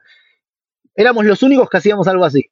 [0.95, 2.45] Éramos los únicos que hacíamos algo así.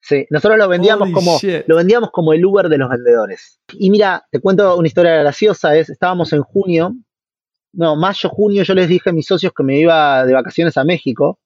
[0.00, 1.64] Sí, nosotros lo vendíamos Holy como shit.
[1.66, 3.60] lo vendíamos como el Uber de los vendedores.
[3.74, 6.94] Y mira, te cuento una historia graciosa, es estábamos en junio,
[7.72, 10.84] no, mayo, junio, yo les dije a mis socios que me iba de vacaciones a
[10.84, 11.38] México,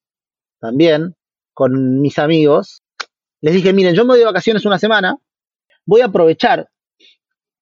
[0.61, 1.15] también,
[1.53, 2.83] con mis amigos.
[3.41, 5.16] Les dije, miren, yo me voy de vacaciones una semana,
[5.85, 6.69] voy a aprovechar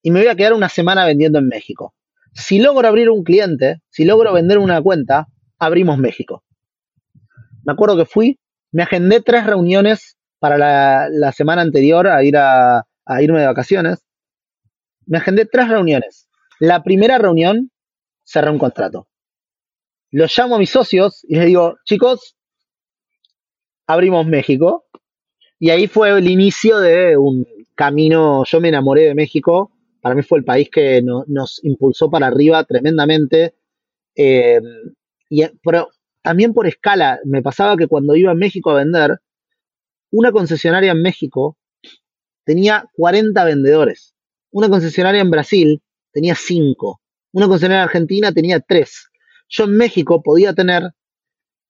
[0.03, 1.95] y me voy a quedar una semana vendiendo en México.
[2.33, 6.45] Si logro abrir un cliente, si logro vender una cuenta, abrimos México.
[7.65, 8.39] Me acuerdo que fui,
[8.73, 10.59] me agendé tres reuniones para
[11.09, 12.85] la, semana anterior a ir a,
[13.21, 14.03] irme de vacaciones.
[15.07, 16.29] Me agendé tres reuniones.
[16.59, 17.71] La primera reunión
[18.25, 19.07] cerré un contrato.
[20.11, 22.37] Los llamo a mis socios y les digo, chicos,
[23.87, 24.87] abrimos México.
[25.59, 30.23] Y ahí fue el inicio de un camino, yo me enamoré de México, para mí
[30.23, 33.55] fue el país que no- nos impulsó para arriba tremendamente.
[34.17, 34.61] Eh,
[35.29, 35.89] y, pero
[36.23, 39.21] también por escala, me pasaba que cuando iba a México a vender,
[40.11, 41.57] una concesionaria en México
[42.45, 44.15] tenía 40 vendedores.
[44.51, 45.83] Una concesionaria en Brasil
[46.13, 47.01] tenía 5.
[47.33, 49.11] Una concesionaria en Argentina tenía 3.
[49.49, 50.91] Yo en México podía tener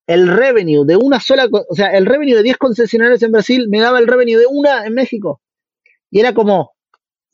[0.07, 3.81] el revenue de una sola, o sea, el revenue de 10 concesionarios en Brasil me
[3.81, 5.41] daba el revenue de una en México.
[6.11, 6.73] Y era como,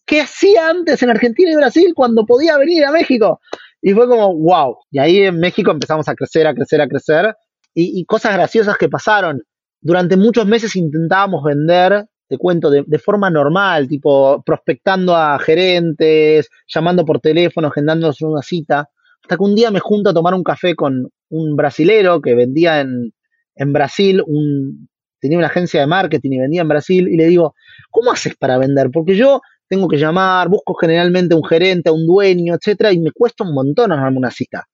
[0.04, 3.40] ¿qué hacía antes en Argentina y Brasil cuando podía venir a México?
[3.80, 4.76] Y fue como, wow.
[4.90, 7.34] Y ahí en México empezamos a crecer, a crecer, a crecer.
[7.78, 9.42] Y cosas graciosas que pasaron.
[9.86, 17.04] Durante muchos meses intentábamos vender, te cuento, de, forma normal, tipo prospectando a gerentes, llamando
[17.04, 18.90] por teléfono, agendándonos una cita.
[19.22, 22.80] Hasta que un día me junto a tomar un café con un brasilero que vendía
[22.80, 23.12] en,
[23.54, 24.88] en Brasil, un,
[25.20, 27.54] tenía una agencia de marketing y vendía en Brasil, y le digo,
[27.92, 28.90] ¿cómo haces para vender?
[28.90, 33.44] Porque yo tengo que llamar, busco generalmente un gerente, un dueño, etcétera, y me cuesta
[33.44, 34.66] un montón armarme una cita.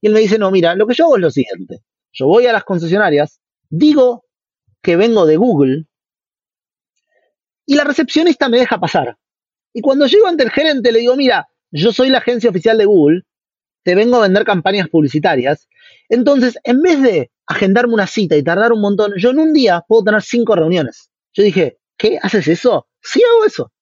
[0.00, 1.80] Y él me dice, no, mira, lo que yo hago es lo siguiente.
[2.14, 3.38] Yo voy a las concesionarias,
[3.68, 4.24] digo
[4.82, 5.86] que vengo de Google,
[7.66, 9.16] y la recepcionista me deja pasar.
[9.72, 12.84] Y cuando llego ante el gerente, le digo, mira, yo soy la agencia oficial de
[12.84, 13.22] Google,
[13.84, 15.68] te vengo a vender campañas publicitarias.
[16.08, 19.84] Entonces, en vez de agendarme una cita y tardar un montón, yo en un día
[19.86, 21.10] puedo tener cinco reuniones.
[21.32, 22.18] Yo dije, ¿qué?
[22.20, 22.88] ¿Haces eso?
[23.00, 23.72] Sí, hago eso.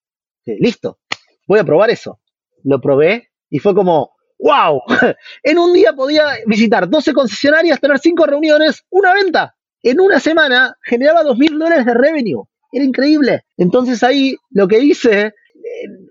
[0.45, 0.99] Listo,
[1.47, 2.19] voy a probar eso.
[2.63, 4.81] Lo probé y fue como, wow,
[5.43, 9.55] en un día podía visitar 12 concesionarias, tener cinco reuniones, una venta.
[9.83, 12.43] En una semana generaba dos mil dólares de revenue.
[12.71, 13.43] Era increíble.
[13.57, 15.33] Entonces ahí lo que hice, eh,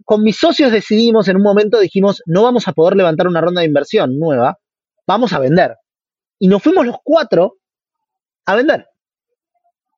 [0.05, 3.61] con mis socios decidimos en un momento, dijimos, no vamos a poder levantar una ronda
[3.61, 4.59] de inversión nueva,
[5.07, 5.77] vamos a vender.
[6.39, 7.57] Y nos fuimos los cuatro
[8.47, 8.87] a vender.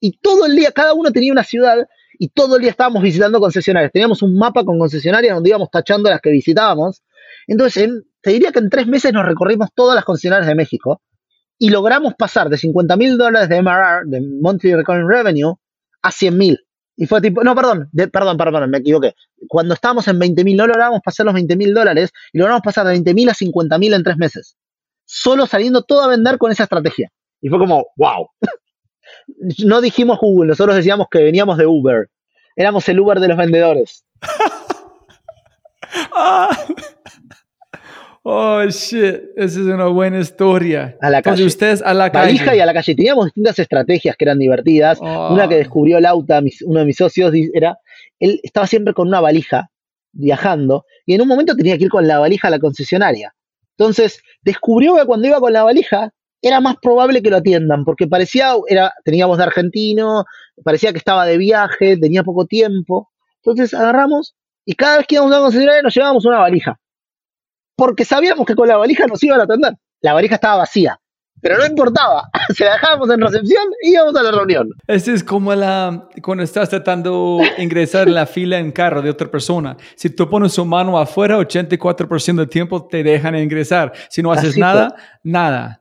[0.01, 1.87] Y todo el día, cada uno tenía una ciudad
[2.19, 3.93] y todo el día estábamos visitando concesionarias.
[3.93, 7.03] Teníamos un mapa con concesionarias donde íbamos tachando las que visitábamos.
[7.47, 11.01] Entonces, en- te diría que en tres meses nos recorrimos todas las concesionarias de México
[11.61, 15.55] y logramos pasar de 50 mil dólares de MRR, de Monthly Recurring Revenue,
[16.01, 16.59] a 100 mil.
[16.97, 19.15] Y fue tipo, no, perdón, perdón, perdón, me equivoqué.
[19.47, 22.87] Cuando estábamos en 20 mil, no logramos pasar los 20 mil dólares y logramos pasar
[22.87, 24.57] de 20 mil a 50 mil en tres meses.
[25.05, 27.13] Solo saliendo todo a vender con esa estrategia.
[27.43, 28.29] Y fue como, wow.
[29.65, 32.09] no dijimos Google, nosotros decíamos que veníamos de Uber.
[32.57, 34.05] Éramos el Uber de los vendedores.
[36.15, 36.49] Ah.
[38.23, 39.17] Oh, shit.
[39.37, 40.97] Esa es una buena historia.
[41.01, 41.47] A la Entonces, calle.
[41.47, 42.59] ustedes a la Valija calle.
[42.59, 42.95] y a la calle.
[42.95, 44.99] Teníamos distintas estrategias que eran divertidas.
[45.01, 45.33] Oh.
[45.33, 47.79] Una que descubrió Lauta, mis- uno de mis socios, era,
[48.19, 49.71] él estaba siempre con una valija
[50.13, 53.33] viajando y en un momento tenía que ir con la valija a la concesionaria.
[53.79, 58.07] Entonces, descubrió que cuando iba con la valija era más probable que lo atiendan porque
[58.07, 60.25] parecía, era, teníamos de argentino,
[60.65, 63.09] parecía que estaba de viaje, tenía poco tiempo.
[63.43, 64.35] Entonces agarramos
[64.67, 66.79] y cada vez que íbamos a una concesionaria nos llevábamos una valija.
[67.81, 69.73] Porque sabíamos que con la valija nos iban a atender.
[70.03, 71.01] La valija estaba vacía.
[71.41, 74.69] Pero no importaba, se la dejábamos en recepción y íbamos a la reunión.
[74.87, 79.09] Ese es como la, cuando estás tratando de ingresar en la fila en carro de
[79.09, 79.79] otra persona.
[79.95, 83.95] Si tú pones su mano afuera, 84% del tiempo te dejan ingresar.
[84.11, 85.81] Si no haces Así nada, nada.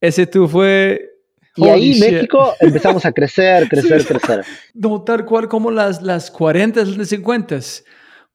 [0.00, 1.12] Ese tú fue...
[1.54, 2.12] Y Holy ahí shit.
[2.12, 4.44] México empezamos a crecer, crecer, crecer.
[4.74, 7.58] No, tal cual como las, las 40, las 50,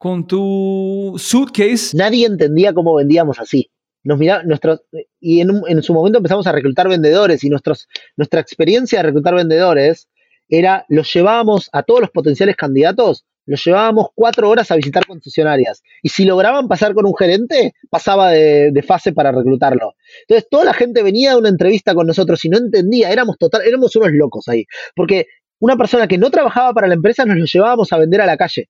[0.02, 1.96] con tu suitcase.
[1.96, 3.70] Nadie entendía cómo vendíamos así.
[4.04, 4.82] Nos mira, nuestros,
[5.20, 7.88] y en, en su momento empezamos a reclutar vendedores y nuestros,
[8.18, 10.10] nuestra experiencia de reclutar vendedores
[10.50, 15.84] era, los llevábamos a todos los potenciales candidatos, los llevábamos cuatro horas a visitar concesionarias.
[16.02, 19.94] Y si lograban pasar con un gerente, pasaba de, de fase para reclutarlo.
[20.22, 23.62] Entonces toda la gente venía de una entrevista con nosotros y no entendía, éramos total,
[23.68, 24.66] éramos unos locos ahí.
[24.96, 25.28] Porque
[25.60, 28.36] una persona que no trabajaba para la empresa nos lo llevábamos a vender a la
[28.36, 28.68] calle.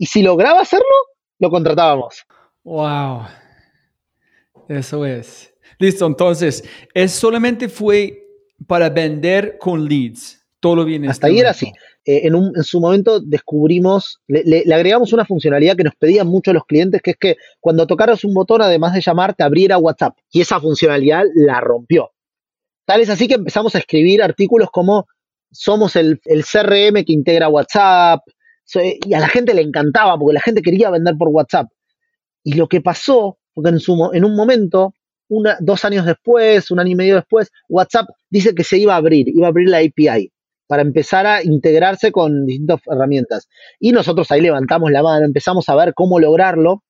[0.00, 0.86] Y si lograba hacerlo,
[1.38, 2.24] lo contratábamos.
[2.64, 3.24] Wow.
[4.68, 5.52] Eso es.
[5.78, 6.64] Listo, entonces,
[6.94, 8.22] es solamente fue
[8.66, 10.42] para vender con leads.
[10.58, 11.08] Todo bien.
[11.08, 11.66] Hasta ahí era así.
[12.06, 15.94] Eh, en, un- en su momento descubrimos, le, le- le agregamos una funcionalidad que nos
[15.96, 19.42] pedían mucho los clientes, que es que cuando tocaras un botón, además de llamar, te
[19.42, 20.16] abriera WhatsApp.
[20.32, 22.10] Y esa funcionalidad la rompió.
[22.86, 25.06] Tal es así que empezamos a escribir artículos como
[25.50, 28.20] somos el, el CRM que integra WhatsApp.
[28.74, 31.68] Y a la gente le encantaba porque la gente quería vender por WhatsApp.
[32.44, 34.94] Y lo que pasó fue que en, su, en un momento,
[35.28, 38.96] una, dos años después, un año y medio después, WhatsApp dice que se iba a
[38.96, 40.32] abrir, iba a abrir la API
[40.66, 43.48] para empezar a integrarse con distintas herramientas.
[43.80, 46.84] Y nosotros ahí levantamos la mano, empezamos a ver cómo lograrlo,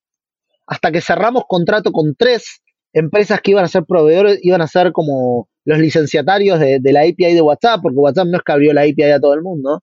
[0.67, 2.61] hasta que cerramos contrato con tres
[2.93, 7.01] empresas que iban a ser proveedores, iban a ser como los licenciatarios de, de la
[7.01, 9.83] API de WhatsApp, porque WhatsApp no es que abrió la API a todo el mundo.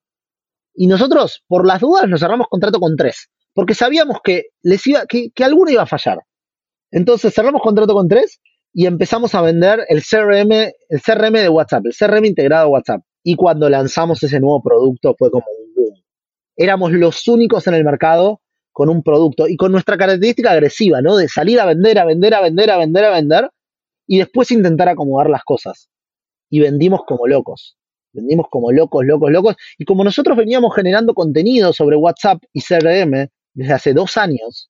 [0.79, 5.07] Y nosotros, por las dudas, nos cerramos contrato con tres, porque sabíamos que, les iba,
[5.07, 6.19] que, que alguno iba a fallar.
[6.91, 8.39] Entonces cerramos contrato con tres
[8.71, 13.01] y empezamos a vender el CRM, el CRM de WhatsApp, el CRM integrado a WhatsApp.
[13.23, 16.03] Y cuando lanzamos ese nuevo producto fue como un boom.
[16.55, 18.39] Éramos los únicos en el mercado
[18.71, 21.17] con un producto y con nuestra característica agresiva, ¿no?
[21.17, 23.49] De salir a vender, a vender, a vender, a vender, a vender
[24.05, 25.89] y después intentar acomodar las cosas.
[26.51, 27.79] Y vendimos como locos.
[28.17, 29.55] Vendimos como locos, locos, locos.
[29.77, 34.69] Y como nosotros veníamos generando contenido sobre WhatsApp y CRM desde hace dos años,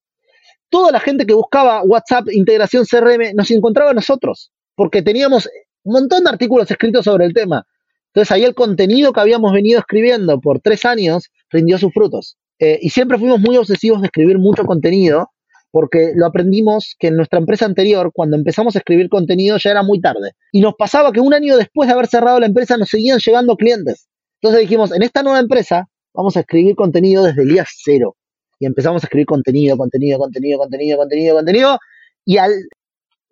[0.68, 5.48] toda la gente que buscaba WhatsApp, integración CRM, nos encontraba a nosotros, porque teníamos
[5.82, 7.66] un montón de artículos escritos sobre el tema.
[8.08, 12.36] Entonces ahí el contenido que habíamos venido escribiendo por tres años rindió sus frutos.
[12.58, 15.30] Eh, y siempre fuimos muy obsesivos de escribir mucho contenido,
[15.70, 19.82] porque lo aprendimos que en nuestra empresa anterior, cuando empezamos a escribir contenido, ya era
[19.82, 20.32] muy tarde.
[20.52, 23.56] Y nos pasaba que un año después de haber cerrado la empresa nos seguían llegando
[23.56, 24.08] clientes.
[24.40, 28.16] Entonces dijimos, en esta nueva empresa vamos a escribir contenido desde el día cero.
[28.60, 31.78] Y empezamos a escribir contenido, contenido, contenido, contenido, contenido, contenido,
[32.24, 32.52] y, al,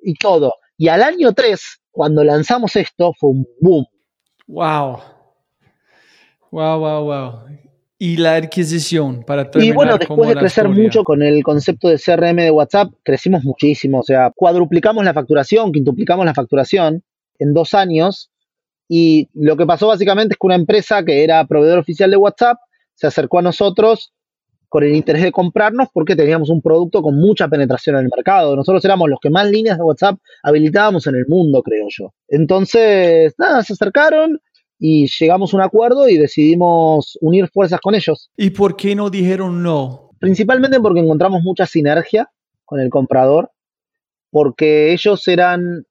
[0.02, 0.52] y todo.
[0.78, 1.60] Y al año 3,
[1.90, 3.86] cuando lanzamos esto, fue un boom.
[4.46, 5.00] Wow.
[6.52, 7.75] Wow, wow, wow.
[7.98, 10.84] Y la adquisición para Y terminar bueno, como después de crecer historia.
[10.84, 14.00] mucho con el concepto de CRM de WhatsApp, crecimos muchísimo.
[14.00, 17.02] O sea, cuadruplicamos la facturación, quintuplicamos la facturación
[17.38, 18.30] en dos años.
[18.88, 22.58] Y lo que pasó básicamente es que una empresa que era proveedor oficial de WhatsApp
[22.94, 24.12] se acercó a nosotros
[24.68, 28.56] con el interés de comprarnos porque teníamos un producto con mucha penetración en el mercado.
[28.56, 32.12] Nosotros éramos los que más líneas de WhatsApp habilitábamos en el mundo, creo yo.
[32.28, 34.38] Entonces, nada, se acercaron
[34.78, 38.30] y llegamos a un acuerdo y decidimos unir fuerzas con ellos.
[38.36, 40.10] ¿Y por qué no dijeron no?
[40.18, 42.30] Principalmente porque encontramos mucha sinergia
[42.64, 43.50] con el comprador,
[44.30, 45.84] porque ellos eran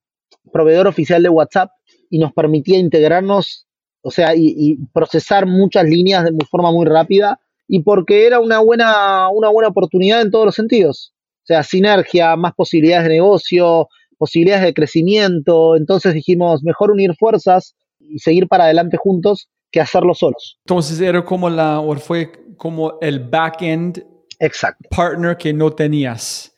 [0.51, 1.71] proveedor oficial de WhatsApp
[2.09, 3.67] y nos permitía integrarnos,
[4.01, 8.59] o sea, y, y procesar muchas líneas de forma muy rápida, y porque era una
[8.59, 11.13] buena, una buena oportunidad en todos los sentidos.
[11.43, 13.87] O sea, sinergia, más posibilidades de negocio,
[14.17, 15.75] posibilidades de crecimiento.
[15.75, 17.75] Entonces dijimos, mejor unir fuerzas
[18.09, 20.59] y seguir para adelante juntos que hacerlo solos.
[20.65, 24.05] Entonces era como la, o fue como el back-end
[24.39, 24.87] Exacto.
[24.95, 26.53] partner que no tenías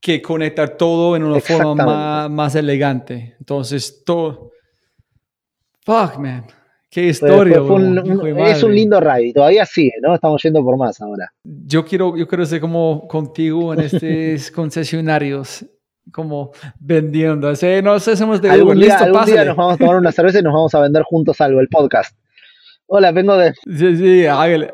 [0.00, 3.34] que conectar todo en una forma más, más elegante.
[3.38, 4.52] Entonces, todo.
[5.84, 6.46] Fuck, man.
[6.90, 7.58] Qué historia.
[7.58, 10.14] fue- fue un- un- es un lindo ride, todavía sigue, ¿no?
[10.14, 11.30] Estamos yendo por más ahora.
[11.44, 13.80] Yo quiero, yo quiero ser como contigo en
[14.42, 15.66] estos concesionarios,
[16.12, 17.48] como vendiendo.
[17.48, 18.58] Así, no sé, hacemos de Uber.
[18.60, 20.80] algún día, Listo, algún día nos vamos a tomar una cerveza y nos vamos a
[20.80, 22.16] vender juntos algo, el podcast.
[22.86, 23.52] Hola, vengo de...
[23.76, 24.72] Sí, sí, hágale.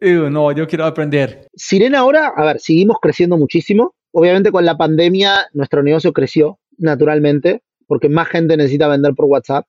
[0.00, 1.48] No, yo quiero aprender.
[1.54, 3.94] Sirena ahora, a ver, seguimos creciendo muchísimo.
[4.12, 9.66] Obviamente con la pandemia nuestro negocio creció naturalmente, porque más gente necesita vender por WhatsApp.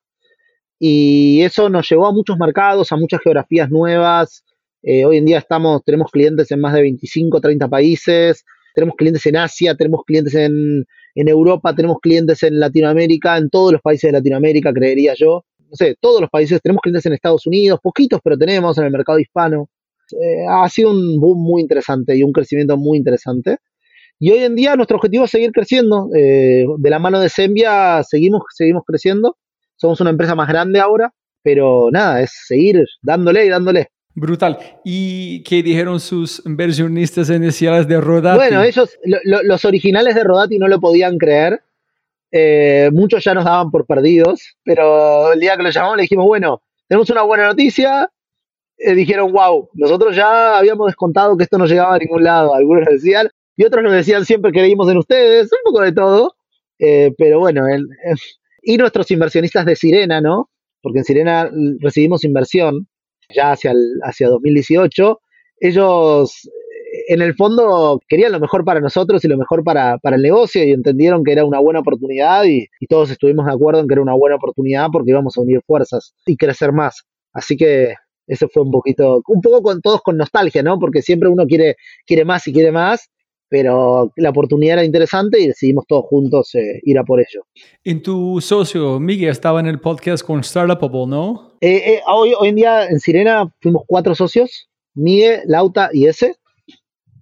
[0.79, 4.43] Y eso nos llevó a muchos mercados, a muchas geografías nuevas.
[4.83, 8.45] Eh, hoy en día estamos, tenemos clientes en más de 25, 30 países.
[8.75, 10.85] tenemos clientes en Asia, tenemos clientes en,
[11.19, 15.43] en Europa, tenemos clientes en Latinoamérica, en todos los países de Latinoamérica, creería yo.
[15.57, 18.91] No sé, todos los países, tenemos clientes en Estados Unidos, poquitos, pero tenemos en el
[18.91, 19.67] mercado hispano.
[20.11, 23.57] Eh, ha sido un boom muy interesante y un crecimiento muy interesante.
[24.19, 26.07] Y hoy en día nuestro objetivo es seguir creciendo.
[26.15, 29.37] Eh, de la mano de Sembia seguimos, seguimos creciendo.
[29.75, 31.11] Somos una empresa más grande ahora,
[31.41, 33.87] pero nada, es seguir dándole y dándole.
[34.19, 34.57] Brutal.
[34.83, 38.37] ¿Y qué dijeron sus inversionistas iniciales de Rodati?
[38.39, 41.61] Bueno, ellos, lo- lo- los originales de Rodati no lo podían creer.
[42.31, 46.25] Eh, muchos ya nos daban por perdidos, pero el día que lo llamamos le dijimos,
[46.25, 48.09] bueno, tenemos una buena noticia.
[48.79, 52.55] Eh, dijeron, wow, nosotros ya habíamos descontado que esto no llegaba a ningún lado.
[52.55, 56.35] Algunos nos decían, y otros nos decían, siempre creímos en ustedes, un poco de todo.
[56.79, 57.87] Eh, pero bueno, el-
[58.63, 60.49] y nuestros inversionistas de Sirena, ¿no?
[60.81, 62.87] Porque en Sirena recibimos inversión
[63.33, 65.19] ya hacia, el, hacia 2018.
[65.59, 70.15] Ellos eh, en el fondo querían lo mejor para nosotros y lo mejor para, para
[70.15, 73.81] el negocio y entendieron que era una buena oportunidad y, y todos estuvimos de acuerdo
[73.81, 77.03] en que era una buena oportunidad porque íbamos a unir fuerzas y crecer más.
[77.33, 77.93] Así que
[78.27, 80.77] eso fue un poquito, un poco con todos con nostalgia, ¿no?
[80.79, 83.09] Porque siempre uno quiere, quiere más y quiere más,
[83.49, 87.45] pero la oportunidad era interesante y decidimos todos juntos eh, ir a por ello.
[87.83, 91.53] En tu socio, Miguel, estaba en el podcast con Startupable, ¿no?
[91.61, 96.35] Eh, eh, hoy, hoy en día en Sirena fuimos cuatro socios, Mie, Lauta y ese,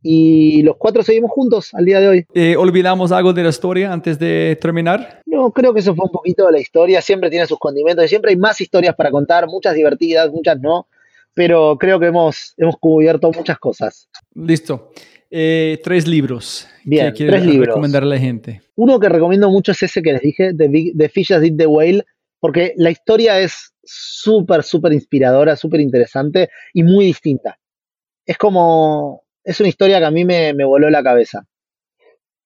[0.08, 2.26] y los cuatro seguimos juntos al día de hoy.
[2.36, 5.24] Eh, ¿Olvidamos algo de la historia antes de terminar?
[5.26, 8.08] No, creo que eso fue un poquito de la historia, siempre tiene sus condimentos, y
[8.08, 10.88] siempre hay más historias para contar, muchas divertidas, muchas no,
[11.34, 14.08] pero creo que hemos, hemos cubierto muchas cosas.
[14.36, 14.92] Listo.
[15.32, 17.76] Eh, tres libros Bien, que tres libros.
[17.96, 18.62] a la gente.
[18.76, 21.58] Uno que recomiendo mucho es ese que les dije, de, Big- de Fish That Eat
[21.58, 22.04] the Whale,
[22.40, 27.58] porque la historia es súper, súper inspiradora, súper interesante y muy distinta.
[28.26, 31.46] Es como, es una historia que a mí me, me voló la cabeza.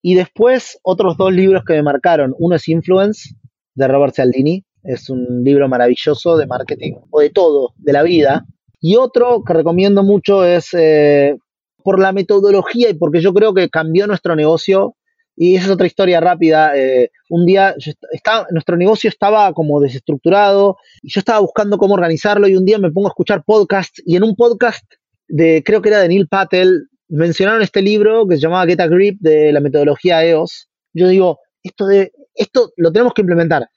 [0.01, 2.33] Y después, otros dos libros que me marcaron.
[2.39, 3.35] Uno es Influence,
[3.75, 4.63] de Robert Cialdini.
[4.83, 8.45] Es un libro maravilloso de marketing, o de todo, de la vida.
[8.79, 11.35] Y otro que recomiendo mucho es eh,
[11.83, 14.95] por la metodología y porque yo creo que cambió nuestro negocio.
[15.41, 16.77] Y esa es otra historia rápida.
[16.77, 21.77] eh, un día yo est- estaba, nuestro negocio estaba como desestructurado y yo estaba buscando
[21.77, 24.83] cómo organizarlo y un día me pongo a escuchar podcasts y en un podcast
[25.29, 28.87] de, creo que era de Neil Patel, mencionaron este libro que se llamaba Get a
[28.87, 30.67] Grip de la metodología EOS.
[30.93, 33.67] Yo digo, esto, de, esto lo tenemos que implementar.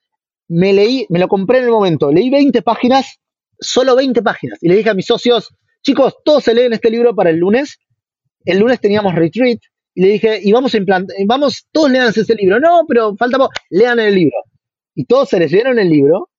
[0.48, 3.18] Me leí, me lo compré en el momento, leí 20 páginas,
[3.60, 7.14] solo 20 páginas, y le dije a mis socios, chicos, todos se leen este libro
[7.14, 7.78] para el lunes.
[8.44, 9.58] El lunes teníamos retreat,
[9.94, 12.58] y le dije, y vamos a implantar, vamos, todos lean ese libro.
[12.58, 14.36] No, pero falta poco, lean el libro.
[14.94, 16.30] Y todos se leyeron el libro,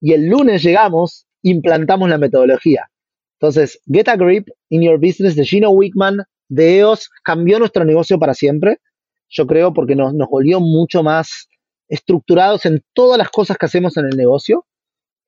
[0.00, 2.88] y el lunes llegamos, implantamos la metodología.
[3.40, 8.18] Entonces, Get a Grip in Your Business de Gino Wickman de EOS cambió nuestro negocio
[8.18, 8.78] para siempre.
[9.28, 11.48] Yo creo porque nos, nos volvió mucho más
[11.88, 14.66] estructurados en todas las cosas que hacemos en el negocio.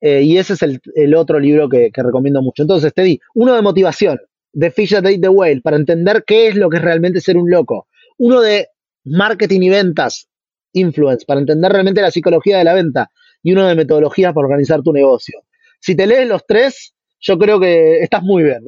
[0.01, 2.61] Eh, y ese es el, el otro libro que, que recomiendo mucho.
[2.63, 4.19] Entonces, te di uno de motivación,
[4.55, 7.37] de Fish That Ate the Whale, para entender qué es lo que es realmente ser
[7.37, 7.87] un loco.
[8.17, 8.67] Uno de
[9.03, 10.27] marketing y ventas,
[10.73, 13.11] influence, para entender realmente la psicología de la venta.
[13.43, 15.41] Y uno de metodología para organizar tu negocio.
[15.79, 18.63] Si te lees los tres, yo creo que estás muy bien.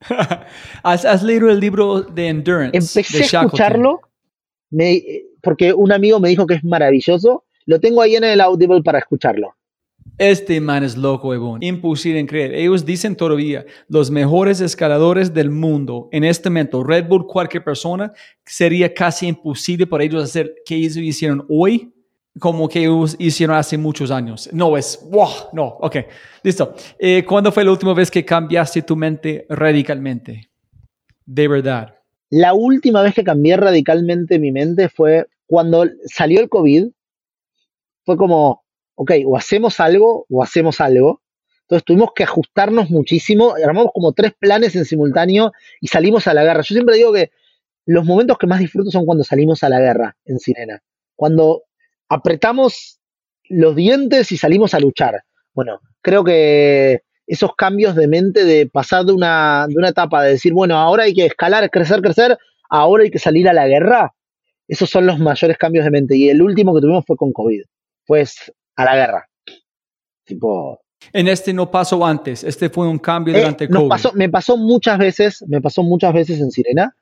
[0.82, 2.76] ¿Has, has leído el libro de Endurance?
[2.76, 4.00] Empecé de a escucharlo
[4.70, 5.02] me-
[5.42, 7.44] porque un amigo me dijo que es maravilloso.
[7.66, 9.54] Lo tengo ahí en el Audible para escucharlo.
[10.20, 11.62] Este man es loco, Ebon.
[11.62, 12.52] Imposible en creer.
[12.52, 18.12] Ellos dicen todavía, los mejores escaladores del mundo, en este momento, Red Bull, cualquier persona,
[18.44, 21.94] sería casi imposible para ellos hacer que ellos hicieron hoy,
[22.38, 24.50] como que ellos hicieron hace muchos años.
[24.52, 25.96] No es, wow, no, ok,
[26.42, 26.74] listo.
[26.98, 30.50] Eh, ¿Cuándo fue la última vez que cambiaste tu mente radicalmente?
[31.24, 31.94] De verdad.
[32.28, 36.88] La última vez que cambié radicalmente mi mente fue cuando salió el COVID.
[38.04, 38.62] Fue como,
[39.00, 41.22] ok, o hacemos algo o hacemos algo.
[41.62, 43.54] Entonces tuvimos que ajustarnos muchísimo.
[43.54, 46.60] Armamos como tres planes en simultáneo y salimos a la guerra.
[46.60, 47.30] Yo siempre digo que
[47.86, 50.82] los momentos que más disfruto son cuando salimos a la guerra en Sirena.
[51.16, 51.62] Cuando
[52.10, 53.00] apretamos
[53.48, 55.22] los dientes y salimos a luchar.
[55.54, 60.32] Bueno, creo que esos cambios de mente de pasar de una, de una etapa de
[60.32, 62.36] decir, bueno, ahora hay que escalar, crecer, crecer,
[62.68, 64.12] ahora hay que salir a la guerra,
[64.68, 66.16] esos son los mayores cambios de mente.
[66.16, 67.62] Y el último que tuvimos fue con COVID,
[68.06, 69.28] pues a la guerra.
[70.24, 70.80] Tipo,
[71.12, 73.88] En este no pasó antes, este fue un cambio eh, durante COVID.
[73.88, 76.94] pasó, me pasó muchas veces, me pasó muchas veces en Sirena,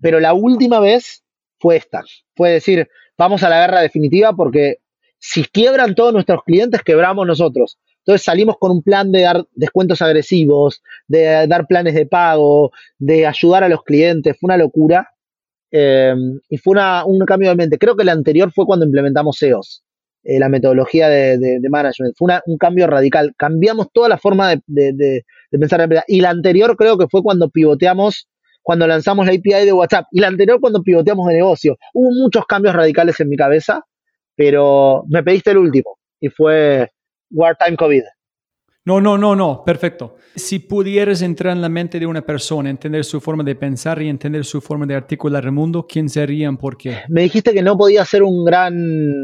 [0.00, 1.22] pero la última vez
[1.58, 2.02] fue esta.
[2.34, 4.78] Fue decir, vamos a la guerra definitiva porque
[5.18, 7.78] si quiebran todos nuestros clientes, quebramos nosotros.
[7.98, 13.26] Entonces salimos con un plan de dar descuentos agresivos, de dar planes de pago, de
[13.26, 14.36] ayudar a los clientes.
[14.38, 15.08] Fue una locura.
[15.70, 16.14] eh,
[16.50, 17.78] y fue una, un cambio de mente.
[17.78, 19.83] Creo que el anterior fue cuando implementamos SEOs,
[20.24, 22.14] eh, la metodología de, de- de management.
[22.16, 23.32] Fue una- un cambio radical.
[23.36, 26.04] Cambiamos toda la forma de, de- pensar la empresa.
[26.08, 28.28] Y la anterior creo que fue cuando pivoteamos,
[28.62, 30.06] cuando lanzamos la API de WhatsApp.
[30.10, 31.76] Y la anterior cuando pivoteamos de negocio.
[31.92, 33.82] Hubo muchos cambios radicales en mi cabeza,
[34.36, 35.98] pero me pediste el último.
[36.20, 36.90] Y fue
[37.30, 38.02] Wartime COVID.
[38.86, 40.16] No, no, no, no, perfecto.
[40.34, 44.08] Si pudieras entrar en la mente de una persona, entender su forma de pensar y
[44.10, 46.58] entender su forma de articular el mundo, ¿quién serían?
[46.58, 46.98] ¿Por qué?
[47.08, 48.74] Me dijiste que no podía ser un gran,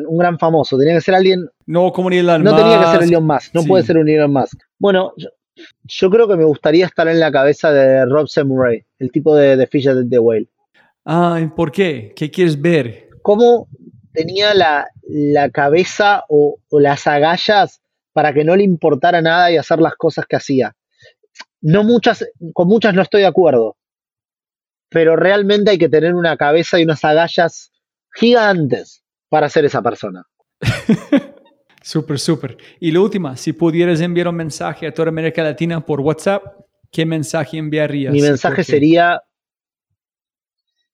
[0.07, 0.79] un gran famoso.
[0.79, 3.03] Tenía que ser alguien No, como ni Elon No tenía que ser.
[3.03, 3.69] Elon Musk, no Sí.
[3.69, 4.59] puede ser un Elon Musk.
[4.79, 5.29] Bueno, yo,
[5.85, 9.59] yo creo que me gustaría estar en la cabeza de Rob Murray, el tipo de,
[9.59, 10.49] de Fisher de The Whale.
[11.05, 12.15] Ah, ¿por qué?
[12.17, 13.09] ¿Qué quieres ver?
[13.21, 13.69] ¿Cómo
[14.15, 17.83] tenía la, la cabeza o, o las agallas
[18.13, 20.75] para que no le importara nada y hacer las cosas que hacía?
[21.61, 23.77] No muchas, con muchas no estoy de acuerdo,
[24.89, 27.71] pero realmente hay que tener una cabeza y unas agallas
[28.15, 30.25] gigantes para ser esa persona.
[31.83, 32.59] Súper, súper.
[32.79, 36.45] Y la última, si pudieras enviar un mensaje a toda América Latina por WhatsApp,
[36.91, 38.13] ¿qué mensaje enviarías?
[38.13, 39.23] Mi ¿Y por mensaje sería,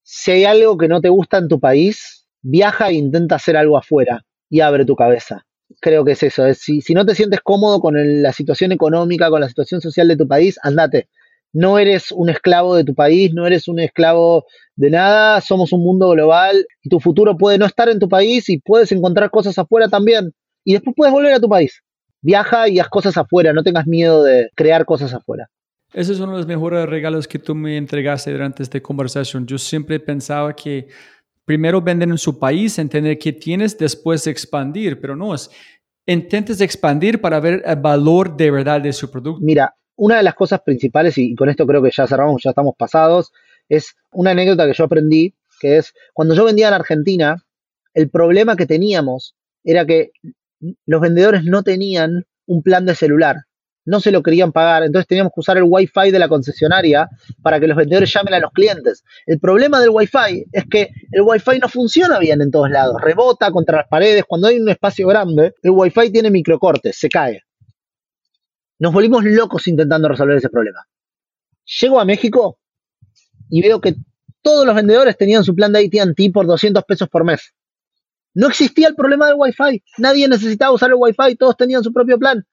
[0.02, 3.76] si hay algo que no te gusta en tu país, viaja e intenta hacer algo
[3.76, 5.44] afuera y abre tu cabeza.
[5.80, 6.46] Creo que es eso.
[6.46, 10.08] es si, si no te sientes cómodo con la situación económica, con la situación social
[10.08, 11.08] de tu país, andate.
[11.52, 14.44] No eres un esclavo de tu país, no eres un esclavo
[14.74, 18.48] de nada, somos un mundo global y tu futuro puede no estar en tu país
[18.48, 20.32] y puedes encontrar cosas afuera también.
[20.64, 21.82] Y después puedes volver a tu país.
[22.20, 25.48] Viaja y haz cosas afuera, no tengas miedo de crear cosas afuera.
[25.92, 29.46] Ese es uno de los mejores regalos que tú me entregaste durante esta conversación.
[29.46, 30.88] Yo siempre pensaba que
[31.46, 35.48] primero vender en su país, entender qué tienes, después expandir, pero no es.
[36.04, 39.40] Intentes expandir para ver el valor de verdad de su producto.
[39.40, 42.74] Mira, una de las cosas principales, y con esto creo que ya cerramos, ya estamos
[42.76, 43.32] pasados,
[43.68, 47.42] es una anécdota que yo aprendí, que es cuando yo vendía en Argentina,
[47.94, 50.10] el problema que teníamos era que
[50.84, 53.36] los vendedores no tenían un plan de celular,
[53.86, 57.08] no se lo querían pagar, entonces teníamos que usar el Wi-Fi de la concesionaria
[57.42, 59.04] para que los vendedores llamen a los clientes.
[59.24, 63.50] El problema del Wi-Fi es que el Wi-Fi no funciona bien en todos lados, rebota
[63.50, 67.42] contra las paredes, cuando hay un espacio grande, el Wi-Fi tiene microcortes, se cae.
[68.78, 70.86] Nos volvimos locos intentando resolver ese problema.
[71.80, 72.58] Llego a México
[73.48, 73.94] y veo que
[74.42, 77.54] todos los vendedores tenían su plan de AT&T por 200 pesos por mes.
[78.34, 79.82] No existía el problema del Wi-Fi.
[79.98, 81.36] Nadie necesitaba usar el Wi-Fi.
[81.36, 82.46] Todos tenían su propio plan.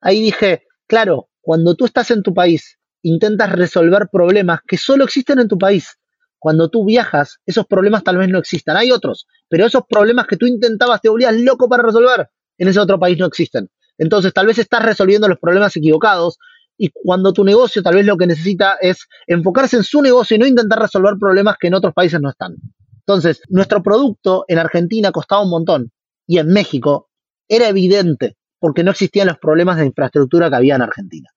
[0.00, 5.38] Ahí dije, claro, cuando tú estás en tu país, intentas resolver problemas que solo existen
[5.38, 5.98] en tu país.
[6.38, 8.76] Cuando tú viajas, esos problemas tal vez no existan.
[8.76, 12.78] Hay otros, pero esos problemas que tú intentabas te volvías loco para resolver, en ese
[12.78, 13.68] otro país no existen.
[13.98, 16.38] Entonces, tal vez estás resolviendo los problemas equivocados
[16.76, 20.38] y cuando tu negocio tal vez lo que necesita es enfocarse en su negocio y
[20.38, 22.54] no intentar resolver problemas que en otros países no están.
[23.00, 25.90] Entonces, nuestro producto en Argentina costaba un montón
[26.26, 27.08] y en México
[27.48, 31.30] era evidente porque no existían los problemas de infraestructura que había en Argentina.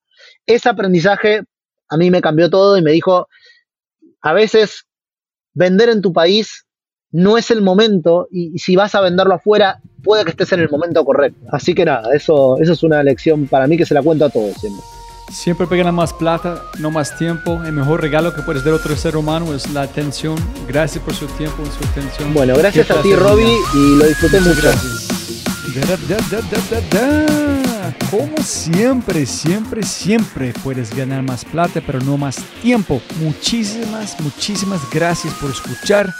[0.45, 1.43] Ese aprendizaje
[1.89, 3.27] a mí me cambió todo y me dijo,
[4.21, 4.85] a veces
[5.53, 6.65] vender en tu país
[7.11, 10.69] no es el momento y si vas a venderlo afuera, puede que estés en el
[10.69, 11.45] momento correcto.
[11.51, 14.29] Así que nada, eso, eso es una lección para mí que se la cuento a
[14.29, 14.83] todos siempre.
[15.31, 17.61] Siempre pegan más plata, no más tiempo.
[17.63, 20.35] El mejor regalo que puedes dar a otro ser humano es la atención.
[20.67, 22.33] Gracias por su tiempo y su atención.
[22.33, 24.61] Bueno, gracias a ti, Robbie, y lo disfruté mucho.
[24.61, 25.20] gracias.
[28.09, 33.01] Como siempre, siempre, siempre puedes ganar más plata, pero no más tiempo.
[33.21, 36.13] Muchísimas, muchísimas gracias por escuchar.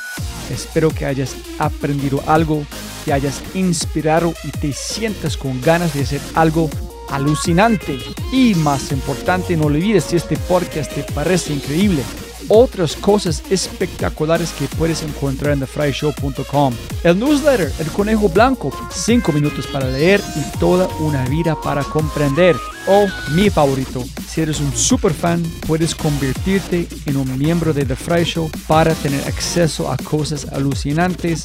[0.50, 2.66] Espero que hayas aprendido algo,
[3.04, 6.70] que hayas inspirado y te sientas con ganas de hacer algo
[7.10, 8.00] alucinante.
[8.32, 12.04] Y más importante, no olvides si este podcast te parece increíble
[12.52, 16.74] otras cosas espectaculares que puedes encontrar en thefryshow.com.
[17.04, 22.58] El newsletter, El Conejo Blanco, 5 minutos para leer y toda una vida para comprender.
[22.88, 27.96] O mi favorito, si eres un super fan, puedes convertirte en un miembro de The
[27.96, 31.44] Fry Show para tener acceso a cosas alucinantes.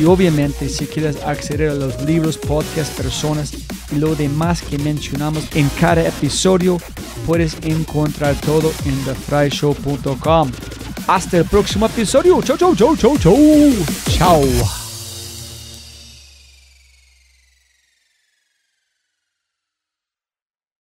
[0.00, 3.52] Y obviamente, si quieres acceder a los libros, podcasts, personas
[3.90, 6.78] y lo demás que mencionamos en cada episodio,
[7.26, 10.50] puedes encontrar todo en thefryshow.com.
[11.08, 12.40] Hasta el próximo episodio.
[12.42, 13.36] Chau, chau, chau, chau, chau.
[14.16, 14.79] Chao.